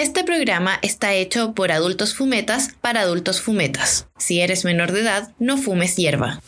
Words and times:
Este 0.00 0.24
programa 0.24 0.78
está 0.80 1.12
hecho 1.12 1.52
por 1.52 1.70
adultos 1.70 2.14
fumetas 2.14 2.70
para 2.80 3.02
adultos 3.02 3.42
fumetas. 3.42 4.08
Si 4.16 4.40
eres 4.40 4.64
menor 4.64 4.92
de 4.92 5.02
edad, 5.02 5.34
no 5.38 5.58
fumes 5.58 5.94
hierba. 5.96 6.40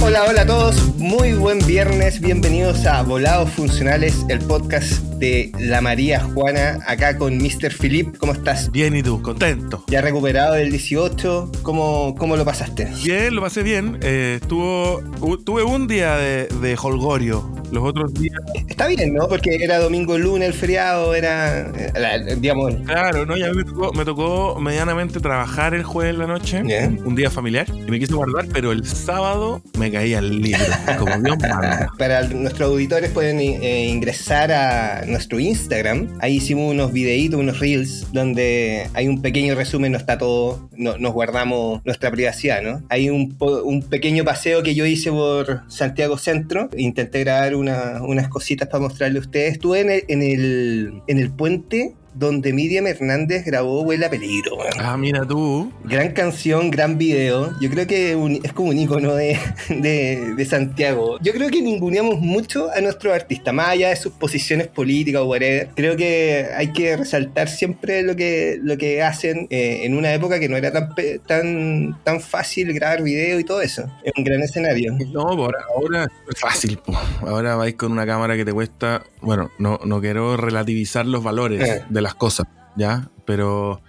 Hola, 0.00 0.26
hola 0.28 0.42
a 0.42 0.46
todos, 0.46 0.76
muy 0.96 1.32
buen 1.32 1.58
viernes, 1.66 2.20
bienvenidos 2.20 2.86
a 2.86 3.02
Volados 3.02 3.50
Funcionales, 3.50 4.14
el 4.28 4.38
podcast 4.38 5.02
de 5.18 5.52
la 5.58 5.80
María 5.80 6.20
Juana, 6.20 6.78
acá 6.86 7.16
con 7.16 7.36
Mr. 7.38 7.72
Philip, 7.72 8.16
¿cómo 8.18 8.32
estás? 8.32 8.70
Bien, 8.70 8.94
¿y 8.96 9.02
tú? 9.02 9.22
Contento. 9.22 9.84
Ya 9.88 10.00
recuperado 10.00 10.54
del 10.54 10.70
18, 10.70 11.52
¿cómo, 11.62 12.14
cómo 12.18 12.36
lo 12.36 12.44
pasaste? 12.44 12.88
Bien, 13.04 13.34
lo 13.34 13.42
pasé 13.42 13.62
bien. 13.62 13.98
Eh, 14.02 14.38
estuvo, 14.40 15.02
tuve 15.44 15.62
un 15.62 15.86
día 15.86 16.16
de, 16.16 16.48
de 16.60 16.76
holgorio. 16.80 17.50
Los 17.72 17.82
otros 17.82 18.14
días, 18.14 18.38
Está 18.68 18.88
bien, 18.88 19.14
¿no? 19.14 19.26
Porque 19.26 19.56
era 19.56 19.78
domingo, 19.78 20.18
lunes, 20.18 20.48
el 20.48 20.54
feriado, 20.54 21.14
era, 21.14 21.62
eh, 21.62 22.36
digamos, 22.38 22.74
claro, 22.84 23.24
¿no? 23.24 23.36
Ya 23.36 23.52
me 23.52 23.64
tocó, 23.64 23.92
me 23.92 24.04
tocó 24.04 24.60
medianamente 24.60 25.18
trabajar 25.18 25.74
el 25.74 25.82
jueves 25.82 26.12
en 26.12 26.18
la 26.18 26.26
noche, 26.26 26.62
un 27.04 27.14
día 27.14 27.30
familiar, 27.30 27.66
y 27.68 27.90
me 27.90 27.98
quise 27.98 28.12
guardar, 28.12 28.46
pero 28.52 28.70
el 28.70 28.86
sábado 28.86 29.62
me 29.78 29.90
caía 29.90 30.18
el 30.18 30.42
libro, 30.42 30.62
como 30.98 31.18
Dios 31.22 31.38
manda. 31.40 31.88
para 31.98 32.28
nuestros 32.28 32.70
auditores 32.70 33.10
pueden 33.10 33.40
eh, 33.40 33.86
ingresar 33.88 34.52
a 34.52 35.05
nuestro 35.08 35.38
Instagram. 35.40 36.16
Ahí 36.20 36.36
hicimos 36.36 36.70
unos 36.72 36.92
videitos, 36.92 37.38
unos 37.40 37.58
reels, 37.60 38.06
donde 38.12 38.88
hay 38.94 39.08
un 39.08 39.22
pequeño 39.22 39.54
resumen, 39.54 39.92
no 39.92 39.98
está 39.98 40.18
todo, 40.18 40.68
no- 40.76 40.98
nos 40.98 41.12
guardamos 41.12 41.80
nuestra 41.84 42.10
privacidad, 42.10 42.62
¿no? 42.62 42.82
Hay 42.88 43.10
un, 43.10 43.36
un 43.40 43.82
pequeño 43.82 44.24
paseo 44.24 44.62
que 44.62 44.74
yo 44.74 44.86
hice 44.86 45.10
por 45.10 45.62
Santiago 45.68 46.18
Centro. 46.18 46.68
Intenté 46.76 47.20
grabar 47.20 47.54
una- 47.54 48.02
unas 48.02 48.28
cositas 48.28 48.68
para 48.68 48.82
mostrarle 48.82 49.18
a 49.18 49.22
ustedes. 49.22 49.52
Estuve 49.52 49.80
en 49.80 49.90
el, 49.90 50.04
en 50.08 50.22
el, 50.22 51.02
en 51.06 51.18
el 51.18 51.30
puente 51.30 51.94
donde 52.18 52.52
Miriam 52.52 52.86
Hernández 52.86 53.44
grabó 53.44 53.82
Huela 53.82 54.06
a 54.06 54.10
Peligro. 54.10 54.56
Ah, 54.78 54.96
mira 54.96 55.24
tú. 55.26 55.70
Gran 55.84 56.12
canción, 56.12 56.70
gran 56.70 56.96
video. 56.98 57.52
Yo 57.60 57.68
creo 57.70 57.86
que 57.86 58.16
un- 58.16 58.40
es 58.42 58.52
como 58.52 58.70
un 58.70 58.78
icono 58.78 59.14
de, 59.14 59.38
de- 59.68 60.34
de 60.34 60.44
Santiago. 60.46 61.18
Yo 61.20 61.32
creo 61.32 61.50
que 61.50 61.60
ninguneamos 61.62 62.18
mucho 62.20 62.70
a 62.74 62.80
nuestros 62.80 63.14
artistas, 63.14 63.52
más 63.52 63.68
allá 63.68 63.90
de 63.90 63.96
sus 63.96 64.12
posiciones 64.12 64.66
políticas 64.66 65.20
o 65.22 65.26
whatever. 65.26 65.68
Creo 65.74 65.96
que 65.96 66.46
hay 66.56 66.72
que 66.72 66.96
resaltar 66.96 67.48
siempre 67.48 68.02
lo 68.02 68.16
que, 68.16 68.58
lo 68.62 68.76
que 68.78 69.02
hacen 69.02 69.46
eh, 69.50 69.80
en 69.84 69.94
una 69.96 70.12
época 70.14 70.40
que 70.40 70.48
no 70.48 70.56
era 70.56 70.72
tan, 70.72 70.88
tan, 71.26 71.98
tan 72.02 72.20
fácil 72.20 72.72
grabar 72.72 73.02
video 73.02 73.38
y 73.38 73.44
todo 73.44 73.60
eso. 73.60 73.86
Es 74.04 74.12
un 74.16 74.24
gran 74.24 74.40
escenario. 74.42 74.96
No, 75.12 75.24
por 75.36 75.54
ahora 75.74 76.06
es 76.30 76.40
fácil. 76.40 76.78
po. 76.78 76.92
Ahora 77.26 77.56
vais 77.56 77.74
con 77.74 77.92
una 77.92 78.06
cámara 78.06 78.36
que 78.36 78.44
te 78.44 78.52
cuesta. 78.52 79.02
Bueno, 79.20 79.50
no, 79.58 79.78
no 79.84 80.00
quiero 80.00 80.36
relativizar 80.36 81.04
los 81.06 81.22
valores 81.22 81.68
Eh. 81.68 81.82
de 81.88 82.05
las 82.06 82.14
cosas, 82.14 82.46
¿ya? 82.76 83.08
Pero, 83.24 83.82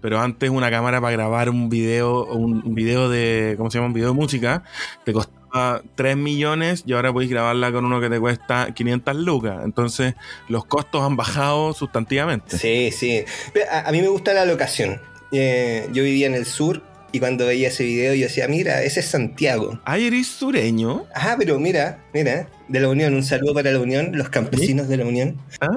pero 0.00 0.20
antes 0.20 0.48
una 0.48 0.70
cámara 0.70 1.00
para 1.00 1.12
grabar 1.12 1.50
un 1.50 1.68
video, 1.68 2.24
un, 2.24 2.62
un 2.64 2.74
video 2.74 3.08
de. 3.10 3.54
¿Cómo 3.58 3.70
se 3.70 3.78
llama? 3.78 3.88
Un 3.88 3.92
video 3.92 4.08
de 4.08 4.14
música, 4.14 4.64
te 5.04 5.12
costaba 5.12 5.82
3 5.94 6.16
millones 6.16 6.82
y 6.86 6.94
ahora 6.94 7.12
podéis 7.12 7.30
grabarla 7.30 7.70
con 7.70 7.84
uno 7.84 8.00
que 8.00 8.08
te 8.08 8.18
cuesta 8.18 8.72
500 8.74 9.16
lucas. 9.16 9.60
Entonces, 9.64 10.14
los 10.48 10.64
costos 10.64 11.02
han 11.02 11.16
bajado 11.16 11.74
sustantivamente. 11.74 12.56
Sí, 12.56 12.90
sí. 12.90 13.24
A, 13.70 13.88
a 13.88 13.92
mí 13.92 14.00
me 14.00 14.08
gusta 14.08 14.32
la 14.32 14.46
locación. 14.46 15.00
Eh, 15.30 15.88
yo 15.92 16.02
vivía 16.02 16.26
en 16.26 16.34
el 16.34 16.46
sur 16.46 16.82
y 17.10 17.20
cuando 17.20 17.46
veía 17.46 17.68
ese 17.68 17.84
video 17.84 18.14
yo 18.14 18.24
decía, 18.24 18.48
mira, 18.48 18.82
ese 18.82 19.00
es 19.00 19.06
Santiago. 19.06 19.78
Ay, 19.84 20.06
eres 20.06 20.26
sureño. 20.26 21.06
Ah, 21.14 21.36
pero 21.38 21.58
mira, 21.58 22.04
mira, 22.12 22.48
de 22.68 22.80
la 22.80 22.88
Unión, 22.88 23.14
un 23.14 23.22
saludo 23.22 23.54
para 23.54 23.72
la 23.72 23.78
Unión, 23.78 24.12
los 24.14 24.28
campesinos 24.28 24.88
de 24.88 24.98
la 24.98 25.06
Unión. 25.06 25.38
Ay, 25.60 25.68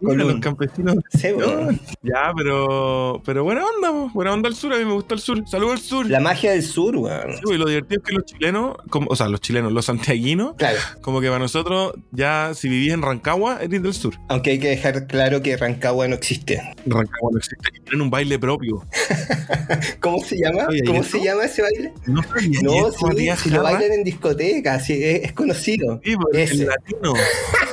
Colún. 0.00 0.18
los 0.28 0.40
campesinos. 0.40 0.96
Ya, 2.02 2.32
pero. 2.36 3.22
Pero 3.24 3.44
buena 3.44 3.64
onda, 3.64 3.90
po. 3.90 4.10
buena 4.14 4.32
onda 4.32 4.48
el 4.48 4.54
sur. 4.54 4.72
A 4.72 4.78
mí 4.78 4.84
me 4.84 4.92
gusta 4.92 5.14
el 5.14 5.20
sur. 5.20 5.42
Saludos 5.48 5.72
al 5.74 5.80
sur. 5.80 6.10
La 6.10 6.20
magia 6.20 6.52
del 6.52 6.62
sur, 6.62 6.96
weón. 6.96 7.32
Sí, 7.36 7.54
y 7.54 7.58
lo 7.58 7.66
divertido 7.66 8.00
es 8.02 8.08
que 8.08 8.14
los 8.14 8.24
chilenos, 8.24 8.76
como, 8.90 9.06
o 9.10 9.16
sea, 9.16 9.28
los 9.28 9.40
chilenos, 9.40 9.72
los 9.72 9.84
santiaguinos, 9.84 10.54
Claro, 10.56 10.78
como 11.00 11.20
que 11.20 11.26
para 11.28 11.38
nosotros, 11.38 11.94
ya 12.12 12.52
si 12.54 12.68
vivís 12.68 12.92
en 12.92 13.02
Rancagua, 13.02 13.58
eres 13.62 13.82
del 13.82 13.94
sur. 13.94 14.14
aunque 14.28 14.50
hay 14.52 14.58
que 14.58 14.68
dejar 14.68 15.06
claro 15.06 15.42
que 15.42 15.56
Rancagua 15.56 16.08
no 16.08 16.14
existe. 16.14 16.60
Rancagua 16.86 17.30
no 17.32 17.38
existe. 17.38 17.68
Y 17.74 17.80
tienen 17.80 18.00
un 18.02 18.10
baile 18.10 18.38
propio. 18.38 18.84
¿Cómo 20.00 20.18
se 20.20 20.36
llama? 20.38 20.66
Oye, 20.68 20.80
¿y 20.82 20.86
¿Cómo 20.86 21.02
se 21.02 21.22
llama 21.22 21.44
ese 21.44 21.62
baile? 21.62 21.92
No 22.06 22.22
No, 22.62 22.90
sí, 22.92 23.28
si 23.42 23.50
lo 23.50 23.62
bailan 23.62 23.92
en 23.92 24.04
discotecas, 24.04 24.84
sí, 24.84 24.94
es, 25.02 25.24
es 25.24 25.32
conocido. 25.32 26.00
Sí, 26.04 26.14
pues, 26.16 26.50
Ese. 26.52 26.62
el 26.62 26.68
latino. 26.68 27.14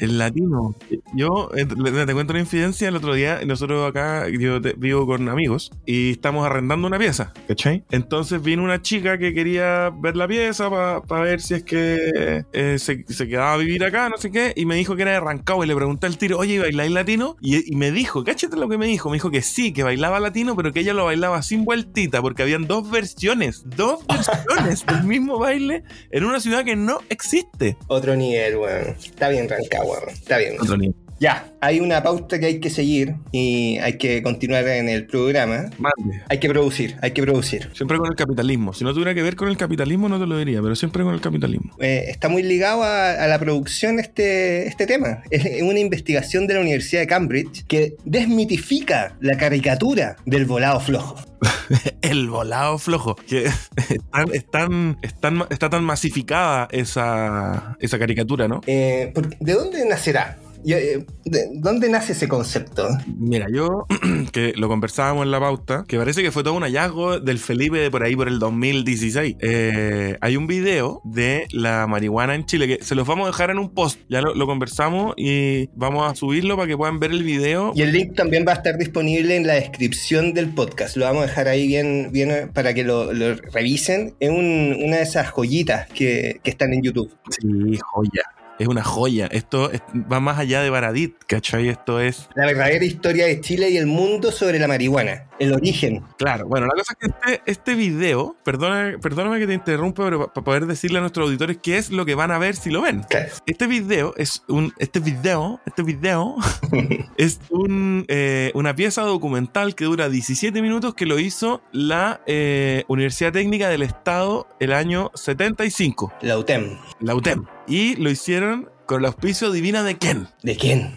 El 0.00 0.18
latino. 0.18 0.74
Yo 1.14 1.50
eh, 1.56 1.66
te 1.66 2.12
cuento 2.14 2.32
una 2.32 2.40
infidencia. 2.40 2.88
El 2.88 2.96
otro 2.96 3.14
día, 3.14 3.40
nosotros 3.46 3.88
acá, 3.88 4.28
yo 4.28 4.60
te- 4.60 4.74
vivo 4.76 5.06
con 5.06 5.28
amigos 5.28 5.70
y 5.86 6.12
estamos 6.12 6.44
arrendando 6.46 6.86
una 6.86 6.98
pieza, 6.98 7.32
¿cachai? 7.46 7.84
Entonces 7.90 8.42
vino 8.42 8.62
una 8.64 8.80
chica 8.82 9.18
que 9.18 9.34
quería 9.34 9.90
ver 9.90 10.16
la 10.16 10.26
pieza 10.26 10.70
para 11.06 11.22
ver 11.22 11.40
si 11.40 11.54
es 11.54 11.64
que 11.64 12.42
eh, 12.52 12.78
se, 12.78 13.04
se 13.08 13.28
quedaba 13.28 13.54
a 13.54 13.56
vivir 13.58 13.84
acá, 13.84 14.08
no 14.08 14.16
sé 14.16 14.30
qué, 14.30 14.52
y 14.56 14.64
me 14.66 14.74
dijo 14.76 14.96
que 14.96 15.02
era 15.02 15.12
de 15.12 15.20
Rancagua 15.20 15.64
y 15.64 15.68
le 15.68 15.76
pregunté 15.76 16.06
al 16.06 16.16
tiro, 16.18 16.38
oye, 16.38 16.58
¿bailáis 16.58 16.90
latino? 16.92 17.36
Y, 17.40 17.70
y 17.72 17.76
me 17.76 17.90
dijo, 17.90 18.24
cáchate 18.24 18.56
lo 18.56 18.68
que 18.68 18.78
me 18.78 18.86
dijo, 18.86 19.10
me 19.10 19.16
dijo 19.16 19.30
que 19.30 19.42
sí, 19.42 19.72
que 19.72 19.82
bailaba 19.82 20.18
latino, 20.20 20.56
pero 20.56 20.72
que 20.72 20.80
ella 20.80 20.94
lo 20.94 21.04
bailaba 21.04 21.42
sin 21.42 21.64
vueltita, 21.64 22.22
porque 22.22 22.42
habían 22.42 22.66
dos 22.66 22.90
versiones, 22.90 23.62
dos 23.76 24.00
versiones 24.08 24.86
del 24.86 25.04
mismo 25.04 25.38
baile 25.38 25.82
en 26.10 26.24
una 26.24 26.40
ciudad 26.40 26.64
que 26.64 26.76
no 26.76 27.00
existe. 27.10 27.76
Otro 27.88 28.16
nivel, 28.16 28.56
weón. 28.56 28.96
Está 29.04 29.28
bien 29.28 29.48
Rancagua, 29.48 29.89
weón. 29.90 30.08
Está 30.08 30.38
bien. 30.38 30.54
Otro 30.60 30.76
nivel. 30.76 30.94
Ya, 31.20 31.52
hay 31.60 31.80
una 31.80 32.02
pauta 32.02 32.40
que 32.40 32.46
hay 32.46 32.60
que 32.60 32.70
seguir 32.70 33.14
y 33.30 33.76
hay 33.76 33.98
que 33.98 34.22
continuar 34.22 34.66
en 34.66 34.88
el 34.88 35.06
programa. 35.06 35.68
Mande. 35.76 36.22
Hay 36.30 36.40
que 36.40 36.48
producir, 36.48 36.96
hay 37.02 37.10
que 37.10 37.22
producir. 37.22 37.68
Siempre 37.74 37.98
con 37.98 38.06
el 38.06 38.16
capitalismo. 38.16 38.72
Si 38.72 38.84
no 38.84 38.94
tuviera 38.94 39.14
que 39.14 39.22
ver 39.22 39.36
con 39.36 39.48
el 39.48 39.58
capitalismo, 39.58 40.08
no 40.08 40.18
te 40.18 40.26
lo 40.26 40.38
diría, 40.38 40.62
pero 40.62 40.74
siempre 40.74 41.04
con 41.04 41.12
el 41.12 41.20
capitalismo. 41.20 41.76
Eh, 41.78 42.06
está 42.08 42.30
muy 42.30 42.42
ligado 42.42 42.84
a, 42.84 43.22
a 43.22 43.28
la 43.28 43.38
producción 43.38 44.00
este, 44.00 44.66
este 44.66 44.86
tema. 44.86 45.22
Es 45.28 45.60
una 45.60 45.78
investigación 45.78 46.46
de 46.46 46.54
la 46.54 46.60
Universidad 46.60 47.02
de 47.02 47.06
Cambridge 47.06 47.66
que 47.66 47.96
desmitifica 48.06 49.14
la 49.20 49.36
caricatura 49.36 50.16
del 50.24 50.46
volado 50.46 50.80
flojo. 50.80 51.16
El 52.02 52.28
volado 52.30 52.78
flojo. 52.78 53.16
Que 53.16 53.44
es 53.46 53.70
tan, 54.12 54.32
es 54.34 54.50
tan- 54.50 54.98
es 55.02 55.14
tan- 55.20 55.46
está 55.50 55.70
tan 55.70 55.84
masificada 55.84 56.68
esa, 56.70 57.76
esa 57.80 57.98
caricatura, 57.98 58.48
¿no? 58.48 58.60
Eh, 58.66 59.12
¿De 59.40 59.52
dónde 59.54 59.86
nacerá? 59.88 60.38
Eh, 60.66 61.04
¿De 61.24 61.48
dónde 61.54 61.88
nace 61.88 62.12
ese 62.12 62.28
concepto? 62.28 62.88
Mira, 63.18 63.46
yo 63.52 63.86
que 64.32 64.52
lo 64.56 64.68
conversábamos 64.68 65.24
en 65.24 65.30
la 65.30 65.40
pauta, 65.40 65.84
que 65.86 65.96
parece 65.98 66.22
que 66.22 66.30
fue 66.32 66.42
todo 66.42 66.54
un 66.54 66.62
hallazgo 66.62 67.20
del 67.20 67.38
Felipe 67.38 67.78
de 67.78 67.90
por 67.90 68.02
ahí 68.02 68.14
por 68.16 68.28
el 68.28 68.38
2016. 68.38 69.36
Eh, 69.40 70.16
hay 70.20 70.36
un 70.36 70.46
video 70.46 71.00
de 71.04 71.46
la 71.52 71.86
marihuana 71.86 72.34
en 72.34 72.44
Chile 72.46 72.66
que 72.66 72.84
se 72.84 72.94
los 72.94 73.06
vamos 73.06 73.24
a 73.24 73.30
dejar 73.30 73.50
en 73.50 73.58
un 73.58 73.70
post. 73.70 74.00
Ya 74.08 74.20
lo, 74.20 74.34
lo 74.34 74.46
conversamos 74.46 75.14
y 75.16 75.68
vamos 75.74 76.10
a 76.10 76.14
subirlo 76.14 76.56
para 76.56 76.68
que 76.68 76.76
puedan 76.76 76.98
ver 76.98 77.10
el 77.12 77.22
video. 77.22 77.72
Y 77.74 77.82
el 77.82 77.92
link 77.92 78.14
también 78.14 78.44
va 78.46 78.52
a 78.52 78.56
estar 78.56 78.76
disponible 78.76 79.36
en 79.36 79.46
la 79.46 79.54
descripción 79.54 80.34
del 80.34 80.48
podcast. 80.50 80.96
Lo 80.96 81.04
vamos 81.06 81.24
a 81.24 81.26
dejar 81.26 81.48
ahí 81.48 81.66
bien, 81.66 82.08
bien 82.12 82.50
para 82.52 82.74
que 82.74 82.84
lo, 82.84 83.12
lo 83.12 83.34
revisen. 83.36 84.14
Es 84.20 84.30
un- 84.30 84.76
una 84.84 84.96
de 84.96 85.02
esas 85.02 85.28
joyitas 85.30 85.88
que, 85.88 86.40
que 86.42 86.50
están 86.50 86.72
en 86.72 86.82
YouTube. 86.82 87.10
Sí, 87.30 87.78
joya. 87.92 88.22
Es 88.60 88.68
una 88.68 88.84
joya. 88.84 89.26
Esto 89.32 89.70
es- 89.70 89.80
va 89.94 90.20
más 90.20 90.38
allá 90.38 90.60
de 90.60 90.68
Baradit, 90.68 91.14
¿cachai? 91.26 91.68
Esto 91.70 91.98
es. 91.98 92.28
La 92.34 92.44
verdadera 92.44 92.84
historia 92.84 93.24
de 93.24 93.40
Chile 93.40 93.70
y 93.70 93.78
el 93.78 93.86
mundo 93.86 94.30
sobre 94.30 94.58
la 94.58 94.68
marihuana. 94.68 95.24
El 95.38 95.54
origen. 95.54 96.02
Claro, 96.18 96.46
bueno, 96.46 96.66
la 96.66 96.74
cosa 96.74 96.92
es 96.92 96.98
que 96.98 97.06
este, 97.30 97.42
este 97.50 97.74
video, 97.74 98.36
perdona, 98.44 98.98
perdóname 99.00 99.38
que 99.38 99.46
te 99.46 99.54
interrumpa, 99.54 100.04
pero 100.04 100.30
para 100.30 100.44
poder 100.44 100.66
decirle 100.66 100.98
a 100.98 101.00
nuestros 101.00 101.26
auditores 101.26 101.56
qué 101.62 101.78
es 101.78 101.88
lo 101.90 102.04
que 102.04 102.14
van 102.14 102.30
a 102.32 102.38
ver 102.38 102.54
si 102.54 102.68
lo 102.68 102.82
ven. 102.82 103.02
Claro. 103.08 103.30
Este 103.46 103.66
video 103.66 104.12
es 104.18 104.44
un. 104.46 104.74
Este 104.78 105.00
video, 105.00 105.58
este 105.64 105.82
video 105.82 106.36
es 107.16 107.40
un, 107.48 108.04
eh, 108.08 108.50
una 108.52 108.76
pieza 108.76 109.00
documental 109.00 109.74
que 109.74 109.86
dura 109.86 110.10
17 110.10 110.60
minutos 110.60 110.94
que 110.94 111.06
lo 111.06 111.18
hizo 111.18 111.62
la 111.72 112.20
eh, 112.26 112.84
Universidad 112.88 113.32
Técnica 113.32 113.70
del 113.70 113.80
Estado 113.80 114.46
el 114.60 114.72
año 114.72 115.10
75, 115.14 116.12
La 116.22 116.38
UTEM. 116.38 116.78
la 117.00 117.14
UTEM. 117.14 117.46
Y 117.66 117.96
lo 117.96 118.10
hicieron 118.10 118.70
con 118.86 119.00
el 119.00 119.06
auspicio 119.06 119.50
divina 119.50 119.82
de 119.82 119.98
quién? 119.98 120.28
¿De 120.42 120.56
quién? 120.56 120.94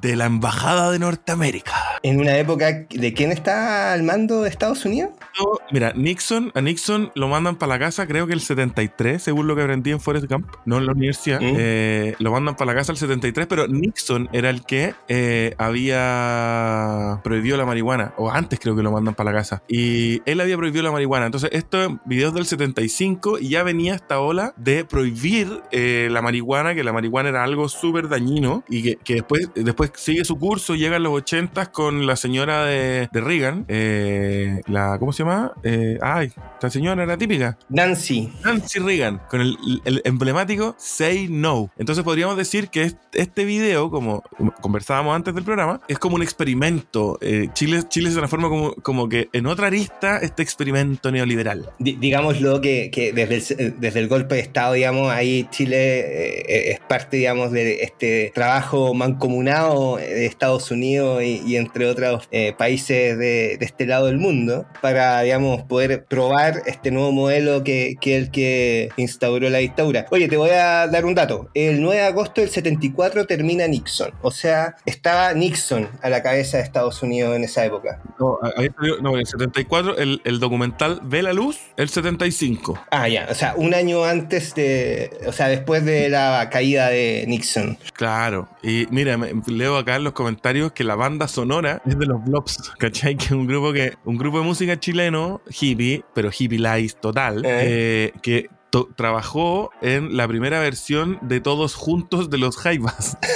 De 0.00 0.16
la 0.16 0.26
Embajada 0.26 0.90
de 0.90 0.98
Norteamérica. 0.98 1.74
En 2.02 2.18
una 2.18 2.36
época 2.38 2.86
de 2.88 3.12
quién 3.14 3.30
está 3.30 3.92
al 3.92 4.02
mando 4.02 4.42
de 4.42 4.48
Estados 4.48 4.84
Unidos? 4.84 5.10
No, 5.38 5.58
mira, 5.70 5.92
Nixon, 5.94 6.50
a 6.54 6.60
Nixon 6.60 7.12
lo 7.14 7.28
mandan 7.28 7.56
para 7.56 7.74
la 7.74 7.78
casa, 7.78 8.06
creo 8.06 8.26
que 8.26 8.32
el 8.32 8.40
73, 8.40 9.22
según 9.22 9.46
lo 9.46 9.54
que 9.54 9.62
aprendí 9.62 9.90
en 9.90 10.00
Forest 10.00 10.26
Camp, 10.26 10.46
no 10.64 10.78
en 10.78 10.86
la 10.86 10.92
universidad. 10.92 11.40
Mm. 11.40 11.54
Eh, 11.56 12.14
lo 12.18 12.32
mandan 12.32 12.56
para 12.56 12.72
la 12.72 12.78
casa 12.78 12.92
el 12.92 12.98
73, 12.98 13.46
pero 13.46 13.68
Nixon 13.68 14.28
era 14.32 14.50
el 14.50 14.64
que 14.64 14.94
eh, 15.08 15.54
había 15.58 17.20
prohibido 17.22 17.56
la 17.56 17.66
marihuana, 17.66 18.14
o 18.16 18.30
antes 18.30 18.58
creo 18.58 18.74
que 18.74 18.82
lo 18.82 18.90
mandan 18.90 19.14
para 19.14 19.30
la 19.30 19.38
casa. 19.38 19.62
Y 19.68 20.22
él 20.24 20.40
había 20.40 20.56
prohibido 20.56 20.82
la 20.82 20.92
marihuana. 20.92 21.26
Entonces, 21.26 21.50
esto 21.52 22.00
videos 22.04 22.34
del 22.34 22.46
75 22.46 23.38
y 23.38 23.50
ya 23.50 23.62
venía 23.62 23.94
esta 23.94 24.20
ola 24.20 24.54
de 24.56 24.84
prohibir 24.84 25.62
eh, 25.70 26.08
la 26.10 26.22
marihuana, 26.22 26.74
que 26.74 26.84
la 26.84 26.92
marihuana 26.92 27.28
era 27.28 27.44
algo 27.44 27.68
súper 27.68 28.08
dañino 28.08 28.64
y 28.68 28.82
que, 28.82 28.96
que 28.96 29.14
después, 29.14 29.50
después 29.54 29.81
sigue 29.94 30.24
su 30.24 30.38
curso, 30.38 30.74
llega 30.74 30.96
en 30.96 31.02
los 31.04 31.12
80 31.12 31.72
con 31.72 32.06
la 32.06 32.16
señora 32.16 32.64
de, 32.64 33.08
de 33.12 33.20
Reagan, 33.20 33.64
eh, 33.68 34.60
la, 34.66 34.98
¿cómo 34.98 35.12
se 35.12 35.22
llama? 35.24 35.52
Eh, 35.62 35.98
ay, 36.02 36.32
esta 36.54 36.70
señora 36.70 37.02
era 37.02 37.16
típica. 37.16 37.56
Nancy. 37.68 38.32
Nancy 38.44 38.78
Reagan, 38.78 39.20
con 39.30 39.40
el, 39.40 39.56
el 39.84 40.00
emblemático 40.04 40.74
Say 40.78 41.28
No. 41.30 41.70
Entonces 41.78 42.04
podríamos 42.04 42.36
decir 42.36 42.68
que 42.68 42.82
est- 42.84 42.98
este 43.14 43.44
video, 43.44 43.90
como 43.90 44.22
conversábamos 44.60 45.14
antes 45.14 45.34
del 45.34 45.44
programa, 45.44 45.80
es 45.88 45.98
como 45.98 46.16
un 46.16 46.22
experimento. 46.22 47.18
Eh, 47.20 47.48
Chile, 47.54 47.82
Chile 47.88 48.10
se 48.10 48.16
transforma 48.16 48.48
como, 48.48 48.74
como 48.74 49.08
que 49.08 49.28
en 49.32 49.46
otra 49.46 49.66
arista 49.68 50.18
este 50.18 50.42
experimento 50.42 51.10
neoliberal. 51.12 51.70
Di- 51.78 51.96
digámoslo 52.00 52.60
que, 52.60 52.90
que 52.92 53.12
desde, 53.12 53.62
el, 53.64 53.80
desde 53.80 54.00
el 54.00 54.08
golpe 54.08 54.34
de 54.36 54.40
Estado, 54.42 54.74
digamos, 54.74 55.10
ahí 55.10 55.46
Chile 55.50 56.72
es 56.72 56.80
parte, 56.80 57.16
digamos, 57.18 57.52
de 57.52 57.82
este 57.82 58.32
trabajo 58.34 58.94
mancomunado 58.94 59.61
de 59.62 60.26
Estados 60.26 60.70
Unidos 60.70 61.22
y, 61.22 61.42
y 61.46 61.56
entre 61.56 61.86
otros 61.86 62.28
eh, 62.30 62.52
países 62.56 63.18
de, 63.18 63.56
de 63.58 63.64
este 63.64 63.86
lado 63.86 64.06
del 64.06 64.18
mundo 64.18 64.66
para, 64.80 65.20
digamos, 65.22 65.62
poder 65.62 66.04
probar 66.04 66.62
este 66.66 66.90
nuevo 66.90 67.12
modelo 67.12 67.62
que, 67.64 67.96
que 68.00 68.16
el 68.16 68.30
que 68.30 68.90
instauró 68.96 69.48
la 69.50 69.58
dictadura. 69.58 70.06
Oye, 70.10 70.28
te 70.28 70.36
voy 70.36 70.50
a 70.50 70.86
dar 70.86 71.04
un 71.04 71.14
dato. 71.14 71.48
El 71.54 71.80
9 71.80 71.96
de 71.96 72.06
agosto 72.06 72.40
del 72.40 72.50
74 72.50 73.26
termina 73.26 73.66
Nixon. 73.66 74.12
O 74.22 74.30
sea, 74.30 74.76
estaba 74.86 75.32
Nixon 75.34 75.88
a 76.02 76.10
la 76.10 76.22
cabeza 76.22 76.56
de 76.58 76.64
Estados 76.64 77.02
Unidos 77.02 77.36
en 77.36 77.44
esa 77.44 77.64
época. 77.64 78.00
No, 78.18 78.38
en 78.54 79.18
el 79.18 79.26
74 79.26 79.98
el, 79.98 80.20
el 80.24 80.40
documental 80.40 81.00
ve 81.02 81.22
la 81.22 81.32
luz, 81.32 81.58
el 81.76 81.88
75. 81.88 82.86
Ah, 82.90 83.08
ya. 83.08 83.26
O 83.30 83.34
sea, 83.34 83.54
un 83.56 83.74
año 83.74 84.04
antes 84.04 84.54
de... 84.54 85.10
O 85.26 85.32
sea, 85.32 85.48
después 85.48 85.84
de 85.84 86.08
la 86.08 86.48
caída 86.50 86.88
de 86.88 87.24
Nixon. 87.28 87.78
Claro. 87.94 88.48
Y 88.62 88.86
mira, 88.90 89.18
leo 89.52 89.76
acá 89.76 89.96
en 89.96 90.04
los 90.04 90.12
comentarios 90.12 90.72
que 90.72 90.84
la 90.84 90.94
banda 90.94 91.28
sonora 91.28 91.82
es 91.86 91.98
de 91.98 92.06
los 92.06 92.24
Blobs, 92.24 92.72
¿cachai? 92.78 93.16
Que 93.16 93.26
es 93.26 93.30
un 93.32 93.46
grupo 93.46 93.72
que 93.72 93.94
un 94.04 94.16
grupo 94.18 94.38
de 94.38 94.44
música 94.44 94.78
chileno, 94.80 95.40
hippie, 95.60 96.04
pero 96.14 96.30
hippie 96.36 96.58
light 96.58 96.94
total, 97.00 97.42
eh, 97.46 98.12
que 98.22 98.48
to- 98.70 98.88
trabajó 98.96 99.70
en 99.82 100.16
la 100.16 100.26
primera 100.28 100.60
versión 100.60 101.18
de 101.22 101.40
Todos 101.40 101.74
Juntos 101.74 102.30
de 102.30 102.38
los 102.38 102.56
Jaivas. 102.56 103.16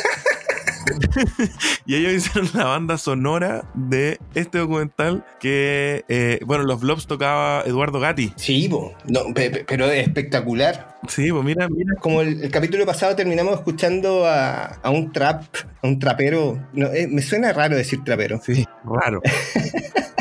y 1.87 1.95
ellos 1.97 2.13
hicieron 2.13 2.51
la 2.55 2.65
banda 2.65 2.99
sonora 2.99 3.65
de 3.75 4.19
este 4.35 4.59
documental 4.59 5.25
que, 5.41 6.05
eh, 6.09 6.41
bueno, 6.45 6.65
los 6.65 6.81
Blobs 6.81 7.07
tocaba 7.07 7.63
Eduardo 7.67 8.01
Gatti. 8.01 8.33
Sí. 8.37 8.69
No, 8.69 9.21
pero 9.35 9.87
es 9.87 10.07
espectacular. 10.07 10.97
Sí, 11.09 11.31
pues 11.31 11.45
mira, 11.45 11.69
mira. 11.69 11.95
Como 12.01 12.21
el, 12.23 12.43
el 12.43 12.51
capítulo 12.51 12.85
pasado 12.87 13.15
terminamos 13.15 13.55
escuchando 13.55 14.27
a, 14.27 14.65
a 14.83 14.91
un 14.91 15.13
trap, 15.13 15.45
a 15.83 15.87
un 15.87 15.99
trapero. 15.99 16.59
No, 16.73 16.87
eh, 16.89 17.07
me 17.09 17.23
suena 17.23 17.53
raro 17.53 17.77
decir 17.77 18.03
trapero. 18.05 18.41
Sí, 18.45 18.67
raro. 18.85 19.21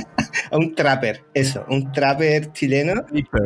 A 0.51 0.57
un 0.57 0.75
trapper, 0.75 1.23
eso, 1.33 1.65
un 1.69 1.91
trapper 1.91 2.51
chileno. 2.53 3.05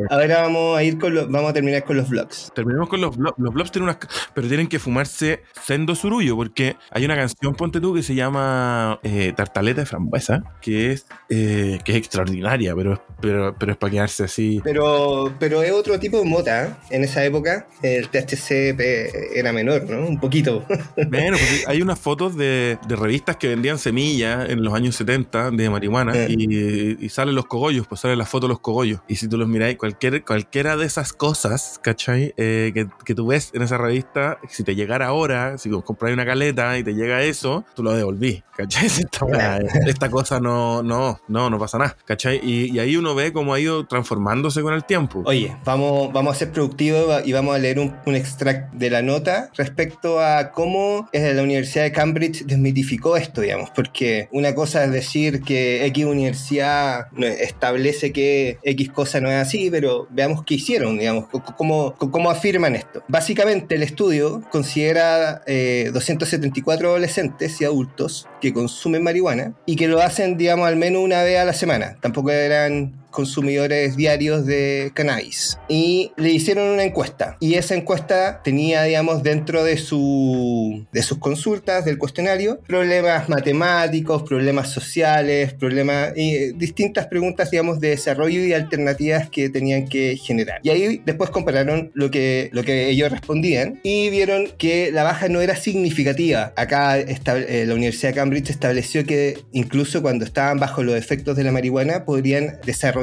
Ahora 0.10 0.42
vamos 0.44 0.78
a 0.78 0.84
ir 0.84 0.98
con 0.98 1.14
los, 1.14 1.30
vamos 1.30 1.50
a 1.52 1.54
terminar 1.54 1.84
con 1.84 1.98
los 1.98 2.10
vlogs. 2.10 2.52
Terminemos 2.56 2.90
con 2.90 3.02
los 3.02 3.16
blobs. 3.18 3.38
Los 3.40 3.54
blobs 3.54 3.72
tienen 3.72 3.90
unas. 3.90 3.98
Pero 4.34 4.48
tienen 4.48 4.68
que 4.68 4.80
fumarse 4.80 5.44
sendo 5.66 5.96
surullo, 5.96 6.36
porque 6.36 6.76
hay 6.92 7.06
una 7.06 7.16
canción, 7.16 7.56
ponte 7.56 7.80
tú, 7.80 7.94
que 7.94 8.04
se 8.04 8.16
llama 8.16 9.00
eh, 9.04 9.34
Tartaleta 9.36 9.82
de 9.82 9.86
Frambuesa, 9.86 10.44
que 10.62 10.92
es, 10.92 11.06
eh, 11.30 11.80
que 11.84 11.92
es 11.94 11.98
extraordinaria, 11.98 12.76
pero, 12.76 13.04
pero, 13.22 13.56
pero 13.58 13.72
es 13.74 13.78
para 13.78 13.92
quedarse 13.92 14.24
así. 14.24 14.62
Pero, 14.64 15.34
pero 15.40 15.64
es 15.64 15.72
otro 15.72 16.00
tipo 16.00 16.20
de 16.20 16.26
mota. 16.26 16.66
¿eh? 16.66 16.70
En 16.90 17.04
esa 17.04 17.24
época 17.24 17.68
el 17.82 18.10
THC 18.10 18.76
pe- 18.76 19.38
era 19.40 19.52
menor, 19.54 19.90
¿no? 19.90 20.06
Un 20.08 20.20
poquito. 20.20 20.66
Bueno, 21.10 21.38
porque 21.38 21.64
hay 21.68 21.82
unas 21.82 22.00
fotos 22.00 22.36
de, 22.36 22.78
de 22.88 22.96
revistas 22.96 23.36
que 23.38 23.48
vendían 23.48 23.78
semillas 23.80 24.50
en 24.50 24.64
los 24.64 24.74
años 24.74 24.96
70 24.96 25.52
de 25.52 25.70
marihuana 25.70 26.14
Eh. 26.16 26.89
Y, 26.90 27.06
y 27.06 27.10
salen 27.10 27.36
los 27.36 27.46
cogollos, 27.46 27.88
pues 27.88 28.02
sale 28.02 28.16
la 28.16 28.26
foto 28.26 28.48
de 28.48 28.50
los 28.50 28.60
cogollos. 28.60 29.02
Y 29.08 29.16
si 29.16 29.28
tú 29.28 29.38
los 29.38 29.48
miráis, 29.48 29.78
cualquier, 29.78 30.24
cualquiera 30.24 30.78
de 30.78 30.86
esas 30.86 31.14
cosas, 31.14 31.80
¿cachai? 31.82 32.34
Eh, 32.38 32.72
que, 32.74 32.88
que 33.06 33.16
tú 33.16 33.28
ves 33.28 33.52
en 33.54 33.62
esa 33.62 33.78
revista, 33.78 34.40
si 34.48 34.64
te 34.64 34.76
llegara 34.76 35.08
ahora, 35.08 35.58
si 35.58 35.70
compras 35.70 36.14
una 36.14 36.26
caleta 36.26 36.78
y 36.78 36.84
te 36.84 36.94
llega 36.94 37.22
eso, 37.24 37.66
tú 37.76 37.84
lo 37.84 37.94
devolví, 37.94 38.44
¿cachai? 38.56 38.90
Esta, 39.00 39.58
esta 39.86 40.10
cosa 40.10 40.40
no, 40.40 40.84
no, 40.84 41.20
no, 41.28 41.50
no 41.50 41.60
pasa 41.60 41.78
nada, 41.78 41.98
¿cachai? 42.06 42.40
Y, 42.44 42.76
y 42.76 42.80
ahí 42.80 42.98
uno 42.98 43.16
ve 43.16 43.32
cómo 43.32 43.54
ha 43.54 43.60
ido 43.60 43.86
transformándose 43.86 44.62
con 44.62 44.74
el 44.74 44.84
tiempo. 44.84 45.24
Oye, 45.26 45.56
vamos, 45.64 46.12
vamos 46.12 46.36
a 46.36 46.40
ser 46.40 46.52
productivos 46.52 47.26
y 47.26 47.32
vamos 47.32 47.56
a 47.56 47.60
leer 47.60 47.80
un, 47.80 47.96
un 48.06 48.16
extract 48.16 48.74
de 48.74 48.90
la 48.90 49.02
nota 49.02 49.50
respecto 49.56 50.20
a 50.20 50.52
cómo 50.52 51.10
eh, 51.12 51.34
la 51.34 51.44
Universidad 51.44 51.84
de 51.84 51.92
Cambridge 51.92 52.46
desmitificó 52.46 53.18
esto, 53.18 53.42
digamos, 53.42 53.70
porque 53.72 54.28
una 54.32 54.54
cosa 54.56 54.84
es 54.84 54.92
decir 54.92 55.42
que 55.42 55.86
X 55.86 56.06
universidad 56.06 56.79
establece 57.22 58.12
que 58.12 58.58
X 58.64 58.90
cosa 58.90 59.20
no 59.22 59.30
es 59.30 59.36
así, 59.36 59.70
pero 59.72 60.08
veamos 60.10 60.44
qué 60.44 60.56
hicieron, 60.56 60.98
digamos, 60.98 61.26
cómo, 61.58 61.96
cómo 61.96 62.30
afirman 62.30 62.76
esto. 62.76 63.04
Básicamente 63.08 63.76
el 63.76 63.84
estudio 63.84 64.42
considera 64.52 65.42
eh, 65.48 65.90
274 65.94 66.90
adolescentes 66.90 67.60
y 67.62 67.66
adultos 67.66 68.28
que 68.42 68.54
consumen 68.54 69.04
marihuana 69.04 69.54
y 69.66 69.76
que 69.76 69.88
lo 69.88 70.02
hacen, 70.02 70.38
digamos, 70.38 70.68
al 70.68 70.76
menos 70.76 71.04
una 71.04 71.24
vez 71.24 71.40
a 71.40 71.46
la 71.46 71.54
semana. 71.54 71.98
Tampoco 72.02 72.32
eran 72.32 72.99
consumidores 73.12 73.96
diarios 73.96 74.46
de 74.46 74.92
cannabis. 74.94 75.58
Y 75.68 76.12
le 76.18 76.30
hicieron 76.30 76.68
una 76.70 76.84
encuesta. 76.84 77.38
Y 77.40 77.56
esa 77.56 77.76
encuesta 77.76 78.42
tenía, 78.44 78.84
digamos, 78.84 79.24
dentro 79.24 79.64
de, 79.64 79.78
su, 79.78 80.86
de 80.92 81.02
sus 81.04 81.18
consultas, 81.18 81.86
del 81.86 81.98
cuestionario, 81.98 82.60
problemas 82.68 83.30
matemáticos, 83.30 84.24
problemas 84.24 84.70
sociales, 84.70 85.54
problemas 85.54 86.14
eh, 86.16 86.54
distintas 86.56 87.08
preguntas, 87.08 87.52
digamos, 87.52 87.80
de 87.80 87.90
desarrollo 87.90 88.44
y 88.44 88.54
alternativas 88.54 89.30
que 89.30 89.50
tenían 89.50 89.88
que 89.88 90.18
generar. 90.18 90.60
Y 90.64 90.70
ahí 90.70 91.02
después 91.06 91.30
compararon 91.30 91.92
lo 91.94 92.12
que, 92.12 92.50
lo 92.54 92.64
que 92.64 92.90
ellos 92.90 93.12
respondían 93.12 93.80
y 93.84 94.10
vieron 94.10 94.48
que 94.58 94.92
la 94.92 95.04
baja 95.04 95.28
no 95.30 95.42
era 95.42 95.56
significativa. 95.56 96.54
Acá 96.56 96.98
esta- 97.00 97.38
eh, 97.38 97.66
la 97.66 97.74
Universidad 97.74 98.10
de 98.10 98.16
Cambridge 98.16 98.50
estableció 98.50 99.06
que 99.06 99.38
incluso 99.52 100.02
cuando 100.02 100.26
estaban 100.26 100.60
bajo 100.60 100.84
los 100.84 100.96
efectos 100.96 101.36
de 101.38 101.44
la 101.44 101.52
marihuana 101.52 102.06
podrían 102.06 102.60
desarrollar 102.66 102.99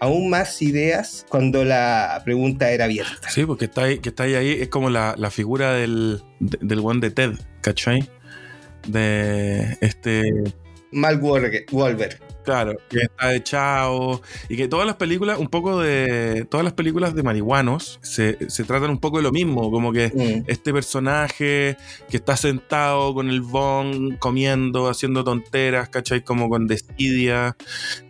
aún 0.00 0.30
más 0.30 0.60
ideas 0.62 1.26
cuando 1.28 1.64
la 1.64 2.20
pregunta 2.24 2.70
era 2.70 2.86
abierta. 2.86 3.28
Sí, 3.28 3.44
porque 3.46 3.66
está 3.66 3.82
ahí, 3.84 3.98
que 3.98 4.08
está 4.10 4.22
ahí, 4.24 4.34
ahí 4.34 4.52
es 4.60 4.68
como 4.68 4.88
la, 4.90 5.14
la 5.18 5.30
figura 5.30 5.72
del, 5.74 6.22
de- 6.40 6.58
del 6.62 6.80
one 6.80 7.00
de 7.00 7.10
Ted, 7.10 7.32
¿cachai? 7.60 8.08
De 8.86 9.76
este, 9.80 10.32
Mal 10.92 11.18
Wolver. 11.18 12.18
Claro, 12.50 12.76
que 12.88 12.98
está 13.02 13.34
echado 13.34 14.22
y 14.48 14.56
que 14.56 14.66
todas 14.68 14.86
las 14.86 14.96
películas, 14.96 15.38
un 15.38 15.46
poco 15.48 15.80
de, 15.80 16.46
todas 16.50 16.64
las 16.64 16.72
películas 16.72 17.14
de 17.14 17.22
marihuanos 17.22 17.98
se, 18.02 18.38
se 18.50 18.64
tratan 18.64 18.90
un 18.90 18.98
poco 18.98 19.18
de 19.18 19.22
lo 19.22 19.30
mismo, 19.32 19.70
como 19.70 19.92
que 19.92 20.10
Mm. 20.10 20.44
este 20.50 20.72
personaje 20.72 21.76
que 22.08 22.16
está 22.16 22.36
sentado 22.36 23.14
con 23.14 23.28
el 23.30 23.40
bong, 23.40 24.18
comiendo, 24.18 24.88
haciendo 24.88 25.22
tonteras, 25.24 25.88
¿cachai? 25.88 26.22
Como 26.24 26.48
con 26.48 26.66
desidia. 26.66 27.56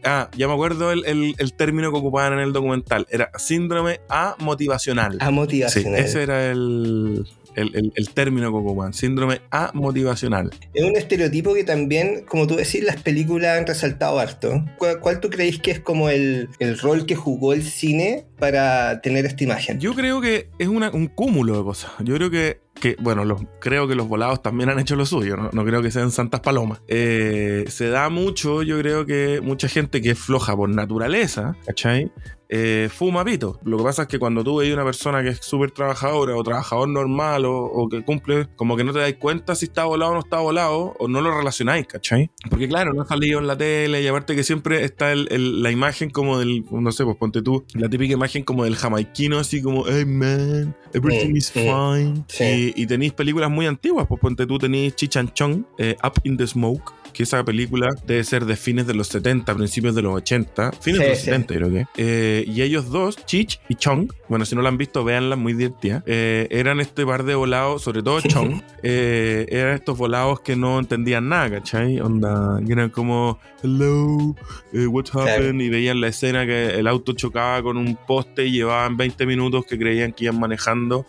Ah, 0.04 0.30
ya 0.36 0.48
me 0.48 0.54
acuerdo 0.54 0.90
el, 0.92 1.04
el- 1.04 1.34
el 1.38 1.52
término 1.52 1.90
que 1.92 1.98
ocupaban 1.98 2.32
en 2.34 2.38
el 2.40 2.52
documental, 2.52 3.06
era 3.10 3.30
síndrome 3.38 4.00
A 4.08 4.36
motivacional. 4.38 5.18
A 5.20 5.26
Sí, 5.26 5.32
motivacional. 5.32 6.00
ese 6.00 6.22
era 6.22 6.50
el, 6.50 7.26
el, 7.56 7.74
el- 7.74 7.92
el 7.94 8.08
término 8.10 8.50
que 8.50 8.56
ocupan, 8.58 8.92
síndrome 8.92 9.40
A 9.50 9.70
motivacional. 9.74 10.50
Es 10.74 10.84
un 10.84 10.96
estereotipo 10.96 11.54
que 11.54 11.64
también, 11.64 12.24
como 12.28 12.46
tú 12.46 12.56
decís, 12.56 12.82
las 12.82 13.02
películas 13.02 13.58
han 13.58 13.66
resaltado 13.66 14.18
harto. 14.18 14.64
¿Cuál, 14.78 15.00
cuál 15.00 15.20
tú 15.20 15.30
creéis 15.30 15.58
que 15.60 15.70
es 15.70 15.80
como 15.80 16.08
el, 16.10 16.48
el 16.58 16.78
rol 16.78 17.06
que 17.06 17.16
jugó 17.16 17.52
el 17.52 17.62
cine 17.62 18.26
para 18.38 19.00
tener 19.00 19.26
esta 19.26 19.44
imagen? 19.44 19.78
Yo 19.80 19.94
creo 19.94 20.20
que 20.20 20.48
es 20.58 20.68
una- 20.68 20.90
un 20.90 21.06
cúmulo 21.08 21.56
de 21.58 21.64
cosas. 21.64 21.90
Yo 22.02 22.14
creo 22.14 22.30
que 22.30 22.60
que, 22.80 22.96
bueno, 23.00 23.24
los, 23.24 23.40
creo 23.60 23.86
que 23.86 23.94
los 23.94 24.08
volados 24.08 24.42
también 24.42 24.70
han 24.70 24.78
hecho 24.80 24.96
lo 24.96 25.06
suyo, 25.06 25.36
no, 25.36 25.50
no 25.52 25.64
creo 25.64 25.82
que 25.82 25.90
sean 25.90 26.10
santas 26.10 26.40
palomas. 26.40 26.80
Eh, 26.88 27.64
se 27.68 27.88
da 27.88 28.08
mucho, 28.08 28.62
yo 28.62 28.78
creo 28.78 29.06
que 29.06 29.40
mucha 29.42 29.68
gente 29.68 30.00
que 30.02 30.10
es 30.10 30.18
floja 30.18 30.56
por 30.56 30.68
naturaleza, 30.68 31.56
¿cachai? 31.66 32.10
Eh, 32.52 32.88
fuma 32.92 33.24
pito. 33.24 33.60
Lo 33.62 33.76
que 33.78 33.84
pasa 33.84 34.02
es 34.02 34.08
que 34.08 34.18
cuando 34.18 34.42
tú 34.42 34.56
ves 34.56 34.72
una 34.74 34.82
persona 34.84 35.22
que 35.22 35.28
es 35.28 35.38
súper 35.40 35.70
trabajadora 35.70 36.34
o 36.34 36.42
trabajador 36.42 36.88
normal 36.88 37.44
o, 37.44 37.56
o 37.62 37.88
que 37.88 38.02
cumple, 38.04 38.48
como 38.56 38.76
que 38.76 38.82
no 38.82 38.92
te 38.92 38.98
dais 38.98 39.14
cuenta 39.18 39.54
si 39.54 39.66
está 39.66 39.84
volado 39.84 40.10
o 40.10 40.14
no 40.14 40.20
está 40.20 40.40
volado 40.40 40.96
o 40.98 41.06
no 41.06 41.20
lo 41.20 41.30
relacionáis, 41.36 41.86
¿cachai? 41.86 42.28
Porque 42.48 42.68
claro, 42.68 42.92
no 42.92 43.02
ha 43.02 43.06
salido 43.06 43.38
en 43.38 43.46
la 43.46 43.56
tele 43.56 44.02
y 44.02 44.06
aparte 44.08 44.34
que 44.34 44.42
siempre 44.42 44.82
está 44.84 45.12
el- 45.12 45.28
el- 45.30 45.62
la 45.62 45.70
imagen 45.70 46.10
como 46.10 46.40
del, 46.40 46.64
no 46.72 46.90
sé, 46.90 47.04
pues 47.04 47.16
ponte 47.18 47.40
tú, 47.40 47.64
la 47.74 47.88
típica 47.88 48.14
imagen 48.14 48.42
como 48.42 48.64
del 48.64 48.74
jamaiquino 48.74 49.38
así 49.38 49.62
como, 49.62 49.84
hey 49.86 50.04
man, 50.04 50.74
everything 50.92 51.36
is 51.36 51.52
fine. 51.52 52.24
sí. 52.26 52.44
Y, 52.44 52.69
y 52.76 52.86
tenéis 52.86 53.12
películas 53.12 53.50
muy 53.50 53.66
antiguas, 53.66 54.06
pues 54.08 54.20
ponte 54.20 54.46
tú 54.46 54.58
tenéis 54.58 54.96
Chichanchón, 54.96 55.66
eh, 55.78 55.96
Up 56.04 56.14
in 56.24 56.36
the 56.36 56.46
Smoke, 56.46 56.92
que 57.12 57.22
esa 57.24 57.44
película 57.44 57.88
debe 58.06 58.24
ser 58.24 58.44
de 58.44 58.56
fines 58.56 58.86
de 58.86 58.94
los 58.94 59.08
70, 59.08 59.54
principios 59.54 59.94
de 59.94 60.02
los 60.02 60.14
80, 60.16 60.72
fines 60.80 60.98
Sí, 61.00 61.04
de 61.04 61.08
los 61.10 61.18
sí. 61.18 61.24
70 61.26 61.54
creo 61.54 61.70
que. 61.70 61.86
Eh, 61.96 62.44
y 62.46 62.62
ellos 62.62 62.90
dos, 62.90 63.24
Chich 63.26 63.60
y 63.68 63.74
Chong, 63.74 64.12
bueno, 64.28 64.44
si 64.44 64.54
no 64.54 64.62
la 64.62 64.68
han 64.68 64.78
visto, 64.78 65.04
véanla, 65.04 65.36
muy 65.36 65.52
divertida, 65.52 66.02
eh, 66.06 66.46
eran 66.50 66.80
este 66.80 67.04
par 67.04 67.24
de 67.24 67.34
volados, 67.34 67.82
sobre 67.82 68.02
todo 68.02 68.20
Chong, 68.20 68.62
eh, 68.82 69.46
eran 69.50 69.74
estos 69.74 69.96
volados 69.96 70.40
que 70.40 70.56
no 70.56 70.78
entendían 70.78 71.28
nada, 71.28 71.50
¿cachai? 71.50 72.00
Onda, 72.00 72.60
que 72.66 72.72
eran 72.72 72.90
como, 72.90 73.38
hello, 73.62 74.34
what 74.72 75.04
happened? 75.12 75.60
Y 75.60 75.68
veían 75.68 76.00
la 76.00 76.08
escena 76.08 76.46
que 76.46 76.70
el 76.78 76.86
auto 76.86 77.12
chocaba 77.12 77.62
con 77.62 77.76
un 77.76 77.96
poste 77.96 78.46
y 78.46 78.52
llevaban 78.52 78.96
20 78.96 79.26
minutos 79.26 79.64
que 79.66 79.78
creían 79.78 80.12
que 80.12 80.24
iban 80.24 80.38
manejando. 80.38 81.06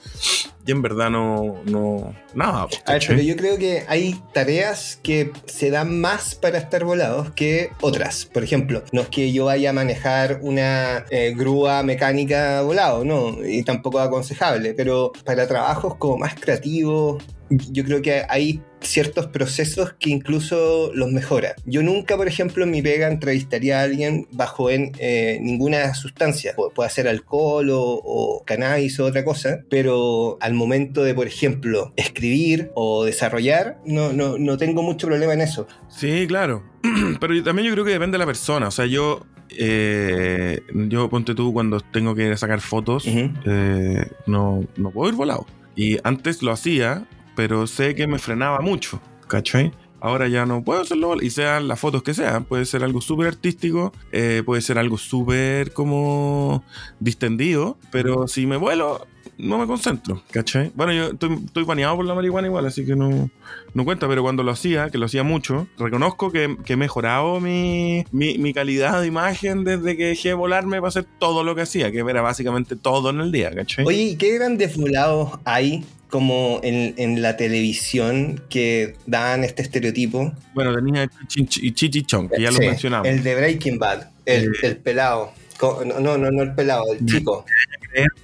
Y 0.65 0.72
en 0.72 0.81
verdad 0.84 1.10
no, 1.10 1.55
no, 1.65 2.13
nada. 2.36 2.67
A 2.86 2.93
ver, 2.93 3.03
pero 3.08 3.22
yo 3.22 3.36
creo 3.36 3.58
que 3.58 3.84
hay 3.88 4.22
tareas 4.31 5.00
que 5.01 5.31
se 5.46 5.72
dan 5.72 5.90
más 5.91 6.36
para 6.36 6.57
estar 6.57 6.83
volados 6.83 7.31
que 7.31 7.69
otras. 7.81 8.25
Por 8.25 8.43
ejemplo, 8.43 8.83
no 8.91 9.01
es 9.01 9.07
que 9.10 9.31
yo 9.31 9.45
vaya 9.45 9.71
a 9.71 9.74
manejar 9.74 10.39
una 10.41 11.05
eh, 11.10 11.33
grúa 11.36 11.83
mecánica 11.83 12.62
volado, 12.62 13.05
no, 13.05 13.45
y 13.45 13.63
tampoco 13.63 14.00
es 14.00 14.07
aconsejable, 14.07 14.74
pero 14.74 15.12
para 15.25 15.48
trabajos 15.48 15.95
como 15.95 16.17
más 16.17 16.36
creativos, 16.36 17.24
yo 17.50 17.83
creo 17.83 18.01
que 18.01 18.24
hay 18.27 18.62
ciertos 18.81 19.27
procesos 19.27 19.93
que 20.00 20.09
incluso 20.09 20.91
los 20.93 21.11
mejora. 21.11 21.55
Yo 21.65 21.83
nunca, 21.83 22.17
por 22.17 22.27
ejemplo, 22.27 22.63
en 22.63 22.71
mi 22.71 22.81
pega 22.81 23.07
entrevistaría 23.07 23.79
a 23.79 23.83
alguien 23.83 24.27
bajo 24.31 24.69
en 24.69 24.91
eh, 25.00 25.39
ninguna 25.41 25.93
sustancia. 25.93 26.55
Pu- 26.55 26.71
Puede 26.73 26.89
ser 26.89 27.07
alcohol 27.07 27.69
o, 27.69 27.79
o 28.03 28.43
cannabis 28.45 29.00
o 29.00 29.05
otra 29.05 29.23
cosa, 29.23 29.59
pero 29.69 30.38
al 30.41 30.53
momento 30.53 31.03
de, 31.03 31.13
por 31.13 31.27
ejemplo, 31.27 31.93
escribir 31.95 32.71
o 32.75 33.05
desarrollar, 33.05 33.77
no, 33.85 34.13
no, 34.13 34.38
no 34.38 34.57
tengo 34.57 34.81
mucho 34.83 35.07
problema 35.07 35.33
en 35.33 35.41
eso. 35.41 35.67
Sí, 35.89 36.25
claro. 36.27 36.63
Pero 37.19 37.43
también 37.43 37.67
yo 37.67 37.73
creo 37.73 37.85
que 37.85 37.91
depende 37.91 38.15
de 38.15 38.19
la 38.19 38.25
persona. 38.25 38.67
O 38.67 38.71
sea, 38.71 38.85
yo, 38.88 39.25
eh, 39.51 40.61
yo 40.89 41.09
ponte 41.09 41.35
tú 41.35 41.53
cuando 41.53 41.79
tengo 41.79 42.15
que 42.15 42.35
sacar 42.38 42.59
fotos, 42.61 43.05
eh, 43.07 44.05
no, 44.25 44.65
no 44.77 44.91
puedo 44.91 45.09
ir 45.11 45.15
volado. 45.15 45.45
Y 45.75 45.97
antes 46.03 46.41
lo 46.41 46.51
hacía, 46.51 47.05
pero 47.41 47.65
sé 47.65 47.95
que 47.95 48.05
me 48.05 48.19
frenaba 48.19 48.60
mucho, 48.60 49.01
¿cachai? 49.27 49.71
Ahora 50.00 50.27
ya 50.27 50.45
no 50.45 50.63
puedo 50.63 50.81
hacerlo, 50.81 51.15
y 51.19 51.31
sean 51.31 51.67
las 51.67 51.79
fotos 51.79 52.03
que 52.03 52.13
sean, 52.13 52.43
puede 52.45 52.65
ser 52.65 52.83
algo 52.83 53.01
súper 53.01 53.25
artístico, 53.29 53.91
eh, 54.12 54.43
puede 54.45 54.62
ser 54.62 54.77
algo 54.77 55.00
súper 55.00 55.74
como 55.74 56.63
distendido, 57.00 57.79
pero 57.91 58.27
si 58.27 58.45
me 58.45 58.57
vuelo, 58.57 59.07
no 59.39 59.57
me 59.57 59.65
concentro, 59.65 60.21
¿cachai? 60.29 60.71
Bueno, 60.75 60.93
yo 60.93 61.05
estoy, 61.13 61.33
estoy 61.43 61.63
baneado 61.63 61.95
por 61.95 62.05
la 62.05 62.13
marihuana 62.13 62.48
igual, 62.48 62.67
así 62.67 62.86
que 62.86 62.95
no, 62.95 63.31
no 63.74 63.86
cuenta, 63.86 64.07
pero 64.07 64.21
cuando 64.21 64.43
lo 64.43 64.51
hacía, 64.51 64.91
que 64.91 65.00
lo 65.00 65.07
hacía 65.07 65.24
mucho, 65.24 65.67
reconozco 65.79 66.31
que, 66.31 66.57
que 66.63 66.74
he 66.74 66.77
mejorado 66.77 67.39
mi, 67.39 68.05
mi, 68.12 68.53
calidad 68.53 69.01
de 69.01 69.07
imagen 69.07 69.63
desde 69.63 69.98
que 69.98 70.05
dejé 70.05 70.29
de 70.29 70.36
volarme 70.36 70.77
para 70.77 70.89
hacer 70.89 71.07
todo 71.17 71.43
lo 71.43 71.55
que 71.55 71.63
hacía, 71.63 71.91
que 71.91 72.01
era 72.01 72.21
básicamente 72.21 72.75
todo 72.75 73.10
en 73.10 73.19
el 73.19 73.31
día, 73.31 73.50
¿cachai? 73.50 73.83
Oye, 73.83 74.03
¿y 74.03 74.15
qué 74.15 74.36
grandes 74.36 74.77
volados 74.77 75.39
hay 75.43 75.83
como 76.12 76.60
en, 76.62 76.94
en 76.98 77.22
la 77.24 77.36
televisión 77.38 78.41
que 78.50 78.96
dan 79.08 79.44
este 79.44 79.63
estereotipo? 79.63 80.32
Bueno, 80.53 80.75
tenía 80.75 81.10
Chichi 81.27 82.03
Chong, 82.03 82.30
que 82.30 82.41
ya 82.41 82.51
lo 82.51 82.60
mencionamos. 82.60 83.08
El 83.08 83.24
de 83.24 83.34
Breaking 83.36 83.80
Bad, 83.80 84.10
el, 84.25 84.44
Eh. 84.46 84.50
el 84.63 84.77
pelado. 84.77 85.32
No, 85.62 86.18
no, 86.18 86.32
no, 86.32 86.41
el 86.44 86.53
pelado, 86.56 86.84
el 86.91 87.06
chico. 87.06 87.46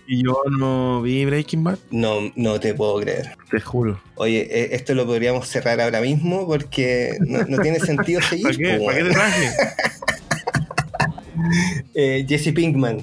Y 0.07 0.23
yo 0.23 0.41
no 0.57 1.01
vi 1.03 1.23
Breaking 1.25 1.63
Bad, 1.63 1.77
No, 1.91 2.31
no 2.35 2.59
te 2.59 2.73
puedo 2.73 2.99
creer. 2.99 3.35
te 3.51 3.59
juro. 3.59 4.01
Oye, 4.15 4.47
eh, 4.49 4.69
esto 4.71 4.93
lo 4.95 5.05
podríamos 5.05 5.47
cerrar 5.47 5.79
ahora 5.81 6.01
mismo 6.01 6.47
porque 6.47 7.15
no, 7.19 7.43
no 7.45 7.57
tiene 7.59 7.79
sentido 7.79 8.21
seguir. 8.29 8.43
¿Para 8.43 8.57
qué? 8.57 8.79
¿Para 8.85 8.97
qué 8.97 9.03
te 9.03 9.09
traje? 9.11 9.49
Eh, 11.93 12.25
Jesse 12.27 12.51
Pinkman. 12.53 13.01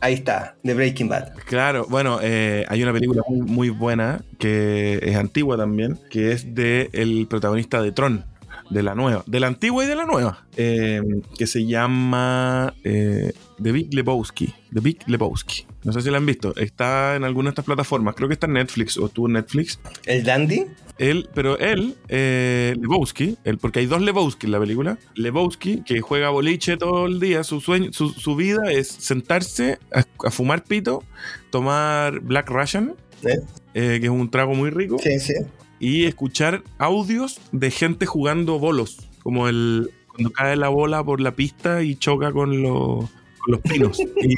Ahí 0.00 0.14
está, 0.14 0.56
de 0.62 0.74
Breaking 0.74 1.08
Bad. 1.08 1.34
Claro, 1.46 1.86
bueno, 1.88 2.18
eh, 2.22 2.64
hay 2.68 2.82
una 2.82 2.92
película 2.92 3.22
muy, 3.28 3.40
muy 3.40 3.70
buena 3.70 4.22
que 4.38 4.98
es 5.02 5.16
antigua 5.16 5.56
también, 5.56 5.98
que 6.10 6.32
es 6.32 6.54
de 6.54 6.90
el 6.92 7.26
protagonista 7.28 7.80
de 7.80 7.92
Tron, 7.92 8.24
de 8.70 8.82
la 8.82 8.94
nueva, 8.94 9.22
de 9.26 9.40
la 9.40 9.46
antigua 9.46 9.84
y 9.84 9.86
de 9.86 9.94
la 9.94 10.04
nueva, 10.04 10.44
eh, 10.56 11.00
que 11.38 11.46
se 11.46 11.66
llama 11.66 12.74
eh, 12.84 13.32
The 13.62 13.72
Big 13.72 13.94
Lebowski. 13.94 14.52
The 14.72 14.80
Big 14.80 14.98
Lebowski. 15.06 15.66
No 15.84 15.92
sé 15.92 16.00
si 16.02 16.10
la 16.10 16.18
han 16.18 16.26
visto. 16.26 16.54
Está 16.56 17.16
en 17.16 17.24
alguna 17.24 17.48
de 17.48 17.52
estas 17.52 17.64
plataformas. 17.64 18.14
Creo 18.14 18.28
que 18.28 18.34
está 18.34 18.46
en 18.46 18.52
Netflix 18.54 18.96
o 18.98 19.06
estuvo 19.06 19.26
en 19.26 19.32
Netflix. 19.34 19.80
El 20.06 20.22
Dandy. 20.24 20.66
Él, 20.98 21.28
pero 21.34 21.58
él, 21.58 21.96
eh, 22.08 22.76
Lebowski, 22.80 23.36
él, 23.44 23.58
porque 23.58 23.80
hay 23.80 23.86
dos 23.86 24.00
Lebowski 24.02 24.46
en 24.46 24.52
la 24.52 24.60
película. 24.60 24.98
Lebowski, 25.16 25.82
que 25.84 26.00
juega 26.00 26.28
boliche 26.30 26.76
todo 26.76 27.06
el 27.06 27.18
día, 27.18 27.42
su 27.42 27.60
sueño, 27.60 27.92
su, 27.92 28.10
su 28.10 28.36
vida 28.36 28.70
es 28.70 28.88
sentarse 28.88 29.78
a, 29.92 30.04
a 30.26 30.30
fumar 30.30 30.62
pito, 30.62 31.02
tomar 31.50 32.20
Black 32.20 32.48
Russian, 32.50 32.94
¿eh? 33.24 33.40
eh, 33.74 33.98
que 34.00 34.06
es 34.06 34.12
un 34.12 34.30
trago 34.30 34.54
muy 34.54 34.70
rico, 34.70 34.98
Sí, 35.02 35.18
sí. 35.18 35.34
y 35.80 36.04
escuchar 36.04 36.62
audios 36.78 37.40
de 37.50 37.70
gente 37.70 38.06
jugando 38.06 38.58
bolos, 38.60 38.98
como 39.22 39.48
el 39.48 39.90
cuando 40.08 40.30
cae 40.30 40.56
la 40.56 40.68
bola 40.68 41.02
por 41.02 41.20
la 41.20 41.34
pista 41.34 41.82
y 41.82 41.96
choca 41.96 42.30
con, 42.32 42.62
los- 42.62 43.08
con 43.38 43.48
los 43.52 43.60
pinos. 43.62 43.98
y, 44.22 44.34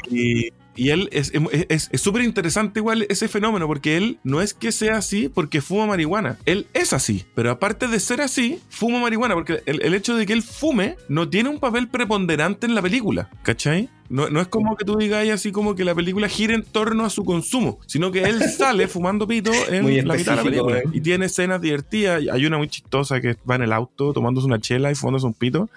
y 0.47 0.49
él 0.89 1.09
es 1.11 1.31
es- 1.69 1.89
es 1.91 2.01
súper 2.01 2.21
interesante 2.23 2.79
igual 2.79 3.05
ese 3.09 3.27
fenómeno, 3.27 3.67
porque 3.67 3.97
él 3.97 4.19
no 4.23 4.41
es 4.41 4.53
que 4.53 4.71
sea 4.71 4.97
así 4.97 5.29
porque 5.29 5.61
fuma 5.61 5.85
marihuana, 5.85 6.37
él 6.45 6.67
es 6.73 6.93
así, 6.93 7.25
pero 7.35 7.51
aparte 7.51 7.87
de 7.87 7.99
ser 7.99 8.21
así, 8.21 8.59
fuma 8.69 8.99
marihuana, 8.99 9.33
porque 9.35 9.61
el, 9.65 9.81
el 9.81 9.93
hecho 9.93 10.15
de 10.15 10.25
que 10.25 10.33
él 10.33 10.43
fume 10.43 10.95
no 11.09 11.29
tiene 11.29 11.49
un 11.49 11.59
papel 11.59 11.87
preponderante 11.87 12.65
en 12.65 12.75
la 12.75 12.81
película, 12.81 13.29
¿cachai? 13.43 13.89
No, 14.09 14.29
no 14.29 14.39
es 14.41 14.47
como 14.47 14.75
que 14.77 14.85
tú 14.85 14.97
digas 14.97 15.27
así 15.29 15.51
como 15.51 15.73
que 15.75 15.83
la 15.83 15.95
película 15.95 16.27
gira 16.29 16.53
en 16.53 16.63
torno 16.63 17.05
a 17.05 17.09
su 17.09 17.23
consumo, 17.25 17.79
sino 17.87 18.11
que 18.11 18.23
él 18.23 18.41
sale 18.49 18.87
fumando 18.87 19.27
pito 19.27 19.51
en 19.69 20.07
la 20.07 20.13
mitad 20.15 20.31
de 20.33 20.37
la 20.37 20.43
película. 20.43 20.77
eh. 20.79 20.83
Y 20.93 21.01
tiene 21.01 21.25
escenas 21.25 21.59
divertidas. 21.61 22.21
Hay 22.31 22.45
una 22.45 22.57
muy 22.57 22.67
chistosa 22.67 23.19
que 23.21 23.35
va 23.49 23.55
en 23.55 23.63
el 23.63 23.73
auto 23.73 24.13
tomándose 24.13 24.45
una 24.47 24.59
chela 24.59 24.91
y 24.91 24.95
fumándose 24.95 25.25
un 25.25 25.33
pito. 25.33 25.69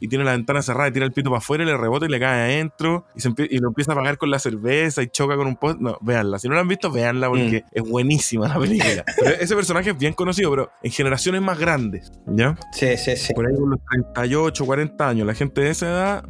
Y 0.00 0.08
tiene 0.08 0.24
la 0.24 0.32
ventana 0.32 0.60
cerrada 0.62 0.88
y 0.88 0.92
tira 0.92 1.06
el 1.06 1.12
pito 1.12 1.30
para 1.30 1.38
afuera 1.38 1.62
y 1.64 1.66
le 1.66 1.76
rebota 1.76 2.06
y 2.06 2.08
le 2.08 2.18
cae 2.20 2.42
adentro. 2.54 3.06
Y, 3.14 3.20
se 3.20 3.30
y 3.50 3.58
lo 3.58 3.68
empieza 3.68 3.92
a 3.92 3.94
pagar 3.94 4.18
con 4.18 4.30
la 4.30 4.38
cerveza 4.38 5.02
y 5.02 5.08
choca 5.08 5.36
con 5.36 5.46
un 5.46 5.56
post. 5.56 5.78
No, 5.80 5.96
véanla. 6.00 6.38
Si 6.38 6.48
no 6.48 6.54
la 6.54 6.60
han 6.62 6.68
visto, 6.68 6.90
véanla 6.90 7.28
porque 7.28 7.46
Mm. 7.66 7.78
es 7.78 7.82
buenísima 7.88 8.48
la 8.48 8.58
película. 8.58 9.04
Pero 9.18 9.30
ese 9.36 9.54
personaje 9.54 9.90
es 9.90 9.98
bien 9.98 10.12
conocido, 10.12 10.50
pero 10.50 10.70
en 10.82 10.90
generaciones 10.90 11.40
más 11.42 11.58
grandes. 11.58 12.10
¿Ya? 12.26 12.56
Sí, 12.72 12.96
sí, 12.96 13.16
sí. 13.16 13.32
Por 13.34 13.46
ahí 13.46 13.54
con 13.54 13.70
los 13.70 13.80
38, 14.12 14.64
40 14.66 15.08
años. 15.08 15.26
La 15.26 15.34
gente 15.34 15.60
de 15.60 15.70
esa 15.70 15.86
edad 15.86 16.24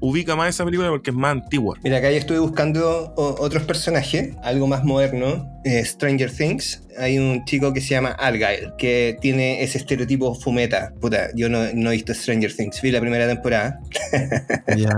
ubica 0.00 0.34
más 0.36 0.48
esa 0.48 0.64
película 0.64 0.88
porque 0.90 1.01
es 1.10 1.16
más 1.16 1.32
antigua. 1.32 1.76
Mira, 1.82 1.98
acá 1.98 2.10
yo 2.10 2.18
estuve 2.18 2.38
buscando 2.38 3.12
otros 3.16 3.62
personajes, 3.64 4.34
algo 4.42 4.66
más 4.66 4.84
moderno. 4.84 5.48
eh, 5.64 5.84
Stranger 5.84 6.30
Things. 6.30 6.82
Hay 6.98 7.18
un 7.18 7.44
chico 7.44 7.72
que 7.72 7.80
se 7.80 7.90
llama 7.90 8.10
Argyle, 8.18 8.72
que 8.76 9.16
tiene 9.20 9.62
ese 9.62 9.78
estereotipo 9.78 10.34
fumeta. 10.34 10.92
Puta, 11.00 11.28
yo 11.34 11.48
no, 11.48 11.60
no 11.74 11.90
he 11.90 11.94
visto 11.94 12.12
Stranger 12.14 12.52
Things. 12.54 12.82
Vi 12.82 12.90
la 12.90 13.00
primera 13.00 13.26
temporada. 13.28 13.80
Ya. 14.76 14.90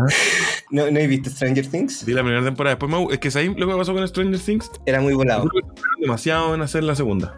No, 0.70 0.90
no 0.90 0.98
he 0.98 1.06
visto 1.06 1.30
Stranger 1.30 1.66
Things. 1.66 2.04
Vi 2.04 2.12
la 2.14 2.22
primera 2.22 2.42
temporada. 2.42 2.76
Después 2.76 2.90
me- 2.90 3.12
es 3.14 3.18
que 3.20 3.30
¿sabes 3.30 3.50
lo 3.56 3.66
que 3.68 3.74
pasó 3.76 3.92
con 3.94 4.06
Stranger 4.08 4.40
Things? 4.40 4.70
Era 4.86 5.00
muy 5.00 5.14
volado. 5.14 5.48
Creo 5.48 5.62
que 5.62 5.68
tardaron 5.68 6.00
demasiado 6.00 6.54
en 6.54 6.62
hacer 6.62 6.82
la 6.84 6.94
segunda. 6.96 7.34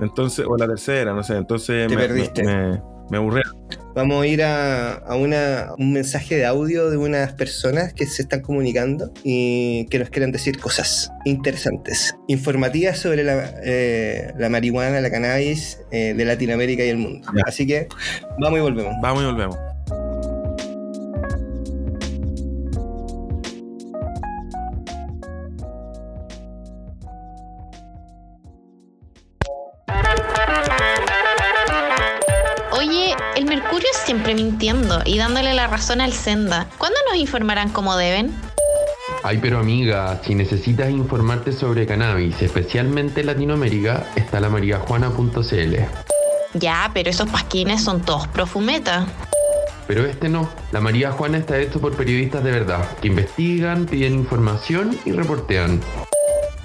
Entonces, 0.00 0.46
o 0.48 0.56
la 0.56 0.66
tercera, 0.66 1.12
no 1.12 1.22
sé. 1.22 1.36
Entonces 1.36 1.88
Te 1.88 1.96
me, 1.96 2.02
perdiste. 2.02 2.42
me, 2.44 2.80
me. 3.10 3.18
Vamos 3.94 4.22
a 4.22 4.26
ir 4.26 4.42
a, 4.42 4.94
a 4.94 5.16
una, 5.16 5.72
un 5.78 5.92
mensaje 5.92 6.36
de 6.36 6.46
audio 6.46 6.90
de 6.90 6.96
unas 6.96 7.32
personas 7.32 7.92
que 7.92 8.06
se 8.06 8.22
están 8.22 8.40
comunicando 8.40 9.12
y 9.24 9.86
que 9.86 9.98
nos 9.98 10.10
quieren 10.10 10.32
decir 10.32 10.58
cosas 10.58 11.10
interesantes, 11.24 12.14
informativas 12.28 12.98
sobre 12.98 13.24
la, 13.24 13.52
eh, 13.64 14.32
la 14.38 14.48
marihuana, 14.48 15.00
la 15.00 15.10
cannabis 15.10 15.78
eh, 15.90 16.14
de 16.16 16.24
Latinoamérica 16.24 16.84
y 16.84 16.88
el 16.88 16.98
mundo. 16.98 17.28
Ya. 17.34 17.42
Así 17.46 17.66
que 17.66 17.88
vamos 18.38 18.58
y 18.58 18.62
volvemos. 18.62 18.94
Vamos 19.02 19.22
y 19.22 19.26
volvemos. 19.26 19.69
Mintiendo 34.60 35.00
y 35.06 35.16
dándole 35.16 35.54
la 35.54 35.68
razón 35.68 36.02
al 36.02 36.12
Senda. 36.12 36.66
¿Cuándo 36.76 36.98
nos 37.08 37.18
informarán 37.18 37.70
como 37.70 37.96
deben? 37.96 38.30
Ay, 39.22 39.38
pero 39.40 39.58
amiga, 39.58 40.20
si 40.22 40.34
necesitas 40.34 40.90
informarte 40.90 41.52
sobre 41.52 41.86
cannabis, 41.86 42.42
especialmente 42.42 43.20
en 43.20 43.28
Latinoamérica, 43.28 44.06
está 44.16 44.38
la 44.38 44.50
mariajuana.cl. 44.50 45.76
Ya, 46.54 46.90
pero 46.92 47.08
esos 47.08 47.30
pasquines 47.30 47.82
son 47.82 48.02
todos 48.02 48.28
profumeta. 48.28 49.06
Pero 49.86 50.04
este 50.04 50.28
no. 50.28 50.46
La 50.72 50.80
María 50.80 51.10
Juana 51.10 51.38
está 51.38 51.58
hecho 51.58 51.80
por 51.80 51.96
periodistas 51.96 52.44
de 52.44 52.50
verdad, 52.50 52.86
que 53.00 53.08
investigan, 53.08 53.86
piden 53.86 54.14
información 54.14 54.98
y 55.06 55.12
reportean. 55.12 55.80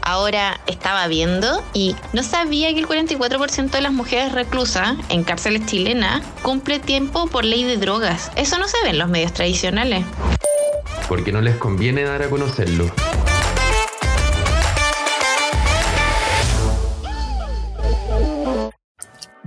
Ahora 0.01 0.54
estaba 0.67 1.07
viendo 1.07 1.63
y 1.73 1.95
no 2.13 2.23
sabía 2.23 2.73
que 2.73 2.79
el 2.79 2.87
44% 2.87 3.69
de 3.71 3.81
las 3.81 3.93
mujeres 3.93 4.31
reclusas 4.31 4.95
en 5.09 5.23
cárceles 5.23 5.65
chilenas 5.65 6.23
cumple 6.41 6.79
tiempo 6.79 7.27
por 7.27 7.45
ley 7.45 7.63
de 7.63 7.77
drogas. 7.77 8.31
Eso 8.35 8.57
no 8.57 8.67
se 8.67 8.77
ve 8.83 8.89
en 8.89 8.99
los 8.99 9.09
medios 9.09 9.33
tradicionales. 9.33 10.05
Porque 11.07 11.31
no 11.31 11.41
les 11.41 11.55
conviene 11.57 12.03
dar 12.03 12.23
a 12.23 12.29
conocerlo. 12.29 12.91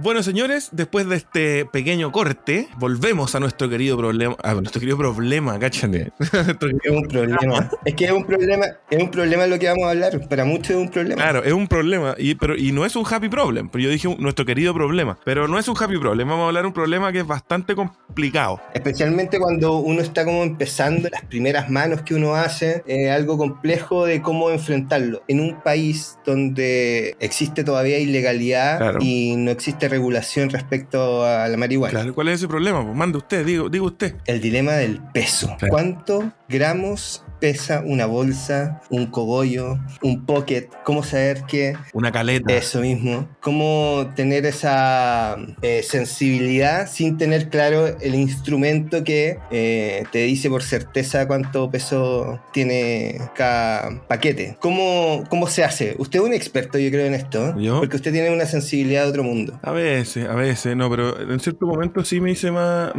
Bueno, 0.00 0.23
señores, 0.23 0.69
después 0.71 1.09
de 1.09 1.17
este 1.17 1.67
pequeño 1.67 2.12
corte, 2.12 2.69
volvemos 2.78 3.35
a 3.35 3.40
nuestro 3.40 3.69
querido 3.69 3.97
problema. 3.97 4.37
A 4.45 4.55
nuestro 4.55 4.78
querido 4.78 4.97
problema, 4.97 5.59
cáchate. 5.59 6.12
es 6.21 6.90
un 6.93 7.02
problema. 7.09 7.69
Es 7.85 7.97
que 7.97 8.05
es 8.05 8.12
un 8.12 8.25
problema, 8.25 8.67
es 8.88 9.02
un 9.02 9.11
problema 9.11 9.49
lo 9.49 9.59
que 9.59 9.67
vamos 9.67 9.87
a 9.87 9.90
hablar. 9.90 10.28
Para 10.28 10.45
muchos 10.45 10.71
es 10.71 10.76
un 10.76 10.88
problema. 10.88 11.17
Claro, 11.17 11.43
es 11.43 11.52
un 11.52 11.67
problema. 11.67 12.14
Y, 12.17 12.37
pero, 12.37 12.57
y 12.57 12.71
no 12.71 12.87
es 12.87 12.95
un 12.95 13.05
happy 13.11 13.28
problem. 13.28 13.71
Pero 13.71 13.83
yo 13.83 13.90
dije 13.90 14.14
nuestro 14.21 14.47
querido 14.47 14.73
problema. 14.73 15.19
Pero 15.25 15.49
no 15.49 15.59
es 15.59 15.67
un 15.67 15.75
happy 15.76 15.99
problem. 15.99 16.28
Vamos 16.28 16.45
a 16.45 16.47
hablar 16.47 16.62
de 16.62 16.69
un 16.69 16.75
problema 16.75 17.11
que 17.11 17.19
es 17.19 17.26
bastante 17.26 17.75
complicado. 17.75 18.61
Especialmente 18.75 19.40
cuando 19.40 19.78
uno 19.78 20.00
está 20.00 20.25
como 20.25 20.45
empezando, 20.45 21.09
las 21.09 21.25
primeras 21.25 21.71
manos 21.71 22.02
que 22.02 22.14
uno 22.14 22.37
hace, 22.37 22.85
algo 23.12 23.37
complejo 23.37 24.07
de 24.07 24.23
cómo 24.23 24.50
enfrentarlo. 24.50 25.25
En 25.26 25.40
un 25.40 25.61
país 25.61 26.21
donde 26.25 27.17
existe 27.19 27.64
todavía 27.64 27.99
ilegalidad 27.99 29.00
y 29.00 29.35
no 29.35 29.50
existe 29.50 29.88
regulación 29.88 30.50
respecto 30.50 31.25
a 31.25 31.49
la 31.49 31.57
marihuana. 31.57 31.90
Claro, 31.90 32.14
¿cuál 32.14 32.28
es 32.28 32.37
ese 32.37 32.49
problema? 32.49 32.85
Pues 32.85 32.97
mande 32.97 33.18
usted, 33.18 33.45
digo, 33.45 33.68
digo 33.68 33.87
usted. 33.87 34.14
El 34.26 34.40
dilema 34.40 34.73
del 34.73 35.00
peso. 35.12 35.57
¿Cuántos 35.68 36.25
gramos 36.49 37.23
pesa 37.40 37.83
una 37.85 38.07
bolsa, 38.07 38.80
un 38.90 39.07
cogollo, 39.07 39.78
un 40.02 40.25
pocket, 40.26 40.68
cómo 40.85 41.02
saber 41.02 41.45
que... 41.45 41.76
Una 41.92 42.12
caleta. 42.12 42.52
Eso 42.52 42.80
mismo. 42.80 43.28
Cómo 43.40 44.11
tener 44.14 44.47
esa 44.47 45.37
eh, 45.62 45.83
sensibilidad 45.83 46.88
sin 46.90 47.16
tener 47.16 47.49
claro 47.49 47.87
el 48.00 48.14
instrumento 48.14 49.04
que 49.04 49.38
eh, 49.50 50.04
te 50.11 50.21
dice 50.21 50.49
por 50.49 50.62
certeza 50.62 51.26
cuánto 51.26 51.71
peso 51.71 52.40
tiene 52.52 53.21
cada 53.35 54.02
paquete. 54.09 54.57
¿Cómo, 54.61 55.25
¿Cómo 55.28 55.47
se 55.47 55.64
hace? 55.64 55.95
Usted 55.99 56.21
es 56.21 56.25
un 56.25 56.33
experto, 56.33 56.78
yo 56.78 56.90
creo, 56.90 57.07
en 57.07 57.14
esto. 57.14 57.59
¿Yo? 57.59 57.78
Porque 57.78 57.97
usted 57.97 58.12
tiene 58.12 58.30
una 58.30 58.47
sensibilidad 58.47 59.04
de 59.04 59.11
otro 59.11 59.23
mundo. 59.23 59.59
A 59.62 59.73
veces, 59.79 60.29
a 60.29 60.35
veces, 60.35 60.77
no, 60.77 60.91
pero 60.91 61.19
en 61.21 61.41
cierto 61.41 61.67
momento 61.67 62.05
sí 62.05 62.21
me 62.21 62.33
hice 62.33 62.51
más... 62.51 62.93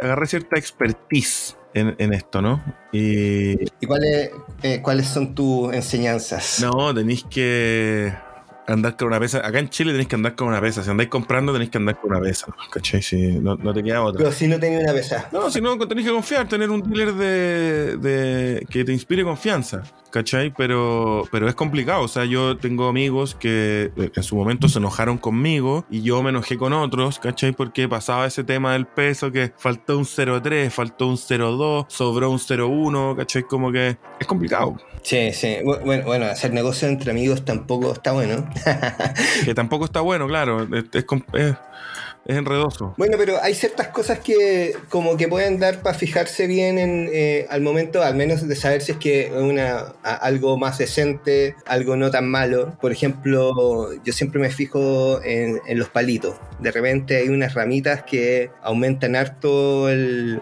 Agarré 0.00 0.26
cierta 0.26 0.58
expertise 0.58 1.56
en, 1.74 2.12
esto, 2.12 2.42
¿no? 2.42 2.62
Y, 2.92 3.56
cuáles, 3.86 4.30
eh, 4.62 4.80
cuáles 4.82 5.06
son 5.06 5.34
tus 5.34 5.72
enseñanzas? 5.72 6.60
No, 6.62 6.94
tenéis 6.94 7.24
que 7.24 8.12
andar 8.66 8.96
con 8.96 9.08
una 9.08 9.20
pesa. 9.20 9.38
Acá 9.46 9.58
en 9.58 9.68
Chile 9.68 9.92
tenéis 9.92 10.08
que 10.08 10.16
andar 10.16 10.34
con 10.34 10.48
una 10.48 10.60
pesa. 10.60 10.82
Si 10.82 10.90
andáis 10.90 11.08
comprando, 11.08 11.52
tenéis 11.52 11.70
que 11.70 11.78
andar 11.78 12.00
con 12.00 12.10
una 12.10 12.20
pesa. 12.20 12.46
¿Cachai? 12.70 13.02
Si 13.02 13.16
no, 13.16 13.56
no 13.56 13.72
te 13.72 13.82
queda 13.82 14.02
otra. 14.02 14.18
Pero 14.18 14.32
si 14.32 14.46
no 14.46 14.58
tenéis 14.58 14.84
una 14.84 14.92
pesa. 14.92 15.28
No, 15.32 15.50
si 15.50 15.60
no 15.60 15.78
tenéis 15.78 16.06
que 16.06 16.12
confiar, 16.12 16.48
tener 16.48 16.70
un 16.70 16.82
dealer 16.82 17.14
de, 17.14 17.96
de 17.96 18.66
que 18.70 18.84
te 18.84 18.92
inspire 18.92 19.24
confianza. 19.24 19.82
¿cachai? 20.12 20.52
Pero, 20.54 21.24
pero 21.32 21.48
es 21.48 21.56
complicado. 21.56 22.02
O 22.02 22.08
sea, 22.08 22.24
yo 22.24 22.56
tengo 22.56 22.86
amigos 22.86 23.34
que 23.34 23.90
en 23.96 24.22
su 24.22 24.36
momento 24.36 24.68
se 24.68 24.78
enojaron 24.78 25.18
conmigo 25.18 25.84
y 25.90 26.02
yo 26.02 26.22
me 26.22 26.30
enojé 26.30 26.56
con 26.56 26.72
otros, 26.72 27.18
¿cachai? 27.18 27.52
Porque 27.52 27.88
pasaba 27.88 28.26
ese 28.26 28.44
tema 28.44 28.74
del 28.74 28.86
peso 28.86 29.32
que 29.32 29.52
faltó 29.56 29.98
un 29.98 30.04
0,3, 30.04 30.70
faltó 30.70 31.08
un 31.08 31.16
0,2, 31.16 31.86
sobró 31.88 32.30
un 32.30 32.38
0,1, 32.38 33.16
¿cachai? 33.16 33.42
Como 33.42 33.72
que 33.72 33.96
es 34.20 34.26
complicado. 34.26 34.76
Sí, 35.02 35.32
sí. 35.32 35.56
Bueno, 35.64 36.26
hacer 36.26 36.52
negocio 36.52 36.88
entre 36.88 37.10
amigos 37.10 37.44
tampoco 37.44 37.92
está 37.92 38.12
bueno. 38.12 38.48
que 39.44 39.54
tampoco 39.54 39.84
está 39.84 40.00
bueno, 40.00 40.26
claro. 40.28 40.68
es 40.92 41.04
enredoso. 42.26 42.94
Bueno, 42.96 43.16
pero 43.18 43.42
hay 43.42 43.54
ciertas 43.54 43.88
cosas 43.88 44.20
que 44.20 44.74
como 44.88 45.16
que 45.16 45.28
pueden 45.28 45.58
dar 45.58 45.82
para 45.82 45.96
fijarse 45.96 46.46
bien 46.46 46.78
en, 46.78 47.08
eh, 47.12 47.46
al 47.50 47.62
momento, 47.62 48.02
al 48.02 48.14
menos 48.14 48.46
de 48.46 48.56
saber 48.56 48.82
si 48.82 48.92
es 48.92 48.98
que 48.98 49.26
es 49.26 49.32
una, 49.32 49.94
algo 50.02 50.56
más 50.56 50.78
decente, 50.78 51.56
algo 51.66 51.96
no 51.96 52.10
tan 52.10 52.28
malo. 52.28 52.76
Por 52.80 52.92
ejemplo, 52.92 53.92
yo 54.04 54.12
siempre 54.12 54.40
me 54.40 54.50
fijo 54.50 55.20
en, 55.24 55.60
los 55.72 55.88
palitos. 55.88 56.36
De 56.60 56.70
repente 56.70 57.16
hay 57.16 57.28
unas 57.28 57.54
ramitas 57.54 58.02
que 58.02 58.50
aumentan 58.62 59.16
harto 59.16 59.88
el, 59.88 60.40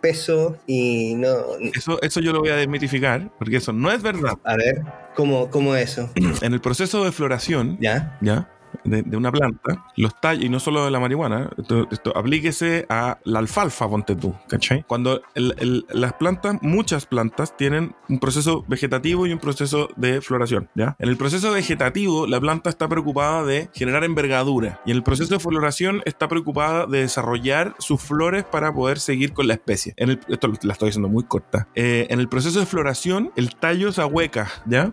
peso 0.00 0.56
y 0.66 1.14
no... 1.16 1.56
Eso, 1.74 2.00
eso 2.00 2.20
yo 2.20 2.32
lo 2.32 2.40
voy 2.40 2.50
a 2.50 2.56
desmitificar, 2.56 3.30
porque 3.38 3.56
eso 3.56 3.72
no 3.72 3.90
es 3.90 4.02
verdad. 4.02 4.34
A 4.44 4.56
ver, 4.56 4.82
¿cómo, 5.14 5.50
cómo 5.50 5.74
eso? 5.74 6.08
En 6.40 6.54
el 6.54 6.60
proceso 6.60 7.04
de 7.04 7.12
floración, 7.12 7.76
¿ya? 7.80 8.16
¿ya? 8.20 8.48
De, 8.84 9.16
una 9.16 9.32
planta, 9.32 9.84
los 9.96 10.20
tallos, 10.20 10.44
y 10.44 10.48
no 10.48 10.60
solo 10.60 10.84
de 10.84 10.90
la 10.90 11.00
marihuana, 11.00 11.50
esto, 11.90 12.16
aplíquese 12.16 12.86
a 12.88 13.18
la 13.24 13.38
alfalfa, 13.38 13.88
ponte 13.88 14.16
tú, 14.16 14.34
¿cachai? 14.48 14.84
Cuando 14.86 15.22
las 15.34 16.12
plantas, 16.14 16.58
muchas 16.62 17.06
plantas, 17.06 17.56
tienen 17.56 17.94
un 18.08 18.18
proceso 18.18 18.64
vegetativo 18.68 19.26
y 19.26 19.32
un 19.32 19.38
proceso 19.38 19.88
de 19.96 20.20
floración, 20.20 20.68
¿ya? 20.74 20.96
En 20.98 21.08
el 21.08 21.16
proceso 21.16 21.52
vegetativo, 21.52 22.26
la 22.26 22.40
planta 22.40 22.70
está 22.70 22.88
preocupada 22.88 23.44
de 23.44 23.68
generar 23.74 24.04
envergadura, 24.04 24.80
y 24.84 24.90
en 24.90 24.96
el 24.96 25.02
proceso 25.02 25.34
de 25.34 25.40
floración 25.40 26.02
está 26.04 26.28
preocupada 26.28 26.86
de 26.86 27.00
desarrollar 27.00 27.74
sus 27.78 28.00
flores 28.00 28.44
para 28.44 28.72
poder 28.72 28.98
seguir 28.98 29.32
con 29.32 29.48
la 29.48 29.54
especie. 29.54 29.94
En 29.96 30.20
esto 30.28 30.52
la 30.62 30.72
estoy 30.72 30.88
diciendo 30.88 31.08
muy 31.08 31.24
corta. 31.24 31.68
Eh, 31.74 32.06
en 32.10 32.20
el 32.20 32.28
proceso 32.28 32.60
de 32.60 32.66
floración, 32.66 33.32
el 33.36 33.54
tallo 33.54 33.92
se 33.92 34.02
ahueca, 34.02 34.50
¿ya? 34.66 34.92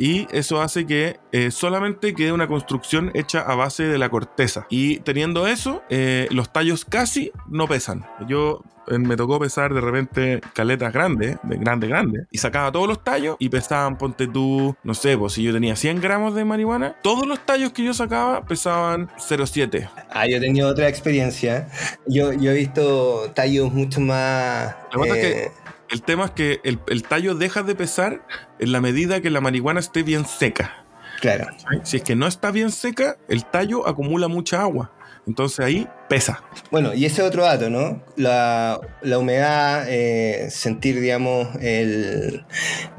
Y 0.00 0.26
eso 0.32 0.62
hace 0.62 0.86
que 0.86 1.20
eh, 1.30 1.50
solamente 1.50 2.14
quede 2.14 2.32
una 2.32 2.48
construcción 2.48 3.10
hecha 3.12 3.40
a 3.40 3.54
base 3.54 3.82
de 3.82 3.98
la 3.98 4.08
corteza. 4.08 4.66
Y 4.70 5.00
teniendo 5.00 5.46
eso, 5.46 5.82
eh, 5.90 6.26
los 6.30 6.50
tallos 6.50 6.86
casi 6.86 7.32
no 7.46 7.68
pesan. 7.68 8.06
Yo 8.26 8.62
eh, 8.88 8.98
me 8.98 9.14
tocó 9.14 9.38
pesar 9.38 9.74
de 9.74 9.80
repente 9.82 10.40
caletas 10.54 10.90
grandes, 10.94 11.36
de 11.42 11.56
grande, 11.58 11.86
grande, 11.86 12.26
y 12.30 12.38
sacaba 12.38 12.72
todos 12.72 12.88
los 12.88 13.04
tallos 13.04 13.36
y 13.38 13.50
pesaban, 13.50 13.98
ponte 13.98 14.26
tú, 14.26 14.74
no 14.82 14.94
sé, 14.94 15.18
pues 15.18 15.34
si 15.34 15.42
yo 15.42 15.52
tenía 15.52 15.76
100 15.76 16.00
gramos 16.00 16.34
de 16.34 16.46
marihuana, 16.46 16.96
todos 17.02 17.26
los 17.26 17.44
tallos 17.44 17.72
que 17.72 17.84
yo 17.84 17.92
sacaba 17.92 18.46
pesaban 18.46 19.08
0,7. 19.18 19.86
Ah, 20.08 20.26
yo 20.26 20.38
he 20.38 20.40
tenido 20.40 20.68
otra 20.68 20.88
experiencia. 20.88 21.68
Yo, 22.06 22.32
yo 22.32 22.52
he 22.52 22.54
visto 22.54 23.30
tallos 23.34 23.70
mucho 23.70 24.00
más... 24.00 24.74
que 25.12 25.50
el 25.90 26.02
tema 26.02 26.26
es 26.26 26.30
que 26.32 26.60
el, 26.64 26.78
el, 26.88 27.02
tallo 27.02 27.34
deja 27.34 27.62
de 27.62 27.74
pesar 27.74 28.26
en 28.58 28.72
la 28.72 28.80
medida 28.80 29.20
que 29.20 29.30
la 29.30 29.40
marihuana 29.40 29.80
esté 29.80 30.02
bien 30.02 30.24
seca. 30.24 30.84
Claro. 31.20 31.48
Si 31.82 31.98
es 31.98 32.02
que 32.02 32.16
no 32.16 32.26
está 32.26 32.50
bien 32.50 32.70
seca, 32.70 33.16
el 33.28 33.44
tallo 33.44 33.86
acumula 33.86 34.28
mucha 34.28 34.62
agua. 34.62 34.92
Entonces 35.26 35.60
ahí 35.60 35.86
pesa. 36.08 36.42
Bueno, 36.70 36.94
y 36.94 37.04
ese 37.04 37.22
otro 37.22 37.42
dato, 37.44 37.68
¿no? 37.68 38.02
La, 38.16 38.80
humedad, 39.18 39.84
eh, 39.88 40.48
sentir, 40.50 40.98
digamos, 40.98 41.48
el, 41.60 42.44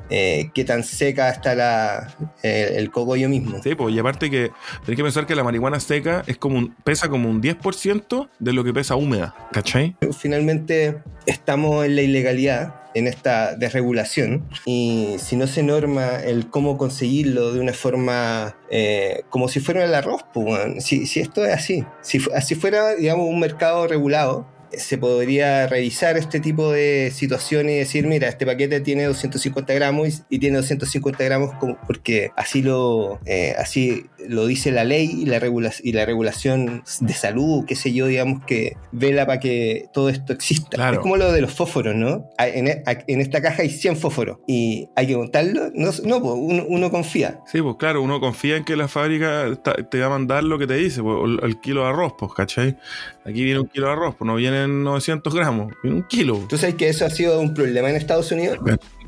eh, 0.10 0.52
qué 0.54 0.64
tan 0.64 0.84
seca 0.84 1.30
está 1.30 1.56
la, 1.56 2.16
el 2.44 2.92
cogollo 2.92 3.28
mismo. 3.28 3.62
Sí, 3.64 3.76
pues, 3.76 3.94
y 3.96 4.00
aparte 4.00 4.30
que 4.30 4.52
tenés 4.86 4.98
que 4.98 5.04
pensar 5.04 5.26
que 5.26 5.36
la 5.36 5.44
marihuana 5.44 5.80
seca 5.80 6.24
es 6.28 6.38
como 6.38 6.58
un, 6.60 6.76
pesa 6.84 7.10
como 7.10 7.28
un 7.28 7.42
10% 7.42 8.30
de 8.40 8.54
lo 8.54 8.64
que 8.64 8.72
pesa 8.72 8.96
húmeda, 8.96 9.36
¿cachai? 9.52 9.96
Finalmente 10.18 11.02
estamos 11.26 11.86
en 11.86 11.96
la 11.96 12.04
ilegalidad 12.04 12.81
en 12.94 13.08
esta 13.08 13.56
desregulación 13.56 14.48
y 14.66 15.16
si 15.20 15.36
no 15.36 15.48
se 15.48 15.64
norma 15.64 16.18
el 16.18 16.50
cómo 16.50 16.78
conseguirlo 16.78 17.54
de 17.54 17.60
una 17.60 17.74
forma 17.74 18.58
eh, 18.70 19.24
como 19.30 19.48
si 19.48 19.60
fuera 19.60 19.84
el 19.84 19.94
arroz, 19.94 20.24
pues, 20.34 20.84
si, 20.84 21.06
si, 21.06 21.20
esto 21.20 21.46
es 21.46 21.54
así, 21.54 21.86
si 22.02 22.20
así 22.36 22.56
fuera, 22.56 22.96
digamos, 22.96 23.28
un 23.28 23.40
mercado 23.40 23.88
regulado, 23.88 24.48
se 24.74 24.98
podría 24.98 25.68
revisar 25.68 26.18
este 26.18 26.40
tipo 26.40 26.72
de 26.72 27.12
situaciones 27.14 27.76
y 27.76 27.80
decir, 27.80 28.08
mira, 28.08 28.28
este 28.28 28.46
paquete 28.46 28.80
tiene 28.82 29.04
250 29.06 29.74
gramos 29.74 30.24
y, 30.30 30.40
tiene 30.40 30.58
250 30.58 31.24
gramos 31.24 31.56
como, 31.56 31.78
porque 31.88 32.32
así 32.36 32.62
lo, 32.62 33.20
eh, 33.26 33.56
así 33.58 34.06
lo 34.28 34.46
dice 34.46 34.72
la 34.72 34.84
ley 34.84 35.10
y 35.12 35.26
la, 35.26 35.40
regula 35.40 35.72
y 35.84 35.94
la 35.94 36.06
regulación 36.06 36.84
de 37.00 37.14
salud, 37.14 37.66
qué 37.66 37.76
sé 37.76 37.94
yo, 37.94 38.08
digamos, 38.08 38.44
que 38.46 38.78
vela 38.92 39.26
para 39.26 39.40
que 39.40 39.86
todo 39.94 40.10
esto 40.10 40.34
exista. 40.34 40.92
Es 40.92 41.00
como 41.00 41.18
lo 41.18 41.32
de 41.32 41.42
los 41.42 41.54
fósforos, 41.54 41.96
¿no? 41.96 42.30
En, 42.38 42.68
en, 42.86 43.22
esta 43.22 43.42
caja 43.42 43.62
hay 43.64 43.70
100 43.70 43.98
fósforos 43.98 44.40
y 44.48 44.88
hay 44.96 45.08
que 45.08 45.14
contarlo. 45.14 45.72
No, 45.74 45.92
no 46.06 46.22
pues, 46.22 46.66
uno, 46.68 46.92
confía. 46.92 47.40
Sí, 47.46 47.62
pues 47.62 47.76
claro, 47.78 48.02
uno 48.02 48.20
confía 48.20 48.58
en 48.58 48.64
que 48.64 48.76
la 48.76 48.88
fábrica 48.88 49.46
te 49.90 50.00
va 50.00 50.08
a 50.08 50.10
mandar 50.10 50.44
lo 50.44 50.58
que 50.58 50.68
te 50.68 50.76
dice, 50.76 51.02
pues, 51.02 51.18
el 51.44 51.60
kilo 51.62 51.82
de 51.84 51.90
arroz, 51.90 52.14
pues, 52.18 52.34
¿cachai? 52.34 52.78
Aquí 53.26 53.44
viene 53.44 53.60
un 53.60 53.68
kilo 53.68 53.88
de 53.88 53.94
arroz, 53.94 54.16
pues 54.18 54.26
no 54.26 54.36
vienen 54.62 54.84
900 54.84 55.34
gramos, 55.34 55.74
un 55.84 56.04
kilo. 56.04 56.45
¿Tú 56.47 56.58
sabes 56.58 56.76
que 56.76 56.89
eso 56.89 57.06
ha 57.06 57.10
sido 57.10 57.39
un 57.39 57.54
problema 57.54 57.89
en 57.89 57.95
Estados 57.95 58.32
Unidos? 58.32 58.60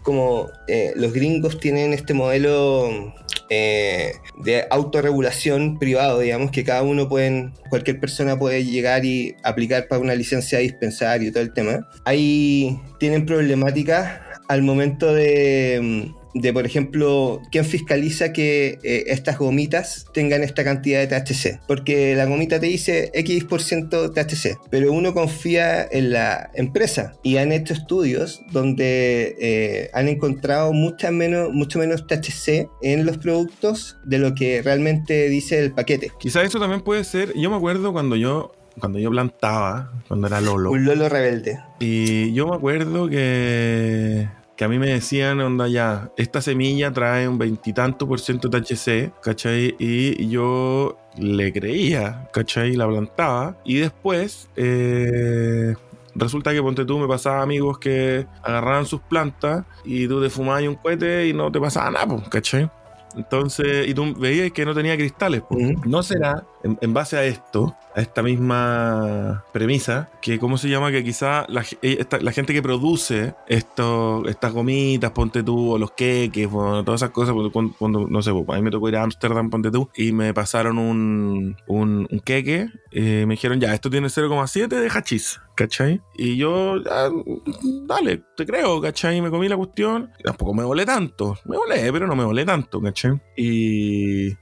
Como 0.01 0.49
eh, 0.67 0.91
los 0.95 1.13
gringos 1.13 1.59
tienen 1.59 1.93
este 1.93 2.13
modelo 2.13 3.13
eh, 3.49 4.13
de 4.37 4.65
autorregulación 4.69 5.79
privado, 5.79 6.19
digamos, 6.19 6.51
que 6.51 6.63
cada 6.63 6.83
uno 6.83 7.07
puede, 7.07 7.51
cualquier 7.69 7.99
persona 7.99 8.37
puede 8.37 8.65
llegar 8.65 9.05
y 9.05 9.35
aplicar 9.43 9.87
para 9.87 10.01
una 10.01 10.15
licencia 10.15 10.57
de 10.57 10.65
dispensario 10.65 11.29
y 11.29 11.31
todo 11.31 11.43
el 11.43 11.53
tema. 11.53 11.87
Ahí 12.03 12.79
tienen 12.99 13.25
problemáticas 13.25 14.19
al 14.47 14.61
momento 14.61 15.13
de 15.13 16.11
de, 16.33 16.53
por 16.53 16.65
ejemplo, 16.65 17.41
quién 17.51 17.65
fiscaliza 17.65 18.33
que 18.33 18.79
eh, 18.83 19.03
estas 19.07 19.37
gomitas 19.37 20.05
tengan 20.13 20.43
esta 20.43 20.63
cantidad 20.63 20.99
de 20.99 21.07
THC. 21.07 21.59
Porque 21.67 22.15
la 22.15 22.25
gomita 22.25 22.59
te 22.59 22.67
dice 22.67 23.11
X% 23.13 23.47
por 23.47 23.61
ciento 23.61 24.11
THC, 24.11 24.57
pero 24.69 24.91
uno 24.91 25.13
confía 25.13 25.87
en 25.89 26.11
la 26.11 26.49
empresa 26.55 27.13
y 27.23 27.37
han 27.37 27.51
hecho 27.51 27.73
estudios 27.73 28.41
donde 28.51 29.35
eh, 29.39 29.89
han 29.93 30.07
encontrado 30.07 30.73
mucha 30.73 31.11
menos, 31.11 31.51
mucho 31.51 31.79
menos 31.79 32.07
THC 32.07 32.67
en 32.81 33.05
los 33.05 33.17
productos 33.17 33.97
de 34.03 34.17
lo 34.17 34.33
que 34.33 34.61
realmente 34.61 35.29
dice 35.29 35.59
el 35.59 35.71
paquete. 35.71 36.11
Quizá 36.19 36.43
eso 36.43 36.59
también 36.59 36.81
puede 36.81 37.03
ser, 37.03 37.33
yo 37.35 37.49
me 37.49 37.57
acuerdo 37.57 37.93
cuando 37.93 38.15
yo 38.15 38.53
cuando 38.79 38.97
yo 38.97 39.11
plantaba, 39.11 39.91
cuando 40.07 40.25
era 40.25 40.41
Lolo. 40.41 40.71
Un 40.71 40.83
Lolo 40.85 41.07
rebelde. 41.07 41.59
Y 41.79 42.33
yo 42.33 42.47
me 42.47 42.55
acuerdo 42.55 43.07
que 43.07 44.27
que 44.63 44.65
a 44.65 44.69
mí 44.69 44.79
me 44.79 44.87
decían, 44.87 45.41
onda, 45.41 45.67
ya, 45.67 46.09
esta 46.15 46.41
semilla 46.41 46.89
trae 46.89 47.27
un 47.27 47.37
veintitanto 47.37 48.07
por 48.07 48.21
ciento 48.21 48.47
de 48.47 48.61
THC, 48.61 49.11
¿cachai? 49.21 49.75
Y 49.77 50.29
yo 50.29 50.97
le 51.17 51.51
creía, 51.51 52.29
¿cachai? 52.31 52.77
La 52.77 52.87
plantaba. 52.87 53.57
Y 53.65 53.79
después, 53.79 54.49
eh, 54.55 55.75
resulta 56.15 56.53
que 56.53 56.61
ponte 56.61 56.85
tú, 56.85 56.97
me 56.97 57.09
pasaba 57.09 57.41
amigos 57.41 57.77
que 57.77 58.25
agarraban 58.41 58.85
sus 58.85 59.01
plantas 59.01 59.65
y 59.83 60.07
tú 60.07 60.21
te 60.21 60.29
fumabas 60.29 60.63
un 60.63 60.75
cohete 60.75 61.27
y 61.27 61.33
no 61.33 61.51
te 61.51 61.59
pasaba 61.59 61.91
nada, 61.91 62.23
¿cachai? 62.29 62.71
Entonces, 63.17 63.85
y 63.85 63.93
tú 63.93 64.15
veías 64.17 64.49
que 64.53 64.63
no 64.63 64.73
tenía 64.73 64.95
cristales. 64.95 65.43
¿No 65.83 66.03
será, 66.03 66.45
en, 66.63 66.93
base 66.93 67.17
a 67.17 67.25
esto, 67.25 67.75
a 67.95 68.01
esta 68.01 68.23
misma 68.23 69.43
premisa, 69.51 70.09
que 70.21 70.39
cómo 70.39 70.57
se 70.57 70.69
llama, 70.69 70.91
que 70.91 71.03
quizá 71.03 71.45
la, 71.49 71.63
eh, 71.81 72.05
la 72.21 72.31
gente 72.31 72.53
que 72.53 72.61
produce 72.61 73.35
esto, 73.47 74.23
estas 74.27 74.53
gomitas, 74.53 75.11
ponte 75.11 75.43
tú, 75.43 75.73
o 75.73 75.77
los 75.77 75.91
queques, 75.91 76.47
o 76.51 76.83
todas 76.83 77.01
esas 77.01 77.11
cosas, 77.11 77.35
cuando, 77.77 78.07
no 78.07 78.21
sé, 78.21 78.31
pues, 78.31 78.45
a 78.49 78.55
mí 78.55 78.61
me 78.61 78.71
tocó 78.71 78.89
ir 78.89 78.95
a 78.95 79.03
Ámsterdam, 79.03 79.49
ponte 79.49 79.71
tú, 79.71 79.89
y 79.95 80.11
me 80.11 80.33
pasaron 80.33 80.77
un, 80.77 81.57
un, 81.67 82.07
un 82.09 82.19
queque, 82.21 82.69
y 82.91 83.01
me 83.01 83.33
dijeron, 83.33 83.59
ya, 83.59 83.73
esto 83.73 83.89
tiene 83.89 84.07
0,7 84.07 84.67
de 84.67 84.89
hachís, 84.89 85.41
¿cachai? 85.55 86.01
Y 86.15 86.37
yo, 86.37 86.79
dale, 86.79 88.23
te 88.37 88.45
creo, 88.45 88.79
¿cachai? 88.81 89.21
Me 89.21 89.29
comí 89.29 89.49
la 89.49 89.57
cuestión, 89.57 90.11
tampoco 90.23 90.53
me 90.53 90.63
volé 90.63 90.85
tanto, 90.85 91.37
me 91.45 91.57
volé, 91.57 91.91
pero 91.91 92.07
no 92.07 92.15
me 92.15 92.23
volé 92.23 92.45
tanto, 92.45 92.81
¿cachai? 92.81 93.19
Y... 93.35 94.37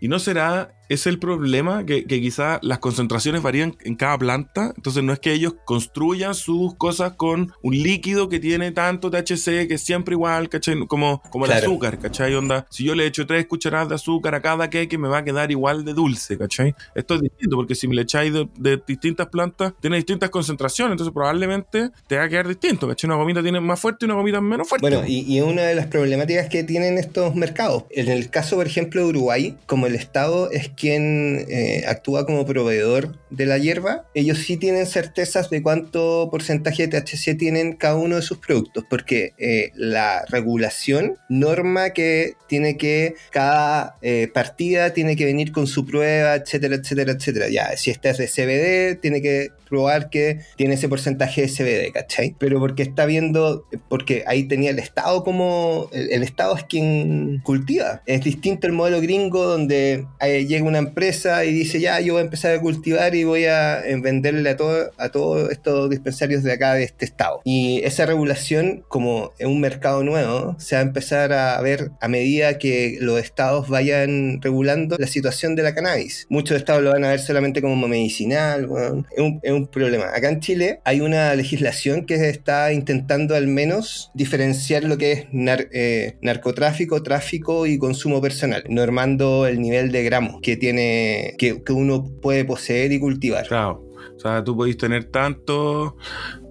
Y 0.00 0.08
no 0.08 0.18
será 0.18 0.77
es 0.88 1.06
el 1.06 1.18
problema, 1.18 1.84
que, 1.84 2.04
que 2.04 2.20
quizá 2.20 2.58
las 2.62 2.78
concentraciones 2.78 3.42
varían 3.42 3.76
en 3.84 3.94
cada 3.94 4.16
planta, 4.18 4.72
entonces 4.76 5.02
no 5.02 5.12
es 5.12 5.18
que 5.18 5.32
ellos 5.32 5.54
construyan 5.64 6.34
sus 6.34 6.74
cosas 6.76 7.12
con 7.12 7.52
un 7.62 7.74
líquido 7.74 8.28
que 8.28 8.40
tiene 8.40 8.72
tanto 8.72 9.10
THC 9.10 9.68
que 9.68 9.74
es 9.74 9.82
siempre 9.82 10.14
igual, 10.14 10.48
¿cachai? 10.48 10.86
Como, 10.86 11.22
como 11.30 11.46
el 11.46 11.52
azúcar, 11.52 11.98
¿cachai? 11.98 12.34
Onda, 12.34 12.66
si 12.70 12.84
yo 12.84 12.94
le 12.94 13.06
echo 13.06 13.26
tres 13.26 13.46
cucharadas 13.46 13.88
de 13.88 13.94
azúcar 13.96 14.34
a 14.34 14.40
cada 14.40 14.70
cake 14.70 14.98
me 14.98 15.08
va 15.08 15.18
a 15.18 15.24
quedar 15.24 15.50
igual 15.50 15.84
de 15.84 15.92
dulce, 15.92 16.38
¿cachai? 16.38 16.74
Esto 16.94 17.16
es 17.16 17.22
distinto 17.22 17.56
porque 17.56 17.74
si 17.74 17.86
me 17.86 17.94
le 17.94 18.02
echáis 18.02 18.32
de, 18.32 18.80
distintas 18.86 19.26
plantas, 19.26 19.74
tiene 19.80 19.96
distintas 19.96 20.30
concentraciones, 20.30 20.92
entonces 20.92 21.12
probablemente 21.12 21.90
te 22.06 22.16
va 22.16 22.24
a 22.24 22.28
quedar 22.28 22.48
distinto, 22.48 22.88
¿cachai? 22.88 23.08
Una 23.08 23.16
gomita 23.16 23.42
tiene 23.42 23.60
más 23.60 23.78
fuerte 23.78 24.04
y 24.04 24.06
una 24.06 24.14
gomita 24.14 24.40
menos 24.40 24.68
fuerte. 24.68 24.88
Bueno, 24.88 25.06
y, 25.06 25.20
y 25.32 25.40
una 25.40 25.62
de 25.62 25.74
las 25.74 25.86
problemáticas 25.86 26.48
que 26.48 26.64
tienen 26.64 26.96
estos 26.96 27.34
mercados, 27.34 27.84
en 27.90 28.08
el 28.08 28.30
caso, 28.30 28.56
por 28.56 28.66
ejemplo, 28.66 29.02
de 29.02 29.08
Uruguay, 29.08 29.56
como 29.66 29.86
el 29.86 29.94
Estado 29.94 30.50
es 30.50 30.70
quien 30.78 31.44
eh, 31.48 31.84
actúa 31.86 32.24
como 32.24 32.46
proveedor 32.46 33.18
de 33.30 33.46
la 33.46 33.58
hierba, 33.58 34.06
ellos 34.14 34.38
sí 34.38 34.56
tienen 34.56 34.86
certezas 34.86 35.50
de 35.50 35.62
cuánto 35.62 36.28
porcentaje 36.30 36.86
de 36.86 37.00
THC 37.00 37.36
tienen 37.36 37.72
cada 37.74 37.96
uno 37.96 38.16
de 38.16 38.22
sus 38.22 38.38
productos, 38.38 38.84
porque 38.88 39.34
eh, 39.38 39.72
la 39.74 40.24
regulación 40.28 41.16
norma 41.28 41.90
que 41.90 42.34
tiene 42.48 42.76
que 42.76 43.14
cada 43.30 43.96
eh, 44.02 44.30
partida 44.32 44.92
tiene 44.92 45.16
que 45.16 45.24
venir 45.24 45.52
con 45.52 45.66
su 45.66 45.84
prueba, 45.84 46.36
etcétera, 46.36 46.76
etcétera, 46.76 47.12
etcétera. 47.12 47.48
Ya, 47.48 47.76
si 47.76 47.90
esta 47.90 48.10
es 48.10 48.18
de 48.18 48.28
CBD, 48.28 49.00
tiene 49.00 49.20
que 49.20 49.50
probar 49.68 50.10
que 50.10 50.40
tiene 50.56 50.74
ese 50.74 50.88
porcentaje 50.88 51.42
de 51.42 51.48
CBD, 51.48 51.92
¿cachai? 51.92 52.34
Pero 52.38 52.58
porque 52.58 52.82
está 52.82 53.06
viendo, 53.06 53.66
porque 53.88 54.24
ahí 54.26 54.44
tenía 54.44 54.70
el 54.70 54.78
Estado 54.78 55.24
como, 55.24 55.88
el, 55.92 56.22
Estado 56.22 56.56
es 56.56 56.64
quien 56.64 57.40
cultiva. 57.44 58.02
Es 58.06 58.22
distinto 58.22 58.66
el 58.66 58.72
modelo 58.72 59.00
gringo 59.00 59.44
donde 59.44 60.06
llega 60.20 60.64
una 60.64 60.78
empresa 60.78 61.44
y 61.44 61.52
dice, 61.52 61.80
ya, 61.80 62.00
yo 62.00 62.14
voy 62.14 62.22
a 62.22 62.24
empezar 62.24 62.54
a 62.54 62.60
cultivar 62.60 63.14
y 63.14 63.24
voy 63.24 63.44
a 63.44 63.80
eh, 63.86 63.98
venderle 64.00 64.50
a 64.50 64.56
todos 64.56 64.88
a 64.98 65.10
todos 65.10 65.50
estos 65.50 65.90
dispensarios 65.90 66.42
de 66.42 66.52
acá, 66.52 66.74
de 66.74 66.84
este 66.84 67.04
Estado. 67.04 67.40
Y 67.44 67.80
esa 67.84 68.06
regulación, 68.06 68.84
como 68.88 69.32
en 69.38 69.48
un 69.48 69.60
mercado 69.60 70.02
nuevo, 70.04 70.56
se 70.58 70.76
va 70.76 70.80
a 70.80 70.84
empezar 70.84 71.32
a 71.32 71.60
ver 71.60 71.90
a 72.00 72.08
medida 72.08 72.58
que 72.58 72.98
los 73.00 73.20
estados 73.20 73.68
vayan 73.68 74.40
regulando 74.42 74.96
la 74.98 75.06
situación 75.06 75.54
de 75.54 75.62
la 75.62 75.74
cannabis. 75.74 76.26
Muchos 76.28 76.56
estados 76.56 76.82
lo 76.82 76.90
van 76.90 77.04
a 77.04 77.08
ver 77.08 77.20
solamente 77.20 77.62
como 77.62 77.88
medicinal, 77.88 78.68
es, 79.10 79.20
un, 79.20 79.40
es 79.42 79.52
un 79.52 79.57
problema. 79.66 80.06
Acá 80.14 80.30
en 80.30 80.40
Chile 80.40 80.80
hay 80.84 81.00
una 81.00 81.34
legislación 81.34 82.06
que 82.06 82.14
está 82.28 82.72
intentando 82.72 83.34
al 83.34 83.46
menos 83.48 84.10
diferenciar 84.14 84.84
lo 84.84 84.96
que 84.98 85.12
es 85.12 85.26
eh, 85.72 86.16
narcotráfico, 86.22 87.02
tráfico 87.02 87.66
y 87.66 87.78
consumo 87.78 88.20
personal, 88.20 88.64
normando 88.68 89.46
el 89.46 89.60
nivel 89.60 89.92
de 89.92 90.04
gramos 90.04 90.40
que 90.40 90.56
tiene, 90.56 91.34
que, 91.38 91.62
que 91.62 91.72
uno 91.72 92.04
puede 92.22 92.44
poseer 92.44 92.92
y 92.92 93.00
cultivar. 93.00 93.46
Claro. 93.46 93.84
O 94.16 94.20
sea, 94.20 94.42
tú 94.42 94.56
podés 94.56 94.76
tener 94.76 95.04
tanto 95.04 95.96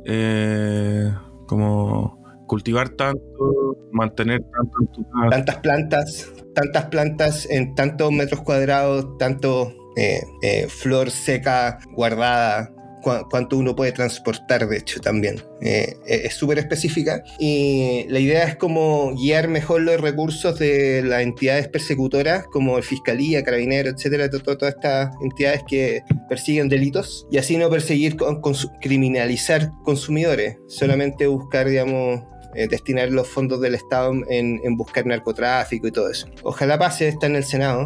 eh, 0.05 1.11
como 1.47 2.45
cultivar 2.47 2.89
tanto, 2.89 3.77
mantener 3.91 4.41
tanto 4.41 4.77
en 4.81 4.87
tu 4.87 5.09
casa. 5.09 5.29
Tantas 5.29 5.55
plantas, 5.57 6.33
tantas 6.55 6.85
plantas 6.85 7.47
en 7.49 7.75
tantos 7.75 8.11
metros 8.11 8.41
cuadrados, 8.41 9.17
tanto 9.17 9.73
eh, 9.97 10.67
flor 10.69 11.11
seca 11.11 11.79
guardada 11.91 12.71
cuánto 13.29 13.57
uno 13.57 13.75
puede 13.75 13.91
transportar, 13.91 14.67
de 14.67 14.77
hecho, 14.77 14.99
también. 14.99 15.41
Eh, 15.61 15.97
eh, 16.05 16.21
es 16.25 16.35
súper 16.35 16.59
específica 16.59 17.23
y 17.39 18.05
la 18.09 18.19
idea 18.19 18.43
es 18.43 18.55
como 18.55 19.15
guiar 19.15 19.47
mejor 19.47 19.81
los 19.81 19.99
recursos 19.99 20.59
de 20.59 21.01
las 21.03 21.23
entidades 21.23 21.67
persecutoras 21.67 22.45
como 22.47 22.79
Fiscalía, 22.81 23.43
Carabinero, 23.43 23.89
etcétera, 23.89 24.29
todas 24.29 24.75
estas 24.75 25.09
entidades 25.21 25.63
que 25.67 26.03
persiguen 26.29 26.69
delitos 26.69 27.27
y 27.31 27.37
así 27.37 27.57
no 27.57 27.69
perseguir, 27.69 28.15
con, 28.15 28.41
criminalizar 28.81 29.71
consumidores, 29.83 30.57
solamente 30.67 31.27
buscar, 31.27 31.67
digamos, 31.67 32.21
eh, 32.55 32.67
destinar 32.67 33.09
los 33.09 33.27
fondos 33.27 33.61
del 33.61 33.75
Estado 33.75 34.13
en, 34.29 34.77
buscar 34.77 35.05
narcotráfico 35.05 35.87
y 35.87 35.91
todo 35.91 36.09
eso. 36.09 36.27
Ojalá 36.43 36.77
pase, 36.77 37.07
está 37.07 37.27
en 37.27 37.35
el 37.35 37.43
Senado. 37.43 37.85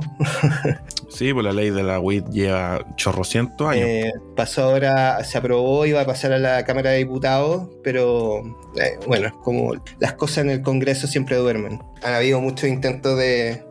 sí, 1.09 1.33
pues 1.33 1.45
la 1.45 1.53
ley 1.53 1.69
de 1.69 1.83
la 1.83 1.99
WIT 1.99 2.27
lleva 2.29 2.85
chorrocientos 2.95 3.67
años. 3.67 3.85
Eh, 3.87 4.11
pasó 4.35 4.63
ahora, 4.63 5.23
se 5.23 5.37
aprobó, 5.37 5.85
iba 5.85 6.01
a 6.01 6.05
pasar 6.05 6.33
a 6.33 6.39
la 6.39 6.65
Cámara 6.65 6.91
de 6.91 6.99
Diputados, 6.99 7.69
pero 7.83 8.43
eh, 8.75 8.97
bueno, 9.07 9.31
como 9.43 9.73
las 9.99 10.13
cosas 10.13 10.39
en 10.39 10.49
el 10.49 10.61
Congreso 10.61 11.07
siempre 11.07 11.35
duermen. 11.35 11.79
Han 12.03 12.15
habido 12.15 12.41
muchos 12.41 12.67
intentos 12.67 13.17
de 13.17 13.63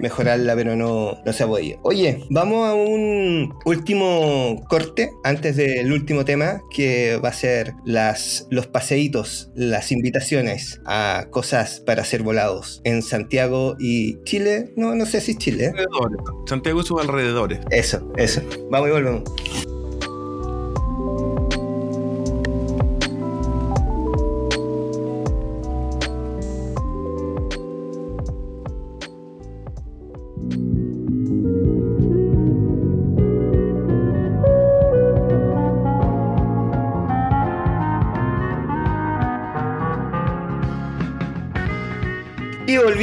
mejorarla, 0.00 0.56
pero 0.56 0.74
no, 0.74 1.18
no 1.24 1.32
se 1.32 1.44
ha 1.44 1.46
podido. 1.46 1.78
Oye, 1.82 2.24
vamos 2.30 2.68
a 2.68 2.74
un 2.74 3.54
último 3.64 4.64
corte 4.68 5.12
antes 5.22 5.56
del 5.56 5.92
último 5.92 6.24
tema, 6.24 6.62
que 6.70 7.16
va 7.24 7.28
a 7.28 7.32
ser 7.32 7.74
las, 7.84 8.48
los 8.50 8.66
paseitos, 8.66 9.50
las 9.54 9.92
invitaciones 9.92 10.35
a 10.84 11.28
cosas 11.30 11.80
para 11.80 12.04
ser 12.04 12.22
volados 12.22 12.80
en 12.84 13.02
Santiago 13.02 13.76
y 13.78 14.22
Chile. 14.24 14.72
No, 14.76 14.94
no 14.94 15.06
sé 15.06 15.20
si 15.20 15.36
Chile. 15.36 15.72
Santiago 16.46 16.80
y 16.80 16.84
sus 16.84 17.00
alrededores. 17.00 17.60
Eso, 17.70 18.12
eso. 18.16 18.42
Vamos 18.70 18.88
y 18.88 18.92
volvemos. 18.92 19.22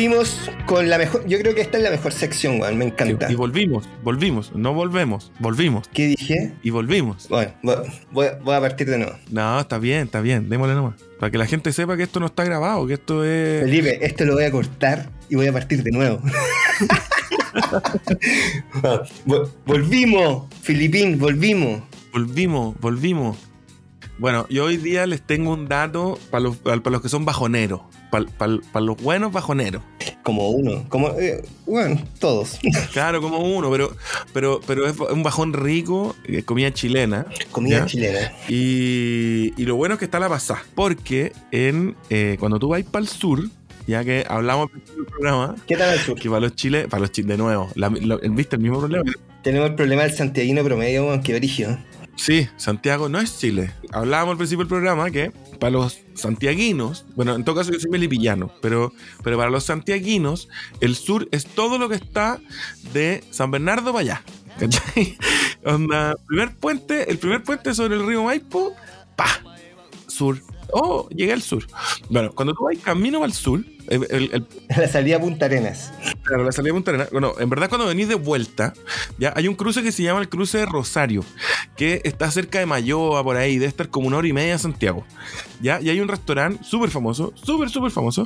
Volvimos 0.08 0.50
con 0.66 0.90
la 0.90 0.98
mejor. 0.98 1.26
Yo 1.28 1.40
creo 1.40 1.56
que 1.56 1.62
esta 1.62 1.78
es 1.78 1.84
la 1.84 1.90
mejor 1.92 2.12
sección, 2.12 2.60
weón. 2.60 2.78
Me 2.78 2.86
encanta. 2.86 3.32
Y 3.32 3.36
volvimos, 3.36 3.88
volvimos, 4.04 4.54
no 4.54 4.74
volvemos, 4.74 5.32
volvimos. 5.40 5.88
¿Qué 5.94 6.08
dije? 6.08 6.54
Y 6.62 6.70
volvimos. 6.72 7.28
Bueno, 7.30 7.54
voy, 8.12 8.28
a 8.28 8.60
partir 8.62 8.90
de 8.90 8.98
nuevo. 8.98 9.14
No, 9.32 9.60
está 9.60 9.78
bien, 9.80 10.02
está 10.04 10.22
bien, 10.22 10.50
démosle 10.50 10.76
nomás. 10.76 10.96
Para 11.20 11.32
que 11.32 11.38
la 11.38 11.46
gente 11.46 11.72
sepa 11.72 11.96
que 11.96 12.04
esto 12.04 12.20
no 12.20 12.26
está 12.26 12.44
grabado, 12.44 12.86
que 12.86 12.94
esto 12.96 13.24
es. 13.24 13.62
Felipe, 13.64 14.06
esto 14.06 14.26
lo 14.26 14.34
voy 14.34 14.44
a 14.44 14.52
cortar 14.52 15.10
y 15.30 15.36
voy 15.36 15.48
a 15.48 15.54
partir 15.54 15.84
de 15.84 15.92
nuevo. 15.92 16.20
Vol- 19.26 19.50
volvimos, 19.66 20.48
Filipín, 20.62 21.18
volvimos. 21.20 21.82
Volvimos, 22.12 22.76
volvimos. 22.80 23.38
Bueno, 24.20 24.46
yo 24.50 24.66
hoy 24.66 24.78
día 24.78 25.08
les 25.08 25.22
tengo 25.22 25.54
un 25.54 25.68
dato 25.68 26.20
para 26.30 26.42
los, 26.44 26.58
para 26.58 26.80
los 26.92 27.02
que 27.02 27.10
son 27.10 27.26
bajoneros. 27.26 27.82
Para 28.12 28.86
los 28.86 28.98
buenos 28.98 29.32
bajoneros. 29.32 29.82
Como 30.24 30.50
uno, 30.52 30.86
como, 30.88 31.10
eh, 31.20 31.44
bueno, 31.66 32.02
todos. 32.20 32.58
Claro, 32.94 33.22
como 33.22 33.40
uno, 33.40 33.70
pero, 33.70 33.96
pero, 34.34 34.62
pero 34.66 34.88
es 34.88 34.98
un 34.98 35.22
bajón 35.22 35.52
rico, 35.54 36.16
eh, 36.26 36.44
comida 36.44 36.72
chilena. 36.74 37.26
Comida 37.52 37.80
¿Ya? 37.80 37.86
chilena. 37.86 38.32
Y, 38.48 39.54
y 39.62 39.66
lo 39.66 39.76
bueno 39.76 39.96
es 39.96 40.00
que 40.00 40.06
está 40.06 40.20
la 40.20 40.30
pasada. 40.30 40.64
Porque 40.76 41.34
en, 41.52 41.96
eh, 42.10 42.38
cuando 42.40 42.58
tú 42.60 42.70
vas 42.70 42.82
para 42.84 43.04
el 43.04 43.10
sur, 43.10 43.50
ya 43.86 44.04
que 44.06 44.26
hablamos 44.30 44.66
al 44.68 44.72
principio 44.72 45.04
del 45.04 45.12
programa, 45.12 45.56
¿Qué 45.68 45.76
tal 45.76 45.90
al 45.90 46.00
sur? 46.00 46.18
que 46.18 46.30
para 46.30 46.40
los 46.42 46.56
chiles, 46.56 46.88
para 46.88 47.02
los 47.02 47.12
chiles, 47.12 47.28
de 47.30 47.38
nuevo, 47.38 47.70
la- 47.76 47.90
lo- 47.90 48.20
¿viste 48.20 48.56
el 48.56 48.62
mismo 48.62 48.80
problema? 48.80 49.12
Tenemos 49.42 49.70
el 49.72 49.76
problema 49.76 50.04
del 50.04 50.14
santiaguino 50.14 50.64
promedio, 50.64 51.22
que 51.22 51.36
origen. 51.36 51.84
Sí, 52.16 52.48
Santiago 52.58 53.10
no 53.10 53.20
es 53.20 53.40
Chile. 53.40 53.72
Hablábamos 53.92 54.34
al 54.34 54.38
principio 54.38 54.60
del 54.64 54.70
programa 54.70 55.10
que 55.12 55.32
para 55.64 55.72
los 55.72 56.02
santiaguinos, 56.14 57.06
bueno, 57.16 57.36
en 57.36 57.46
todo 57.46 57.56
caso 57.56 57.72
yo 57.72 57.80
soy 57.80 57.90
melipillano, 57.90 58.52
pero, 58.62 58.92
pero 59.24 59.38
para 59.38 59.50
los 59.50 59.64
santiaguinos, 59.64 60.50
el 60.82 60.94
sur 60.94 61.30
es 61.32 61.46
todo 61.46 61.78
lo 61.78 61.88
que 61.88 61.96
está 61.96 62.42
de 62.92 63.24
San 63.30 63.50
Bernardo 63.50 63.94
para 63.94 64.00
allá. 64.02 64.24
Primer 66.28 66.56
puente, 66.58 67.10
el 67.10 67.18
primer 67.18 67.44
puente 67.44 67.74
sobre 67.74 67.96
el 67.96 68.06
río 68.06 68.26
Maipo, 68.26 68.74
pa, 69.16 69.42
sur. 70.08 70.42
Oh, 70.74 71.08
llegué 71.10 71.34
al 71.34 71.42
sur. 71.42 71.66
Bueno, 72.10 72.32
cuando 72.34 72.54
tú 72.54 72.64
vas 72.66 72.78
camino 72.84 73.24
al 73.24 73.32
sur, 73.34 73.64
el- 73.90 74.08
el- 74.10 74.30
el 74.34 74.48
La 74.78 74.88
salida 74.88 75.18
a 75.18 75.20
Punta 75.20 75.46
Arenas. 75.46 75.92
Claro, 76.24 76.44
la 76.44 76.52
salida 76.52 76.70
de 76.70 76.74
Punta 76.74 76.92
Arenas. 76.92 77.12
Bueno, 77.12 77.34
en 77.40 77.50
verdad 77.50 77.70
cuando 77.70 77.88
venís 77.88 78.08
de 78.08 78.16
vuelta, 78.16 78.74
ya 79.20 79.34
hay 79.36 79.48
un 79.48 79.56
cruce 79.56 79.84
que 79.84 79.92
se 79.92 80.04
llama 80.04 80.20
el 80.22 80.30
cruce 80.30 80.58
de 80.58 80.66
Rosario, 80.66 81.24
que 81.78 82.02
está 82.04 82.32
cerca 82.32 82.60
de 82.60 82.66
Mayoa, 82.66 83.24
por 83.24 83.36
ahí, 83.38 83.56
debe 83.58 83.68
estar 83.68 83.90
como 83.90 84.08
una 84.08 84.18
hora 84.18 84.28
y 84.28 84.34
media 84.34 84.56
a 84.56 84.60
Santiago. 84.60 85.06
Ya, 85.62 85.80
y 85.82 85.90
hay 85.90 86.00
un 86.00 86.08
restaurante 86.08 86.64
súper 86.64 86.90
famoso, 86.90 87.34
súper, 87.36 87.70
súper 87.70 87.92
famoso, 87.92 88.26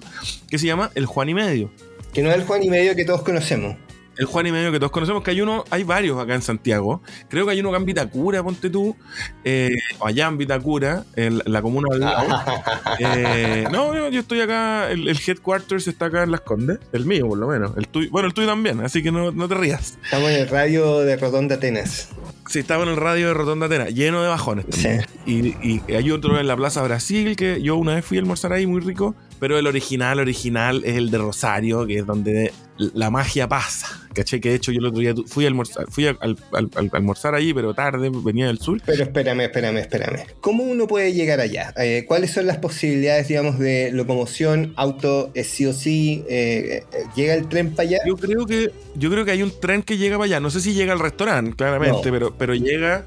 que 0.50 0.58
se 0.58 0.68
llama 0.68 0.92
El 0.96 1.06
Juan 1.06 1.30
y 1.30 1.34
Medio. 1.34 1.72
Que 2.14 2.24
no 2.24 2.30
es 2.30 2.36
el 2.38 2.46
Juan 2.46 2.64
y 2.64 2.70
medio 2.70 2.96
que 2.96 3.06
todos 3.06 3.22
conocemos. 3.22 3.76
El 4.18 4.26
Juan 4.26 4.48
y 4.48 4.52
Medio 4.52 4.72
que 4.72 4.80
todos 4.80 4.92
conocemos, 4.92 5.24
que 5.24 5.32
hay 5.32 5.42
uno, 5.42 5.64
hay 5.70 5.84
varios 5.84 6.20
acá 6.20 6.36
en 6.36 6.42
Santiago. 6.42 7.02
Creo 7.30 7.46
que 7.46 7.52
hay 7.52 7.60
uno 7.60 7.70
acá 7.70 7.78
en 7.78 7.86
Vitacura, 7.86 8.44
ponte 8.44 8.70
tú, 8.70 8.96
eh, 9.44 9.76
o 10.00 10.08
allá 10.08 10.28
en 10.28 10.38
Vitacura, 10.38 11.04
en 11.16 11.42
la 11.46 11.62
comuna 11.62 11.88
al 11.92 12.00
lado. 12.00 12.28
Eh, 13.00 13.66
no, 13.72 13.94
yo, 13.94 14.10
yo 14.10 14.22
estoy 14.22 14.42
acá, 14.42 14.90
el, 14.90 15.08
el 15.08 15.18
headquarters 15.26 15.88
está 15.88 16.06
acá 16.06 16.24
en 16.24 16.32
Las 16.32 16.42
Condes, 16.42 16.80
el 16.94 17.06
mío 17.06 17.28
por 17.28 17.38
lo 17.38 17.48
menos, 17.48 17.78
el 17.78 17.88
tuyo, 17.88 18.10
bueno, 18.12 18.28
el 18.28 18.34
tuyo 18.34 18.48
también, 18.48 18.80
así 18.80 19.04
que 19.04 19.12
no, 19.12 19.32
no 19.32 19.48
te 19.48 19.56
rías. 19.56 19.98
Estamos 20.04 20.32
en 20.32 20.42
el 20.42 20.50
radio 20.50 21.00
de 21.02 21.16
Rotonda 21.16 21.56
Atenas. 21.56 22.10
Sí, 22.48 22.60
estaba 22.60 22.84
en 22.84 22.90
el 22.90 22.96
radio 22.96 23.28
de 23.28 23.34
Rotonda 23.34 23.66
Atena, 23.66 23.90
lleno 23.90 24.22
de 24.24 24.30
bajones. 24.30 24.66
también. 24.68 25.06
Y, 25.26 25.58
y 25.62 25.82
hay 25.94 26.12
otro 26.12 26.40
en 26.40 26.48
la 26.48 26.56
Plaza 26.56 26.82
Brasil, 26.82 27.36
que 27.36 27.62
yo 27.62 27.76
una 27.76 27.96
vez 27.96 28.06
fui 28.06 28.18
a 28.18 28.22
almorzar 28.22 28.54
ahí, 28.54 28.66
muy 28.66 28.82
rico. 28.82 29.16
Pero 29.40 29.60
el 29.60 29.68
original, 29.68 30.20
original, 30.20 30.82
es 30.86 30.96
el 30.96 31.12
de 31.12 31.18
Rosario, 31.18 31.86
que 31.86 32.00
es 32.00 32.06
donde 32.06 32.54
la 32.78 33.10
magia 33.10 33.48
pasa. 33.48 33.88
¿Cachai? 34.14 34.40
Que 34.40 34.50
de 34.50 34.56
hecho 34.56 34.72
yo 34.72 34.80
el 34.80 34.86
otro 34.88 35.00
día 35.00 35.14
fui 35.28 35.46
a 35.46 35.48
almorzar, 35.48 35.86
fui 35.92 36.08
a, 36.08 36.18
al- 36.22 36.38
al- 36.52 36.72
al- 36.76 36.90
almorzar 36.92 37.36
ahí, 37.36 37.54
pero 37.54 37.76
tarde, 37.76 38.10
venía 38.12 38.48
del 38.48 38.58
sur. 38.58 38.82
Pero 38.84 39.04
espérame, 39.04 39.42
espérame, 39.42 39.78
espérame. 39.78 40.26
¿Cómo 40.42 40.64
uno 40.64 40.88
puede 40.88 41.14
llegar 41.14 41.40
allá? 41.40 41.72
Eh, 41.78 42.06
¿Cuáles 42.08 42.32
son 42.32 42.48
las 42.48 42.58
posibilidades, 42.58 43.28
digamos, 43.28 43.60
de 43.60 43.92
locomoción, 43.92 44.74
auto, 44.76 45.30
eh, 45.36 45.44
sí 45.44 45.68
o 45.68 45.74
sí? 45.74 46.24
eh, 46.30 46.84
eh, 46.92 47.04
¿Llega 47.16 47.36
el 47.36 47.48
tren 47.48 47.76
para 47.76 47.88
allá? 47.90 48.00
Yo 48.08 48.16
creo 48.18 48.46
que 48.48 48.72
yo 48.96 49.12
creo 49.12 49.24
que 49.24 49.32
hay 49.32 49.44
un 49.44 49.52
tren 49.60 49.84
que 49.84 49.98
llega 49.98 50.18
para 50.18 50.26
allá. 50.26 50.40
No 50.40 50.50
sé 50.50 50.62
si 50.62 50.74
llega 50.74 50.94
al 50.94 51.00
restaurante, 51.00 51.56
claramente, 51.56 52.08
No. 52.08 52.12
pero, 52.12 52.36
pero 52.36 52.56
llega. 52.56 53.06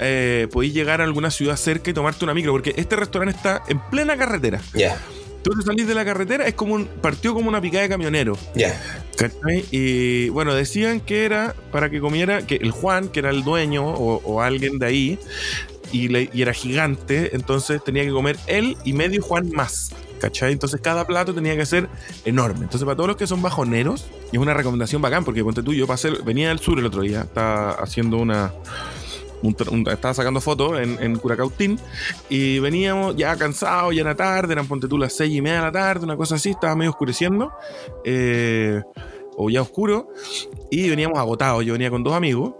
Eh, 0.00 0.48
podéis 0.52 0.74
llegar 0.74 1.00
a 1.00 1.04
alguna 1.04 1.30
ciudad 1.30 1.56
cerca 1.56 1.90
y 1.90 1.94
tomarte 1.94 2.24
una 2.24 2.34
micro, 2.34 2.50
porque 2.52 2.74
este 2.76 2.96
restaurante 2.96 3.36
está 3.36 3.62
en 3.68 3.78
plena 3.90 4.16
carretera. 4.16 4.60
Ya, 4.74 4.96
Tú 5.42 5.50
te 5.52 5.62
salís 5.62 5.86
de 5.86 5.94
la 5.94 6.04
carretera, 6.04 6.46
es 6.46 6.54
como 6.54 6.74
un, 6.74 6.86
partió 6.86 7.32
como 7.34 7.48
una 7.48 7.60
picada 7.60 7.82
de 7.84 7.88
camionero. 7.88 8.36
ya. 8.54 8.80
¿Cachai? 9.16 9.64
Y 9.70 10.28
bueno, 10.28 10.54
decían 10.54 11.00
que 11.00 11.24
era 11.24 11.54
para 11.72 11.90
que 11.90 12.00
comiera, 12.00 12.46
que 12.46 12.56
el 12.56 12.70
Juan, 12.70 13.08
que 13.08 13.18
era 13.20 13.30
el 13.30 13.42
dueño 13.44 13.84
o, 13.86 14.20
o 14.24 14.42
alguien 14.42 14.78
de 14.78 14.86
ahí, 14.86 15.18
y, 15.90 16.08
le- 16.08 16.30
y 16.32 16.42
era 16.42 16.52
gigante, 16.52 17.34
entonces 17.34 17.82
tenía 17.82 18.04
que 18.04 18.10
comer 18.10 18.36
él 18.46 18.76
y 18.84 18.92
medio 18.92 19.22
Juan 19.22 19.50
más. 19.52 19.90
¿Cachai? 20.20 20.52
Entonces 20.52 20.80
cada 20.80 21.06
plato 21.06 21.32
tenía 21.32 21.56
que 21.56 21.64
ser 21.64 21.88
enorme. 22.24 22.62
Entonces 22.64 22.84
para 22.84 22.96
todos 22.96 23.06
los 23.08 23.16
que 23.16 23.26
son 23.28 23.40
bajoneros, 23.40 24.06
es 24.32 24.38
una 24.38 24.52
recomendación 24.52 25.00
bacán, 25.00 25.24
porque 25.24 25.44
ponte 25.44 25.62
tú, 25.62 25.72
yo 25.72 25.86
pasé, 25.86 26.10
venía 26.24 26.48
del 26.48 26.58
sur 26.58 26.78
el 26.80 26.86
otro 26.86 27.02
día, 27.02 27.20
estaba 27.22 27.70
haciendo 27.72 28.16
una... 28.18 28.52
estaba 29.90 30.14
sacando 30.14 30.40
fotos 30.40 30.80
en, 30.80 31.02
en 31.02 31.16
Curacautín 31.18 31.78
y 32.28 32.58
veníamos 32.58 33.16
ya 33.16 33.36
cansados, 33.36 33.94
ya 33.94 34.00
era 34.02 34.14
tarde, 34.14 34.52
eran 34.52 34.66
ponte 34.66 34.88
tú 34.88 34.98
las 34.98 35.12
seis 35.12 35.34
y 35.34 35.40
media 35.40 35.56
de 35.56 35.62
la 35.62 35.72
tarde, 35.72 36.04
una 36.04 36.16
cosa 36.16 36.36
así, 36.36 36.50
estaba 36.50 36.74
medio 36.74 36.90
oscureciendo. 36.90 37.52
eh, 38.04 38.82
o 39.40 39.50
ya 39.50 39.62
oscuro, 39.62 40.08
y 40.68 40.90
veníamos 40.90 41.16
agotados. 41.16 41.64
Yo 41.64 41.72
venía 41.74 41.90
con 41.90 42.02
dos 42.02 42.12
amigos 42.12 42.54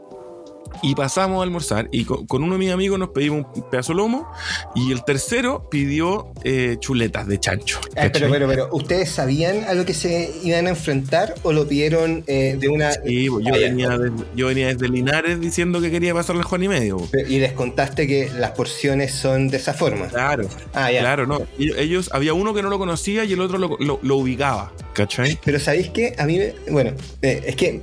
y 0.82 0.94
pasamos 0.94 1.40
a 1.40 1.42
almorzar. 1.42 1.88
Y 1.92 2.04
con, 2.04 2.26
con 2.26 2.42
uno 2.42 2.54
de 2.54 2.58
mis 2.58 2.70
amigos 2.72 2.98
nos 2.98 3.10
pedimos 3.10 3.46
un 3.54 3.62
pedazo 3.70 3.92
de 3.92 3.96
lomo, 3.98 4.28
y 4.74 4.92
el 4.92 5.04
tercero 5.04 5.68
pidió 5.70 6.28
eh, 6.44 6.76
chuletas 6.80 7.26
de 7.26 7.38
chancho. 7.40 7.80
Ah, 7.96 8.08
pero, 8.12 8.30
pero, 8.30 8.48
pero, 8.48 8.68
¿ustedes 8.72 9.10
sabían 9.10 9.64
a 9.64 9.74
lo 9.74 9.84
que 9.84 9.94
se 9.94 10.30
iban 10.42 10.66
a 10.66 10.70
enfrentar 10.70 11.34
o 11.42 11.52
lo 11.52 11.66
pidieron 11.66 12.24
eh, 12.26 12.56
de 12.58 12.68
una... 12.68 12.92
Sí, 12.92 13.28
pues, 13.30 13.44
yo, 13.46 13.54
Ah, 13.54 13.58
venía 13.58 13.88
desde, 13.98 14.16
yo 14.36 14.46
venía 14.46 14.68
desde 14.68 14.88
Linares 14.88 15.40
diciendo 15.40 15.80
que 15.80 15.90
quería 15.90 16.14
pasarle 16.14 16.42
Juan 16.42 16.62
y 16.62 16.68
medio. 16.68 16.96
pues. 16.98 17.28
Y 17.28 17.38
les 17.38 17.52
contaste 17.52 18.06
que 18.06 18.30
las 18.38 18.52
porciones 18.52 19.12
son 19.12 19.48
de 19.48 19.56
esa 19.56 19.74
forma. 19.74 20.06
Claro, 20.08 20.48
Ah, 20.74 20.90
ya. 20.92 21.00
claro, 21.00 21.26
no. 21.26 21.40
Ellos, 21.58 22.10
había 22.12 22.34
uno 22.34 22.54
que 22.54 22.62
no 22.62 22.68
lo 22.70 22.78
conocía 22.78 23.24
y 23.24 23.32
el 23.32 23.40
otro 23.40 23.58
lo, 23.58 23.76
lo- 23.80 23.98
lo 24.02 24.16
ubicaba, 24.16 24.72
¿cachai? 24.94 25.38
Pero 25.44 25.58
¿sabéis 25.58 25.90
qué? 25.90 26.14
A 26.18 26.24
mí, 26.26 26.38
bueno, 26.70 26.92
eh, 27.22 27.42
es 27.46 27.56
que 27.56 27.80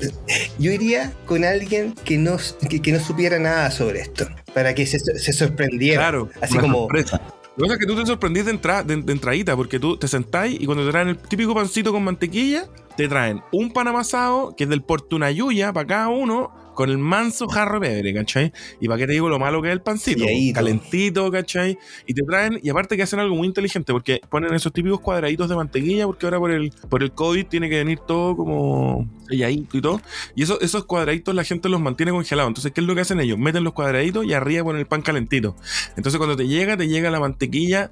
yo 0.60 0.72
iría 0.72 1.14
con 1.26 1.44
alguien 1.44 1.94
que 2.04 2.18
no, 2.18 2.38
que, 2.70 2.75
que 2.82 2.92
no 2.92 3.00
supiera 3.00 3.40
nada 3.40 3.72
sobre 3.72 4.02
esto, 4.02 4.28
para 4.54 4.74
que 4.76 4.86
se, 4.86 5.00
se 5.00 5.34
sorprendiera. 5.34 6.02
Claro, 6.02 6.30
Así 6.42 6.58
como, 6.58 6.80
sorpresa. 6.80 7.22
Lo 7.58 7.64
que 7.64 7.70
pasa 7.70 7.74
es 7.76 7.80
que 7.80 7.86
tú 7.86 7.96
te 7.96 8.06
sorprendís 8.06 8.46
de, 8.46 8.52
entra- 8.52 8.84
de, 8.84 8.98
de 9.02 9.14
entradita, 9.14 9.56
porque 9.56 9.80
tú 9.80 9.96
te 9.98 10.08
sentáis 10.08 10.60
y 10.60 10.66
cuando 10.66 10.86
te 10.86 10.92
traen 10.92 11.08
el 11.10 11.18
típico 11.18 11.54
pancito 11.56 11.92
con 11.94 12.04
mantequilla, 12.04 12.66
te 12.98 13.08
traen 13.08 13.42
un 13.54 13.72
pan 13.72 13.88
amasado 13.88 14.56
que 14.58 14.66
es 14.66 14.70
del 14.70 14.82
Portunayuya 14.84 15.72
para 15.72 15.88
cada 15.88 16.08
uno, 16.10 16.52
con 16.76 16.90
el 16.90 16.98
manso 16.98 17.48
jarro 17.48 17.80
de 17.80 17.88
pebre, 17.88 18.14
¿cachai? 18.14 18.54
Y 18.80 18.88
para 18.88 19.00
qué 19.00 19.08
te 19.08 19.14
digo 19.14 19.30
lo 19.30 19.40
malo 19.40 19.62
que 19.62 19.70
es 19.70 19.74
el 19.74 19.82
pancito, 19.82 20.26
calentito, 20.54 21.32
¿cachai? 21.32 21.78
Y 22.06 22.14
te 22.14 22.22
traen, 22.24 22.60
y 22.62 22.70
aparte 22.70 22.96
que 22.96 23.04
hacen 23.04 23.20
algo 23.20 23.36
muy 23.36 23.48
inteligente, 23.48 23.92
porque 23.92 24.22
ponen 24.30 24.54
esos 24.54 24.72
típicos 24.72 25.00
cuadraditos 25.00 25.50
de 25.50 25.56
mantequilla, 25.56 26.06
porque 26.06 26.26
ahora 26.26 26.38
por 26.40 26.52
el, 26.52 26.72
por 26.90 27.02
el 27.02 27.12
COVID 27.12 27.48
tiene 27.48 27.70
que 27.70 27.78
venir 27.78 28.00
todo 28.06 28.36
como 28.36 29.10
selladito 29.28 29.78
y 29.78 29.82
todo. 29.82 30.02
Y 30.36 30.44
eso, 30.44 30.60
esos 30.62 30.86
cuadraditos 30.86 31.34
la 31.34 31.44
gente 31.44 31.70
los 31.70 31.80
mantiene 31.80 32.12
congelados. 32.12 32.50
Entonces, 32.50 32.72
¿qué 32.72 32.82
es 32.82 32.88
lo 32.88 32.94
que 32.94 33.02
hacen 33.02 33.20
ellos? 33.20 33.38
Meten 33.40 33.64
los 33.64 33.74
cuadraditos 33.74 34.26
y 34.26 34.34
arriba 34.34 34.64
ponen 34.64 34.82
el 34.82 34.88
pan 34.88 35.02
calentito. 35.02 35.56
Entonces, 35.96 36.18
cuando 36.18 36.36
te 36.36 36.48
llega, 36.48 36.78
te 36.78 36.88
llega 36.88 37.10
la 37.10 37.20
mantequilla 37.20 37.92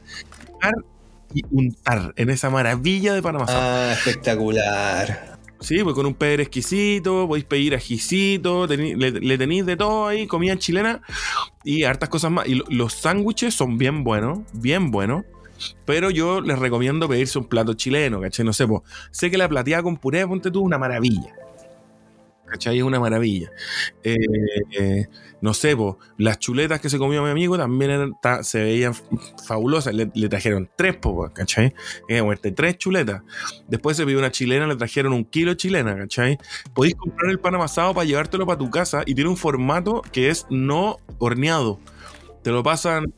y 1.34 1.42
untar 1.52 2.14
en 2.18 2.30
esa 2.30 2.50
maravilla 2.50 3.14
de 3.14 3.22
pan 3.22 3.36
amasado. 3.38 3.60
ah, 3.62 3.94
espectacular. 3.94 5.33
Sí, 5.64 5.82
pues 5.82 5.96
con 5.96 6.06
un 6.06 6.14
pebre 6.14 6.44
exquisito, 6.44 7.26
podéis 7.28 7.46
pedir 7.46 7.74
ajicito, 7.74 8.68
le, 8.68 9.38
tenéis 9.38 9.66
de 9.66 9.78
todo 9.78 10.08
ahí, 10.08 10.28
comida 10.28 10.58
chilena 10.58 11.02
y 11.64 11.84
hartas 11.86 12.10
cosas 12.10 12.32
más. 12.32 12.48
Y 12.48 12.56
lo- 12.56 12.66
los 12.70 12.94
sándwiches 12.94 13.54
son 13.54 13.78
bien 13.78 14.04
buenos, 14.04 14.40
bien 14.54 14.92
buenos. 14.92 15.24
Pero 15.86 16.10
yo 16.10 16.42
les 16.42 16.60
recomiendo 16.60 17.08
pedirse 17.08 17.40
un 17.40 17.46
plato 17.46 17.76
chileno, 17.76 18.20
¿cachai? 18.20 18.46
No 18.46 18.52
sé, 18.54 18.68
pues, 18.68 18.82
sé 19.12 19.32
que 19.32 19.38
la 19.38 19.48
plateada 19.48 19.84
con 19.84 19.96
puré, 19.98 20.28
ponte 20.28 20.52
tú, 20.52 20.62
una 20.62 20.78
maravilla. 20.78 21.34
¿cachai? 22.46 22.78
Es 22.78 22.84
una 22.84 23.00
maravilla. 23.00 23.50
Eh, 24.04 24.16
eh, 24.80 25.08
no 25.44 25.54
sé, 25.54 25.76
po, 25.76 26.00
las 26.18 26.40
chuletas 26.40 26.80
que 26.80 26.90
se 26.90 26.98
comió 26.98 27.22
mi 27.22 27.30
amigo 27.30 27.58
también 27.58 27.92
eran, 27.92 28.14
ta- 28.22 28.44
se 28.44 28.64
veían 28.64 28.94
fabulosas. 29.46 29.94
Le, 29.94 30.10
le 30.16 30.30
trajeron 30.30 30.70
tres, 30.78 30.96
po, 30.96 31.30
¿cachai? 31.34 31.74
Eh, 32.08 32.22
muerte, 32.22 32.52
tres 32.54 32.78
chuletas. 32.78 33.22
Después 33.68 33.98
se 33.98 34.06
pidió 34.06 34.20
una 34.20 34.32
chilena, 34.32 34.66
le 34.68 34.78
trajeron 34.78 35.12
un 35.12 35.26
kilo 35.26 35.52
de 35.52 35.58
chilena, 35.58 35.98
¿cachai? 35.98 36.38
Podéis 36.74 36.96
comprar 36.96 37.30
el 37.30 37.40
pan 37.40 37.56
amasado 37.56 37.94
para 37.94 38.06
llevártelo 38.06 38.46
para 38.46 38.58
tu 38.58 38.70
casa 38.72 39.04
y 39.06 39.14
tiene 39.16 39.30
un 39.30 39.36
formato 39.38 40.02
que 40.14 40.30
es 40.30 40.46
no 40.50 40.98
horneado. 41.20 41.80
Te 42.42 42.50
lo 42.52 42.64
pasan 42.64 43.14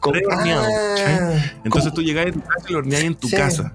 ¿cachai? 0.00 0.22
Ah, 0.30 1.54
Entonces 1.64 1.90
como- 1.92 1.94
tú 1.94 2.02
llegás 2.02 2.26
a 2.28 2.32
tu 2.32 2.40
casa 2.40 2.66
y 2.68 2.72
lo 2.72 2.78
horneás 2.78 3.02
en 3.04 3.14
tu 3.14 3.28
Sí. 3.28 3.36
casa. 3.36 3.72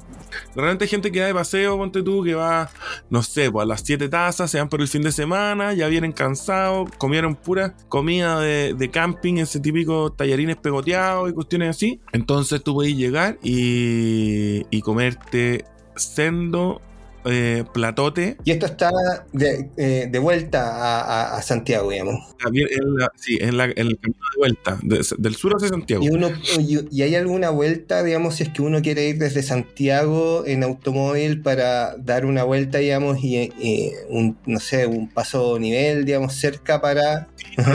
Realmente 0.56 0.86
hay 0.86 0.90
gente 0.90 1.12
que 1.12 1.22
va 1.22 1.28
de 1.28 1.34
paseo, 1.34 1.78
ponte 1.78 2.02
tú, 2.02 2.24
que 2.24 2.36
va, 2.36 2.70
no 3.10 3.24
sé, 3.24 3.52
pues 3.52 3.64
a 3.64 3.68
las 3.68 3.82
7 3.82 4.10
tazas, 4.10 4.50
se 4.52 4.58
van 4.58 4.70
por 4.70 4.82
el 4.82 4.88
fin 4.88 5.02
de 5.02 5.12
semana, 5.12 5.74
ya 5.74 5.88
vienen 5.88 6.12
cansados, 6.12 6.90
comieron 6.98 7.36
pura 7.36 7.76
comida 7.88 8.40
de, 8.40 8.74
de 8.78 8.90
camping, 8.90 9.36
ese 9.36 9.60
típico 9.60 10.12
tallarines 10.12 10.58
pegoteados 10.58 11.30
y 11.30 11.34
cuestiones 11.34 11.70
así. 11.70 12.00
Entonces 12.12 12.64
tú 12.64 12.74
puedes 12.74 12.96
llegar 12.96 13.38
y, 13.44 14.66
y 14.70 14.82
comerte 14.82 15.66
sendo 15.96 16.82
eh, 17.26 17.64
platote. 17.74 18.38
Y 18.46 18.52
esto 18.52 18.66
está 18.66 18.92
de, 19.34 19.70
eh, 19.78 20.08
de 20.12 20.20
vuelta 20.20 20.70
a, 20.70 21.02
a- 21.02 21.38
a 21.38 21.42
Santiago, 21.42 21.90
digamos. 21.92 22.20
también 22.42 22.68
en 22.72 22.96
la- 22.96 23.12
sí, 23.16 23.38
en, 23.42 23.58
la- 23.58 23.66
en 23.66 23.88
el 23.88 24.00
camino 24.00 24.24
de 24.34 24.38
vuelta, 24.38 24.80
de- 24.84 25.06
del 25.18 25.36
sur 25.36 25.54
hacia 25.56 25.68
Santiago. 25.70 26.04
Y, 26.04 26.10
uno, 26.10 26.30
y, 26.60 26.80
y 26.92 27.02
hay 27.02 27.16
alguna 27.16 27.50
vuelta, 27.50 28.04
digamos, 28.04 28.36
si 28.36 28.44
es 28.44 28.50
que 28.50 28.62
uno 28.62 28.82
quiere 28.82 29.08
ir 29.10 29.18
desde 29.18 29.44
Santiago 29.44 30.44
en 30.46 30.64
automóvil 30.64 31.42
para 31.42 31.96
dar 31.98 32.26
una 32.26 32.44
vuelta, 32.44 32.78
digamos, 32.80 33.18
y, 33.24 33.38
y 33.60 33.92
un, 34.10 34.38
no 34.46 34.60
sé, 34.60 34.86
un 34.88 35.10
paso 35.10 35.60
nivel, 35.60 36.06
digamos, 36.06 36.34
cerca 36.36 36.80
para... 36.82 37.28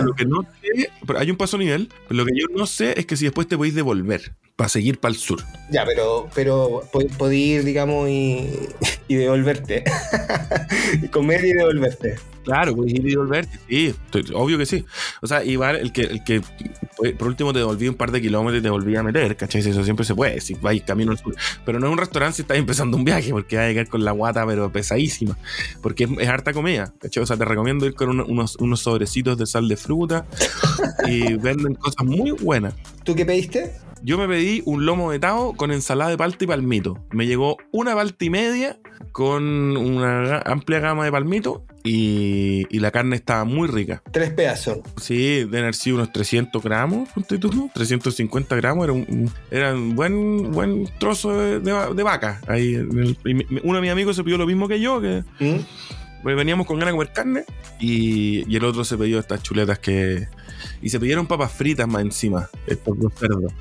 Lo 0.02 0.14
que 0.14 0.24
no 0.24 0.42
sé, 0.62 0.88
pero 1.06 1.18
hay 1.18 1.30
un 1.30 1.36
paso 1.36 1.58
nivel, 1.58 1.90
pero 2.08 2.18
lo 2.18 2.26
que 2.26 2.32
yo 2.38 2.46
no 2.56 2.66
sé 2.66 2.98
es 2.98 3.06
que 3.06 3.16
si 3.16 3.24
después 3.24 3.46
te 3.48 3.56
podéis 3.56 3.74
devolver 3.74 4.32
para 4.56 4.68
seguir 4.68 5.00
para 5.00 5.12
el 5.12 5.18
sur. 5.20 5.42
Ya, 5.70 5.84
pero, 5.84 6.28
pero 6.34 6.82
po- 6.92 7.06
podés 7.18 7.38
ir, 7.38 7.64
digamos, 7.64 8.08
y, 8.08 8.48
y 9.08 9.14
devolverte. 9.16 9.84
Comer 11.10 11.44
y 11.44 11.52
devolverte. 11.52 12.16
Claro, 12.44 12.76
puedes 12.76 12.92
ir 12.92 13.06
y 13.06 13.10
devolverte, 13.12 13.58
sí, 13.70 13.94
obvio 14.34 14.58
que 14.58 14.66
sí. 14.66 14.84
O 15.22 15.26
sea, 15.26 15.42
igual 15.42 15.76
el 15.76 15.92
que, 15.92 16.02
el 16.02 16.22
que 16.24 16.42
pues, 16.98 17.14
por 17.14 17.28
último 17.28 17.54
te 17.54 17.60
devolví 17.60 17.88
un 17.88 17.94
par 17.94 18.10
de 18.12 18.20
kilómetros 18.20 18.60
y 18.60 18.62
te 18.62 18.68
volví 18.68 18.94
a 18.96 19.02
meter, 19.02 19.34
¿cachai? 19.34 19.62
Eso 19.62 19.82
siempre 19.82 20.04
se 20.04 20.14
puede, 20.14 20.42
si 20.42 20.52
vais 20.52 20.82
camino 20.82 21.12
al 21.12 21.18
sur. 21.18 21.34
Pero 21.64 21.80
no 21.80 21.86
es 21.86 21.92
un 21.92 21.96
restaurante 21.98 22.36
si 22.36 22.42
estás 22.42 22.58
empezando 22.58 22.98
un 22.98 23.04
viaje, 23.04 23.30
porque 23.30 23.56
vas 23.56 23.64
a 23.64 23.68
llegar 23.68 23.88
con 23.88 24.04
la 24.04 24.10
guata, 24.12 24.46
pero 24.46 24.70
pesadísima. 24.70 25.38
Porque 25.80 26.04
es, 26.04 26.10
es 26.18 26.28
harta 26.28 26.52
comida, 26.52 26.92
¿cachai? 27.00 27.22
O 27.22 27.26
sea, 27.26 27.38
te 27.38 27.46
recomiendo 27.46 27.86
ir 27.86 27.94
con 27.94 28.10
uno- 28.10 28.26
unos, 28.26 28.56
unos 28.56 28.80
sobrecitos 28.80 29.38
de 29.38 29.46
sal 29.46 29.66
de 29.66 29.78
fruta 29.78 30.26
y 31.08 31.32
venden 31.38 31.74
cosas 31.76 32.04
muy 32.04 32.32
buenas. 32.32 32.74
¿Tú 33.04 33.14
qué 33.14 33.24
pediste? 33.24 33.72
Yo 34.02 34.18
me 34.18 34.28
pedí 34.28 34.62
un 34.66 34.84
lomo 34.84 35.10
de 35.12 35.18
tao 35.18 35.54
con 35.56 35.72
ensalada 35.72 36.10
de 36.10 36.18
palta 36.18 36.44
y 36.44 36.46
palmito. 36.46 37.02
Me 37.10 37.26
llegó 37.26 37.56
una 37.72 37.94
palta 37.94 38.22
y 38.22 38.28
media 38.28 38.78
con 39.12 39.76
una 39.76 40.38
amplia 40.40 40.80
gama 40.80 41.04
de 41.04 41.12
palmito 41.12 41.64
y, 41.84 42.64
y 42.70 42.80
la 42.80 42.90
carne 42.90 43.16
estaba 43.16 43.44
muy 43.44 43.68
rica. 43.68 44.02
Tres 44.10 44.30
pedazos. 44.30 44.78
Sí, 45.00 45.40
deben 45.44 45.60
haber 45.62 45.74
sido 45.74 45.96
unos 45.96 46.12
300 46.12 46.62
gramos, 46.62 47.08
ponte 47.10 47.38
tú, 47.38 47.50
¿no? 47.52 47.70
350 47.74 48.56
gramos, 48.56 48.84
era 48.84 48.92
un, 48.92 49.06
un- 49.08 49.30
era 49.50 49.74
un 49.74 49.94
buen, 49.94 50.50
buen 50.52 50.88
trozo 50.98 51.36
de, 51.38 51.60
de 51.60 51.94
de 51.94 52.02
vaca. 52.02 52.40
Ahí 52.48 52.74
uno 52.76 53.74
de 53.76 53.80
mis 53.80 53.90
amigos 53.90 54.16
se 54.16 54.24
pidió 54.24 54.38
lo 54.38 54.46
mismo 54.46 54.66
que 54.68 54.80
yo, 54.80 55.00
que 55.00 55.22
¿Mm? 55.40 55.58
pues, 56.22 56.36
veníamos 56.36 56.66
con 56.66 56.78
ganas 56.78 56.92
de 56.92 56.96
comer 56.98 57.12
carne 57.12 57.44
y, 57.78 58.50
y 58.52 58.56
el 58.56 58.64
otro 58.64 58.84
se 58.84 58.96
pidió 58.96 59.18
estas 59.18 59.42
chuletas 59.42 59.78
que... 59.78 60.26
Y 60.82 60.88
se 60.90 61.00
pidieron 61.00 61.26
papas 61.26 61.52
fritas 61.52 61.86
más 61.88 62.02
encima, 62.02 62.48
estos 62.66 62.98
dos 62.98 63.12
cerdos. 63.18 63.52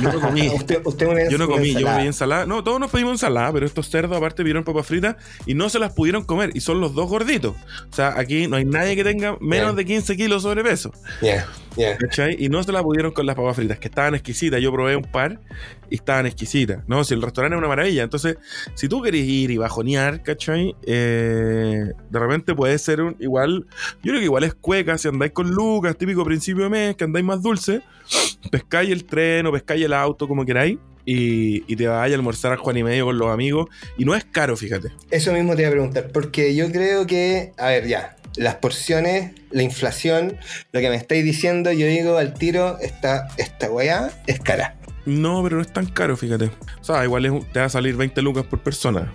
Yo 0.00 0.12
no 0.12 0.20
comí. 0.20 0.48
Usted, 0.54 0.80
usted 0.84 1.06
una, 1.06 1.28
Yo 1.28 1.38
no 1.38 1.48
comí, 1.48 1.72
yo 1.72 1.74
me 1.74 1.80
ensalada. 1.80 1.96
pedí 1.98 2.06
ensalada. 2.06 2.46
No, 2.46 2.64
todos 2.64 2.80
nos 2.80 2.90
pedimos 2.90 3.12
ensalada, 3.12 3.52
pero 3.52 3.66
estos 3.66 3.88
cerdos 3.88 4.16
aparte 4.16 4.42
pidieron 4.42 4.64
papas 4.64 4.86
fritas 4.86 5.16
y 5.46 5.54
no 5.54 5.68
se 5.68 5.78
las 5.78 5.92
pudieron 5.92 6.24
comer. 6.24 6.50
Y 6.54 6.60
son 6.60 6.80
los 6.80 6.94
dos 6.94 7.08
gorditos. 7.08 7.54
O 7.90 7.94
sea, 7.94 8.18
aquí 8.18 8.46
no 8.46 8.56
hay 8.56 8.64
nadie 8.64 8.96
que 8.96 9.04
tenga 9.04 9.36
menos 9.40 9.76
de 9.76 9.84
15 9.84 10.16
kilos 10.16 10.42
sobrepeso. 10.42 10.92
Ya. 11.22 11.46
¿Cachai? 11.98 12.36
Y 12.38 12.48
no 12.48 12.62
se 12.62 12.72
las 12.72 12.82
pudieron 12.82 13.12
con 13.12 13.26
las 13.26 13.36
papas 13.36 13.56
fritas, 13.56 13.78
que 13.78 13.88
estaban 13.88 14.14
exquisitas. 14.14 14.60
Yo 14.60 14.72
probé 14.72 14.96
un 14.96 15.04
par 15.04 15.40
y 15.90 15.96
estaban 15.96 16.26
exquisitas. 16.26 16.82
No, 16.86 17.04
si 17.04 17.14
el 17.14 17.22
restaurante 17.22 17.56
es 17.56 17.58
una 17.58 17.68
maravilla. 17.68 18.02
Entonces, 18.02 18.36
si 18.74 18.88
tú 18.88 19.02
querés 19.02 19.26
ir 19.26 19.50
y 19.50 19.56
bajonear, 19.56 20.22
¿cachai? 20.22 20.74
Eh, 20.86 21.92
de 22.10 22.18
repente 22.18 22.54
puede 22.54 22.78
ser 22.78 23.00
un, 23.00 23.16
igual. 23.18 23.66
Yo 24.02 24.10
creo 24.10 24.18
que 24.18 24.24
igual 24.24 24.44
es 24.44 24.54
cueca 24.54 24.98
si 24.98 25.08
andáis 25.08 25.32
con 25.32 25.50
Lucas, 25.50 25.96
típico 25.96 26.24
principio 26.24 26.64
de 26.64 26.70
mes, 26.70 26.96
que 26.96 27.04
andáis 27.04 27.24
más 27.24 27.42
dulce. 27.42 27.82
Pescáis 28.50 28.90
el 28.90 29.04
tren 29.04 29.46
o 29.46 29.52
pescáis 29.52 29.84
el 29.84 29.92
auto, 29.92 30.28
como 30.28 30.44
queráis. 30.44 30.78
Y, 31.04 31.62
y 31.72 31.76
te 31.76 31.86
vais 31.86 32.12
a 32.12 32.16
almorzar 32.16 32.52
a 32.52 32.56
Juan 32.56 32.76
y 32.76 32.82
medio 32.82 33.04
con 33.04 33.18
los 33.18 33.28
amigos. 33.28 33.68
Y 33.96 34.04
no 34.04 34.14
es 34.14 34.24
caro, 34.24 34.56
fíjate. 34.56 34.88
Eso 35.10 35.32
mismo 35.32 35.54
te 35.54 35.62
iba 35.62 35.68
a 35.68 35.72
preguntar, 35.72 36.10
porque 36.12 36.54
yo 36.56 36.70
creo 36.72 37.06
que, 37.06 37.52
a 37.58 37.68
ver, 37.68 37.86
ya, 37.86 38.16
las 38.36 38.56
porciones, 38.56 39.32
la 39.50 39.62
inflación, 39.62 40.38
lo 40.72 40.80
que 40.80 40.88
me 40.90 40.96
estáis 40.96 41.24
diciendo, 41.24 41.72
yo 41.72 41.86
digo 41.86 42.18
al 42.18 42.34
tiro, 42.34 42.78
esta, 42.80 43.28
esta 43.38 43.70
weá 43.70 44.10
es 44.26 44.40
cara. 44.40 44.75
No, 45.06 45.42
pero 45.42 45.56
no 45.56 45.62
es 45.62 45.72
tan 45.72 45.86
caro, 45.86 46.16
fíjate. 46.16 46.50
O 46.80 46.84
sea, 46.84 47.04
igual 47.04 47.24
es 47.24 47.52
te 47.52 47.60
va 47.60 47.66
a 47.66 47.70
salir 47.70 47.96
20 47.96 48.20
lucas 48.22 48.44
por 48.44 48.60
persona. 48.60 49.10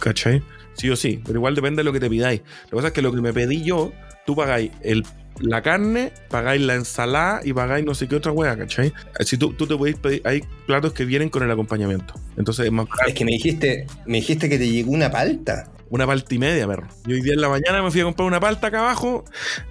¿Cachai? 0.00 0.42
Sí 0.74 0.90
o 0.90 0.96
sí. 0.96 1.20
Pero 1.24 1.38
igual 1.38 1.54
depende 1.54 1.80
de 1.80 1.84
lo 1.84 1.92
que 1.92 2.00
te 2.00 2.10
pidáis. 2.10 2.40
Lo 2.64 2.70
que 2.70 2.76
pasa 2.76 2.88
es 2.88 2.94
que 2.94 3.02
lo 3.02 3.12
que 3.12 3.20
me 3.20 3.32
pedí 3.32 3.62
yo, 3.62 3.92
tú 4.26 4.34
pagáis 4.34 4.72
el, 4.82 5.04
la 5.40 5.62
carne, 5.62 6.12
pagáis 6.30 6.62
la 6.62 6.74
ensalada 6.74 7.40
y 7.44 7.52
pagáis 7.52 7.84
no 7.84 7.94
sé 7.94 8.08
qué 8.08 8.16
otra 8.16 8.32
hueá, 8.32 8.56
¿cachai? 8.56 8.92
Si 9.20 9.36
tú, 9.36 9.52
tú 9.52 9.66
te 9.66 9.76
podéis 9.76 9.96
pedir, 9.96 10.22
hay 10.24 10.42
platos 10.66 10.92
que 10.92 11.04
vienen 11.04 11.28
con 11.28 11.42
el 11.42 11.50
acompañamiento. 11.50 12.14
Entonces 12.36 12.66
es 12.66 12.72
más. 12.72 12.86
Es 13.06 13.14
que 13.14 13.24
me 13.24 13.32
dijiste, 13.32 13.86
me 14.06 14.18
dijiste 14.18 14.48
que 14.48 14.58
te 14.58 14.68
llegó 14.68 14.92
una 14.92 15.10
palta. 15.10 15.70
Una 15.90 16.06
palta 16.06 16.34
y 16.34 16.38
media, 16.38 16.66
perro. 16.66 16.88
Yo 17.06 17.14
hoy 17.14 17.20
día 17.20 17.34
en 17.34 17.40
la 17.40 17.48
mañana 17.48 17.82
me 17.82 17.90
fui 17.90 18.00
a 18.00 18.04
comprar 18.04 18.26
una 18.26 18.40
palta 18.40 18.68
acá 18.68 18.80
abajo, 18.80 19.24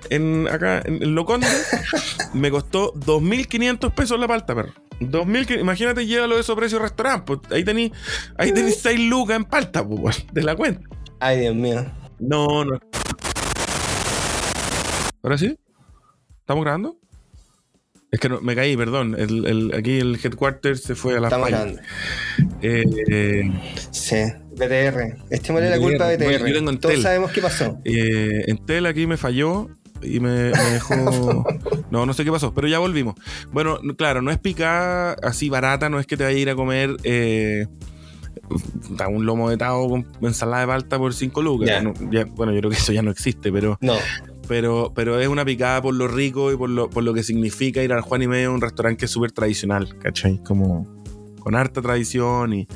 en, 0.10 0.48
acá 0.50 0.82
en, 0.86 1.14
Loconde. 1.16 1.48
me 2.34 2.50
costó 2.52 2.94
2.500 2.94 3.94
pesos 3.94 4.20
la 4.20 4.28
palta, 4.28 4.56
perro. 4.56 4.74
2.500, 5.00 5.60
imagínate, 5.60 6.06
llévalo 6.06 6.36
de 6.36 6.42
esos 6.42 6.56
precios 6.56 6.82
restaurante. 6.82 7.26
Pues 7.26 7.40
ahí 7.52 7.64
tenéis 7.66 7.92
ahí 8.38 8.52
tení 8.54 8.72
6 8.72 9.00
lucas 9.10 9.36
en 9.38 9.46
palta, 9.46 9.86
pues, 9.86 10.26
de 10.32 10.44
la 10.44 10.56
cuenta. 10.56 10.88
Ay, 11.20 11.40
Dios 11.42 11.56
mío. 11.56 11.86
No, 12.20 12.64
no. 12.64 12.80
¿Ahora 15.24 15.38
sí? 15.38 15.58
¿Estamos 16.40 16.64
grabando? 16.64 16.98
Es 18.12 18.20
que 18.20 18.30
no, 18.30 18.42
me 18.42 18.56
caí, 18.56 18.78
perdón. 18.78 19.16
El, 19.18 19.46
el- 19.46 19.74
aquí 19.76 20.00
el 20.00 20.20
headquarter 20.24 20.78
se 20.78 20.94
fue 20.96 21.18
a 21.18 21.20
la 21.20 21.28
Estamos. 21.30 21.50
Eh, 22.64 23.52
Sí, 23.92 24.16
BTR. 24.56 25.18
Echémosle 25.30 25.70
la 25.70 25.80
culpa 25.80 26.08
a 26.10 26.14
BTR. 26.14 26.24
Bueno, 26.26 26.48
yo 26.48 26.54
tengo 26.54 26.70
en 26.72 26.80
Todos 26.80 27.02
sabemos 27.02 27.32
qué 27.32 27.42
pasó. 27.42 27.80
Eh, 27.86 28.46
Entel 28.48 28.86
aquí 28.86 29.06
me 29.08 29.18
falló 29.18 29.70
y 30.02 30.20
me, 30.20 30.52
me 30.52 30.70
dejó. 30.72 31.46
No, 31.94 32.08
no 32.08 32.14
sé 32.16 32.24
qué 32.26 32.32
pasó, 32.32 32.56
pero 32.56 32.68
ya 32.68 32.80
volvimos. 32.80 33.14
Bueno, 33.52 33.78
claro, 33.96 34.24
no 34.24 34.32
es 34.32 34.40
picada 34.40 35.16
así 35.22 35.48
barata, 35.50 35.90
no 35.90 36.00
es 36.00 36.08
que 36.08 36.18
te 36.18 36.24
vaya 36.24 36.36
a 36.36 36.40
ir 36.40 36.50
a 36.50 36.56
comer 36.56 36.98
eh, 37.04 37.68
un 39.10 39.26
lomo 39.28 39.50
de 39.52 39.58
tao 39.58 39.88
con 39.90 40.08
ensalada 40.24 40.62
de 40.62 40.68
palta 40.68 40.98
por 40.98 41.14
5 41.14 41.42
lucas. 41.44 41.70
Ya. 41.70 41.82
No, 41.84 41.94
ya- 42.12 42.26
bueno, 42.26 42.52
yo 42.52 42.60
creo 42.62 42.72
que 42.72 42.78
eso 42.78 42.92
ya 42.94 43.04
no 43.04 43.12
existe, 43.12 43.52
pero, 43.52 43.78
No, 43.80 43.96
pero, 44.48 44.92
pero 44.96 45.20
es 45.20 45.28
una 45.28 45.46
picada 45.46 45.82
por 45.84 45.94
lo 45.94 46.08
rico 46.08 46.52
y 46.52 46.58
por 46.58 46.70
lo, 46.72 46.90
por 46.90 47.04
lo 47.04 47.14
que 47.14 47.22
significa 47.22 47.84
ir 47.84 47.94
al 47.94 48.02
Juan 48.02 48.24
y 48.24 48.28
Medio, 48.28 48.52
un 48.54 48.62
restaurante 48.62 48.98
que 49.00 49.06
es 49.06 49.12
súper 49.12 49.32
tradicional, 49.32 49.96
¿cachai? 50.00 50.42
Como 50.44 51.03
con 51.44 51.56
harta 51.56 51.82
tradición 51.82 52.54
y, 52.54 52.68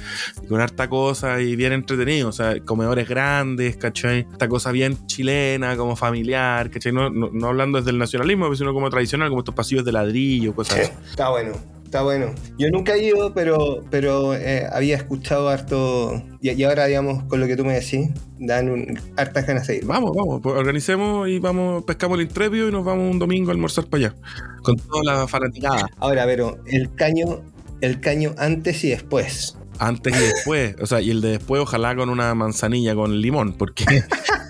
y 0.43 0.47
con 0.47 0.59
harta 0.59 0.89
cosa 0.89 1.39
y 1.39 1.55
bien 1.55 1.71
entretenido, 1.71 2.29
o 2.29 2.31
sea, 2.33 2.59
comedores 2.65 3.07
grandes, 3.07 3.77
¿cachai? 3.77 4.27
Esta 4.31 4.49
cosa 4.49 4.71
bien 4.71 5.07
chilena, 5.07 5.77
como 5.77 5.95
familiar, 5.95 6.69
¿cachai? 6.69 6.91
No, 6.91 7.09
no, 7.09 7.29
no 7.31 7.47
hablando 7.47 7.77
desde 7.77 7.91
el 7.91 7.97
nacionalismo, 7.97 8.53
sino 8.55 8.73
como 8.73 8.89
tradicional, 8.89 9.29
como 9.29 9.39
estos 9.39 9.55
pasillos 9.55 9.85
de 9.85 9.93
ladrillo, 9.93 10.53
cosas 10.53 10.79
así. 10.79 10.91
está 11.09 11.29
bueno. 11.29 11.53
Está 11.87 12.03
bueno. 12.03 12.35
Yo 12.57 12.69
nunca 12.69 12.95
he 12.95 13.05
ido, 13.05 13.33
pero, 13.33 13.81
pero 13.89 14.35
eh, 14.35 14.67
había 14.69 14.97
escuchado 14.97 15.47
harto. 15.47 16.21
Y, 16.41 16.51
y 16.51 16.63
ahora, 16.65 16.85
digamos, 16.85 17.23
con 17.29 17.39
lo 17.39 17.47
que 17.47 17.55
tú 17.55 17.63
me 17.63 17.75
decís, 17.75 18.09
dan 18.39 18.69
un, 18.69 18.99
hartas 19.15 19.47
ganas 19.47 19.67
de 19.67 19.77
ir. 19.77 19.85
Vamos, 19.85 20.11
vamos, 20.13 20.41
pues 20.43 20.53
organicemos 20.53 21.29
y 21.29 21.39
vamos, 21.39 21.85
pescamos 21.85 22.19
el 22.19 22.25
intrépido 22.25 22.67
y 22.67 22.71
nos 22.73 22.83
vamos 22.83 23.09
un 23.09 23.19
domingo 23.19 23.51
a 23.51 23.53
almorzar 23.53 23.85
para 23.85 24.07
allá. 24.07 24.15
Con 24.63 24.75
toda 24.75 25.01
la 25.03 25.27
fanaticada. 25.29 25.87
Ahora, 25.99 26.25
pero 26.25 26.57
el 26.65 26.93
caño, 26.93 27.41
el 27.81 27.99
caño 27.99 28.33
antes 28.37 28.83
y 28.83 28.89
después. 28.89 29.57
Antes 29.79 30.15
y 30.15 30.19
después. 30.19 30.75
O 30.81 30.85
sea, 30.85 31.01
y 31.01 31.11
el 31.11 31.21
de 31.21 31.29
después, 31.29 31.61
ojalá 31.61 31.95
con 31.95 32.09
una 32.09 32.33
manzanilla 32.35 32.95
con 32.95 33.21
limón, 33.21 33.53
porque 33.53 33.85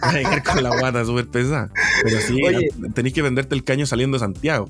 va 0.04 0.10
a 0.10 0.13
llegar 0.13 0.44
con 0.44 0.63
la 0.63 0.70
guata 0.70 1.04
súper 1.06 1.28
pesada. 1.28 1.70
Pero 2.04 2.20
sí, 2.22 2.40
tenéis 2.94 3.13
que 3.13 3.22
venderte 3.22 3.54
el 3.56 3.63
caño 3.63 3.86
saliendo 3.86 4.16
de 4.16 4.20
Santiago. 4.20 4.70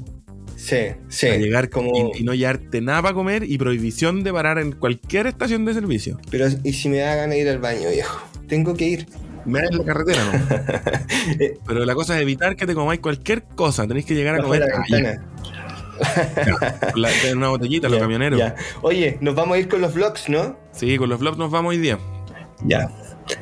Sí, 0.55 0.77
sí. 1.07 1.27
Llegar 1.27 1.69
como... 1.69 2.11
y, 2.15 2.21
y 2.21 2.23
no 2.23 2.33
llevarte 2.33 2.81
nada 2.81 3.03
para 3.03 3.13
comer 3.13 3.43
y 3.43 3.57
prohibición 3.59 4.23
de 4.23 4.33
parar 4.33 4.57
en 4.57 4.71
cualquier 4.71 5.27
estación 5.27 5.65
de 5.65 5.75
servicio. 5.75 6.19
Pero, 6.31 6.47
¿y 6.63 6.73
si 6.73 6.89
me 6.89 6.97
da 6.97 7.15
ganas 7.15 7.37
ir 7.37 7.47
al 7.47 7.59
baño, 7.59 7.89
viejo? 7.91 8.19
Tengo 8.47 8.73
que 8.73 8.85
ir. 8.85 9.07
me 9.45 9.59
en 9.59 9.77
la 9.77 9.83
carretera, 9.85 10.23
¿no? 10.25 10.47
Pero 11.67 11.85
la 11.85 11.93
cosa 11.93 12.15
es 12.15 12.23
evitar 12.23 12.55
que 12.55 12.65
te 12.65 12.73
comáis 12.73 12.99
cualquier 13.01 13.43
cosa. 13.43 13.85
Tenéis 13.87 14.07
que 14.07 14.15
llegar 14.15 14.33
a 14.33 14.37
Bajo 14.39 14.47
comer. 14.49 14.67
la. 14.89 15.21
La- 16.95 17.09
una 17.33 17.49
botellita, 17.49 17.89
los 17.89 17.99
camioneros. 17.99 18.39
ya. 18.39 18.55
Oye, 18.81 19.17
nos 19.21 19.35
vamos 19.35 19.55
a 19.55 19.59
ir 19.59 19.67
con 19.67 19.81
los 19.81 19.93
vlogs, 19.93 20.29
¿no? 20.29 20.57
Sí, 20.71 20.97
con 20.97 21.09
los 21.09 21.19
vlogs 21.19 21.37
nos 21.37 21.51
vamos 21.51 21.71
hoy 21.71 21.77
día. 21.77 21.97
Ya. 22.63 22.89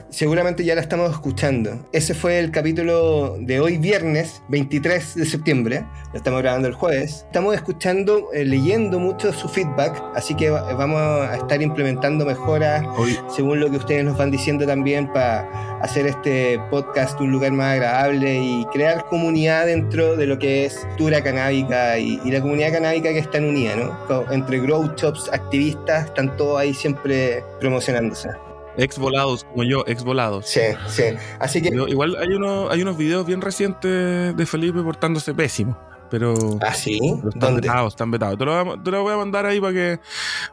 Seguramente 0.10 0.64
ya 0.64 0.76
la 0.76 0.82
estamos 0.82 1.12
escuchando. 1.12 1.86
Ese 1.92 2.14
fue 2.14 2.40
el 2.40 2.50
capítulo 2.52 3.36
de 3.40 3.60
hoy 3.60 3.78
viernes 3.78 4.42
23 4.50 5.16
de 5.16 5.26
septiembre. 5.26 5.86
Lo 6.14 6.18
estamos 6.18 6.42
grabando 6.42 6.68
el 6.70 6.74
jueves. 6.74 7.24
Estamos 7.26 7.54
escuchando, 7.54 8.30
eh, 8.34 8.46
leyendo 8.46 8.98
mucho 9.00 9.34
su 9.34 9.50
feedback, 9.50 10.02
así 10.16 10.34
que 10.36 10.50
va- 10.52 10.74
vamos 10.74 11.02
a 11.02 11.36
estar 11.36 11.62
implementando 11.62 12.26
mejoras 12.26 12.86
Hoy, 12.98 13.18
según 13.28 13.60
lo 13.60 13.70
que 13.70 13.78
ustedes 13.78 14.06
nos 14.06 14.18
van 14.18 14.32
diciendo 14.32 14.66
también 14.66 15.12
para 15.12 15.80
hacer 15.82 16.08
este 16.08 16.60
podcast 16.72 17.20
un 17.20 17.32
lugar 17.32 17.52
más 17.52 17.74
agradable 17.74 18.40
y 18.42 18.66
crear 18.72 19.06
comunidad 19.06 19.66
dentro 19.66 20.16
de 20.16 20.26
lo 20.28 20.40
que 20.40 20.66
es 20.66 20.76
cultura 20.88 21.22
canábica 21.22 21.98
y, 22.00 22.22
y 22.24 22.32
la 22.32 22.40
comunidad 22.42 22.72
canábica 22.72 23.10
que 23.12 23.20
está 23.20 23.38
en 23.40 23.46
unida, 23.46 23.76
¿no? 23.76 24.32
Entre 24.32 24.60
grow 24.60 24.90
shops, 24.96 25.30
activistas, 25.34 26.06
están 26.06 26.36
todos 26.38 26.58
ahí 26.60 26.74
siempre 26.74 27.44
promocionándose. 27.60 28.30
Ex 28.78 28.98
volados, 28.98 29.44
como 29.46 29.64
yo, 29.64 29.84
ex 29.88 30.04
volados. 30.04 30.46
Sí, 30.48 30.62
sí. 30.88 31.04
Así 31.40 31.62
que... 31.62 31.70
Igual 31.70 32.16
hay 32.20 32.30
unos, 32.30 32.72
hay 32.72 32.82
unos 32.82 32.98
videos 32.98 33.26
bien 33.26 33.42
recientes 33.42 34.36
de 34.36 34.46
Felipe 34.46 34.82
portándose 34.82 35.34
pésimo. 35.34 35.78
Pero, 36.12 36.36
Ah, 36.62 36.72
sí. 36.74 37.00
pero 37.18 37.30
están 37.30 37.40
¿Dónde? 37.40 37.62
vetados, 37.62 37.94
están 37.94 38.12
vetados. 38.12 38.38
Te 38.38 38.46
lo, 38.46 38.64
voy 38.64 38.76
a- 38.78 38.84
te 38.84 38.92
lo 38.92 39.02
voy 39.02 39.14
a 39.14 39.18
mandar 39.18 39.48
ahí 39.48 39.60
para 39.60 39.74
que. 39.74 40.00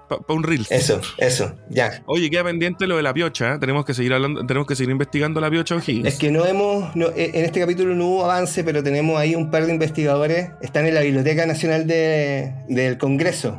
Para 0.08 0.22
un 0.28 0.42
reel. 0.42 0.66
Eso, 0.70 0.98
eso, 1.18 1.54
ya. 1.68 2.02
Oye, 2.06 2.30
queda 2.30 2.42
pendiente 2.44 2.86
lo 2.86 2.96
de 2.96 3.02
la 3.02 3.12
piocha. 3.12 3.54
¿eh? 3.54 3.58
Tenemos 3.58 3.84
que 3.84 3.92
seguir 3.92 4.14
hablando, 4.14 4.46
tenemos 4.46 4.66
que 4.66 4.74
seguir 4.74 4.90
investigando 4.90 5.42
la 5.42 5.50
piocha 5.50 5.76
O'Higgins. 5.76 6.06
Es 6.08 6.18
que 6.18 6.30
no 6.32 6.46
hemos, 6.46 6.96
no, 6.96 7.08
eh, 7.08 7.32
en 7.34 7.44
este 7.44 7.60
capítulo 7.60 7.94
no 7.94 8.06
hubo 8.06 8.24
avance, 8.24 8.64
pero 8.64 8.82
tenemos 8.82 9.18
ahí 9.20 9.34
un 9.34 9.50
par 9.50 9.66
de 9.66 9.72
investigadores. 9.72 10.50
Están 10.62 10.86
en 10.86 10.94
la 10.94 11.02
Biblioteca 11.02 11.44
Nacional 11.44 11.86
de- 11.86 12.54
del 12.68 12.96
Congreso, 12.96 13.58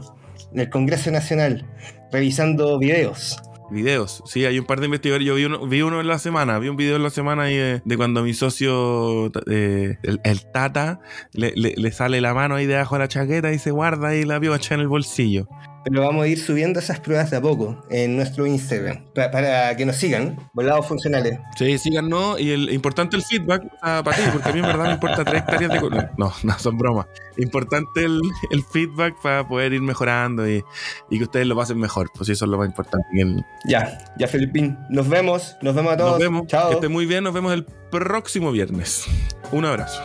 en 0.51 0.61
el 0.61 0.69
Congreso 0.71 1.11
Nacional, 1.11 1.69
revisando 2.11 2.79
videos. 2.79 3.37
Videos, 3.71 4.21
sí, 4.25 4.45
hay 4.45 4.59
un 4.59 4.65
par 4.65 4.79
de 4.79 4.85
investigadores. 4.85 5.25
Yo 5.27 5.35
vi 5.35 5.45
uno, 5.45 5.65
vi 5.65 5.81
uno 5.81 5.99
en 6.01 6.07
la 6.07 6.19
semana, 6.19 6.59
vi 6.59 6.69
un 6.69 6.75
video 6.75 6.95
en 6.97 7.03
la 7.03 7.09
semana 7.09 7.43
ahí 7.43 7.55
de, 7.55 7.97
cuando 7.97 8.21
mi 8.23 8.33
socio, 8.33 9.31
eh, 9.49 9.97
el, 10.03 10.45
Tata, 10.51 10.99
le, 11.33 11.53
le- 11.55 11.73
le 11.77 11.91
sale 11.91 12.21
la 12.21 12.33
mano 12.33 12.55
ahí 12.55 12.65
debajo 12.65 12.95
de 12.95 12.99
la 12.99 13.07
chaqueta 13.07 13.51
y 13.51 13.59
se 13.59 13.71
guarda 13.71 14.09
ahí 14.09 14.25
la 14.25 14.39
piocha 14.39 14.75
en 14.75 14.81
el 14.81 14.87
bolsillo. 14.87 15.47
Pero 15.85 16.01
vamos 16.01 16.23
a 16.23 16.27
ir 16.27 16.39
subiendo 16.39 16.79
esas 16.79 16.99
pruebas 16.99 17.29
de 17.31 17.37
a 17.37 17.41
poco 17.41 17.83
en 17.89 18.15
nuestro 18.15 18.47
Instagram, 18.47 19.03
pa- 19.13 19.29
para, 19.31 19.75
que 19.75 19.85
nos 19.85 19.97
sigan, 19.97 20.37
volados 20.53 20.87
funcionales. 20.87 21.39
Sí, 21.57 21.77
síganos 21.77 22.39
y 22.39 22.51
el 22.51 22.71
importante 22.71 23.17
el 23.17 23.23
feedback 23.23 23.63
ah, 23.81 24.01
para 24.03 24.15
ti, 24.17 24.23
porque 24.31 24.49
a 24.49 24.53
mí 24.53 24.59
en 24.59 24.65
verdad 24.65 24.85
me 24.87 24.93
importa 24.93 25.25
tres 25.25 25.41
hectáreas 25.41 25.71
de... 25.71 26.07
No, 26.17 26.31
no, 26.43 26.59
son 26.59 26.77
bromas. 26.77 27.07
Importante 27.37 28.05
el, 28.05 28.21
el 28.51 28.63
feedback 28.63 29.15
para 29.21 29.47
poder 29.47 29.73
ir 29.73 29.81
mejorando 29.81 30.47
y, 30.49 30.63
y 31.09 31.17
que 31.17 31.23
ustedes 31.25 31.47
lo 31.47 31.55
pasen 31.55 31.77
mejor, 31.79 32.09
pues 32.15 32.29
eso 32.29 32.45
es 32.45 32.51
lo 32.51 32.57
más 32.57 32.67
importante. 32.67 33.05
El- 33.15 33.43
Ya, 33.67 33.97
ya 34.17 34.27
Felipín. 34.27 34.77
Nos 34.89 35.09
vemos, 35.09 35.57
nos 35.61 35.75
vemos 35.75 35.93
a 35.93 35.97
todos. 35.97 36.11
nos 36.11 36.19
vemos, 36.19 36.47
Chao. 36.47 36.69
que 36.69 36.75
esté 36.75 36.87
muy 36.87 37.05
bien, 37.05 37.23
nos 37.25 37.33
vemos 37.33 37.51
el 37.53 37.65
próximo 37.91 38.51
viernes. 38.51 39.05
Un 39.51 39.65
abrazo. 39.65 40.01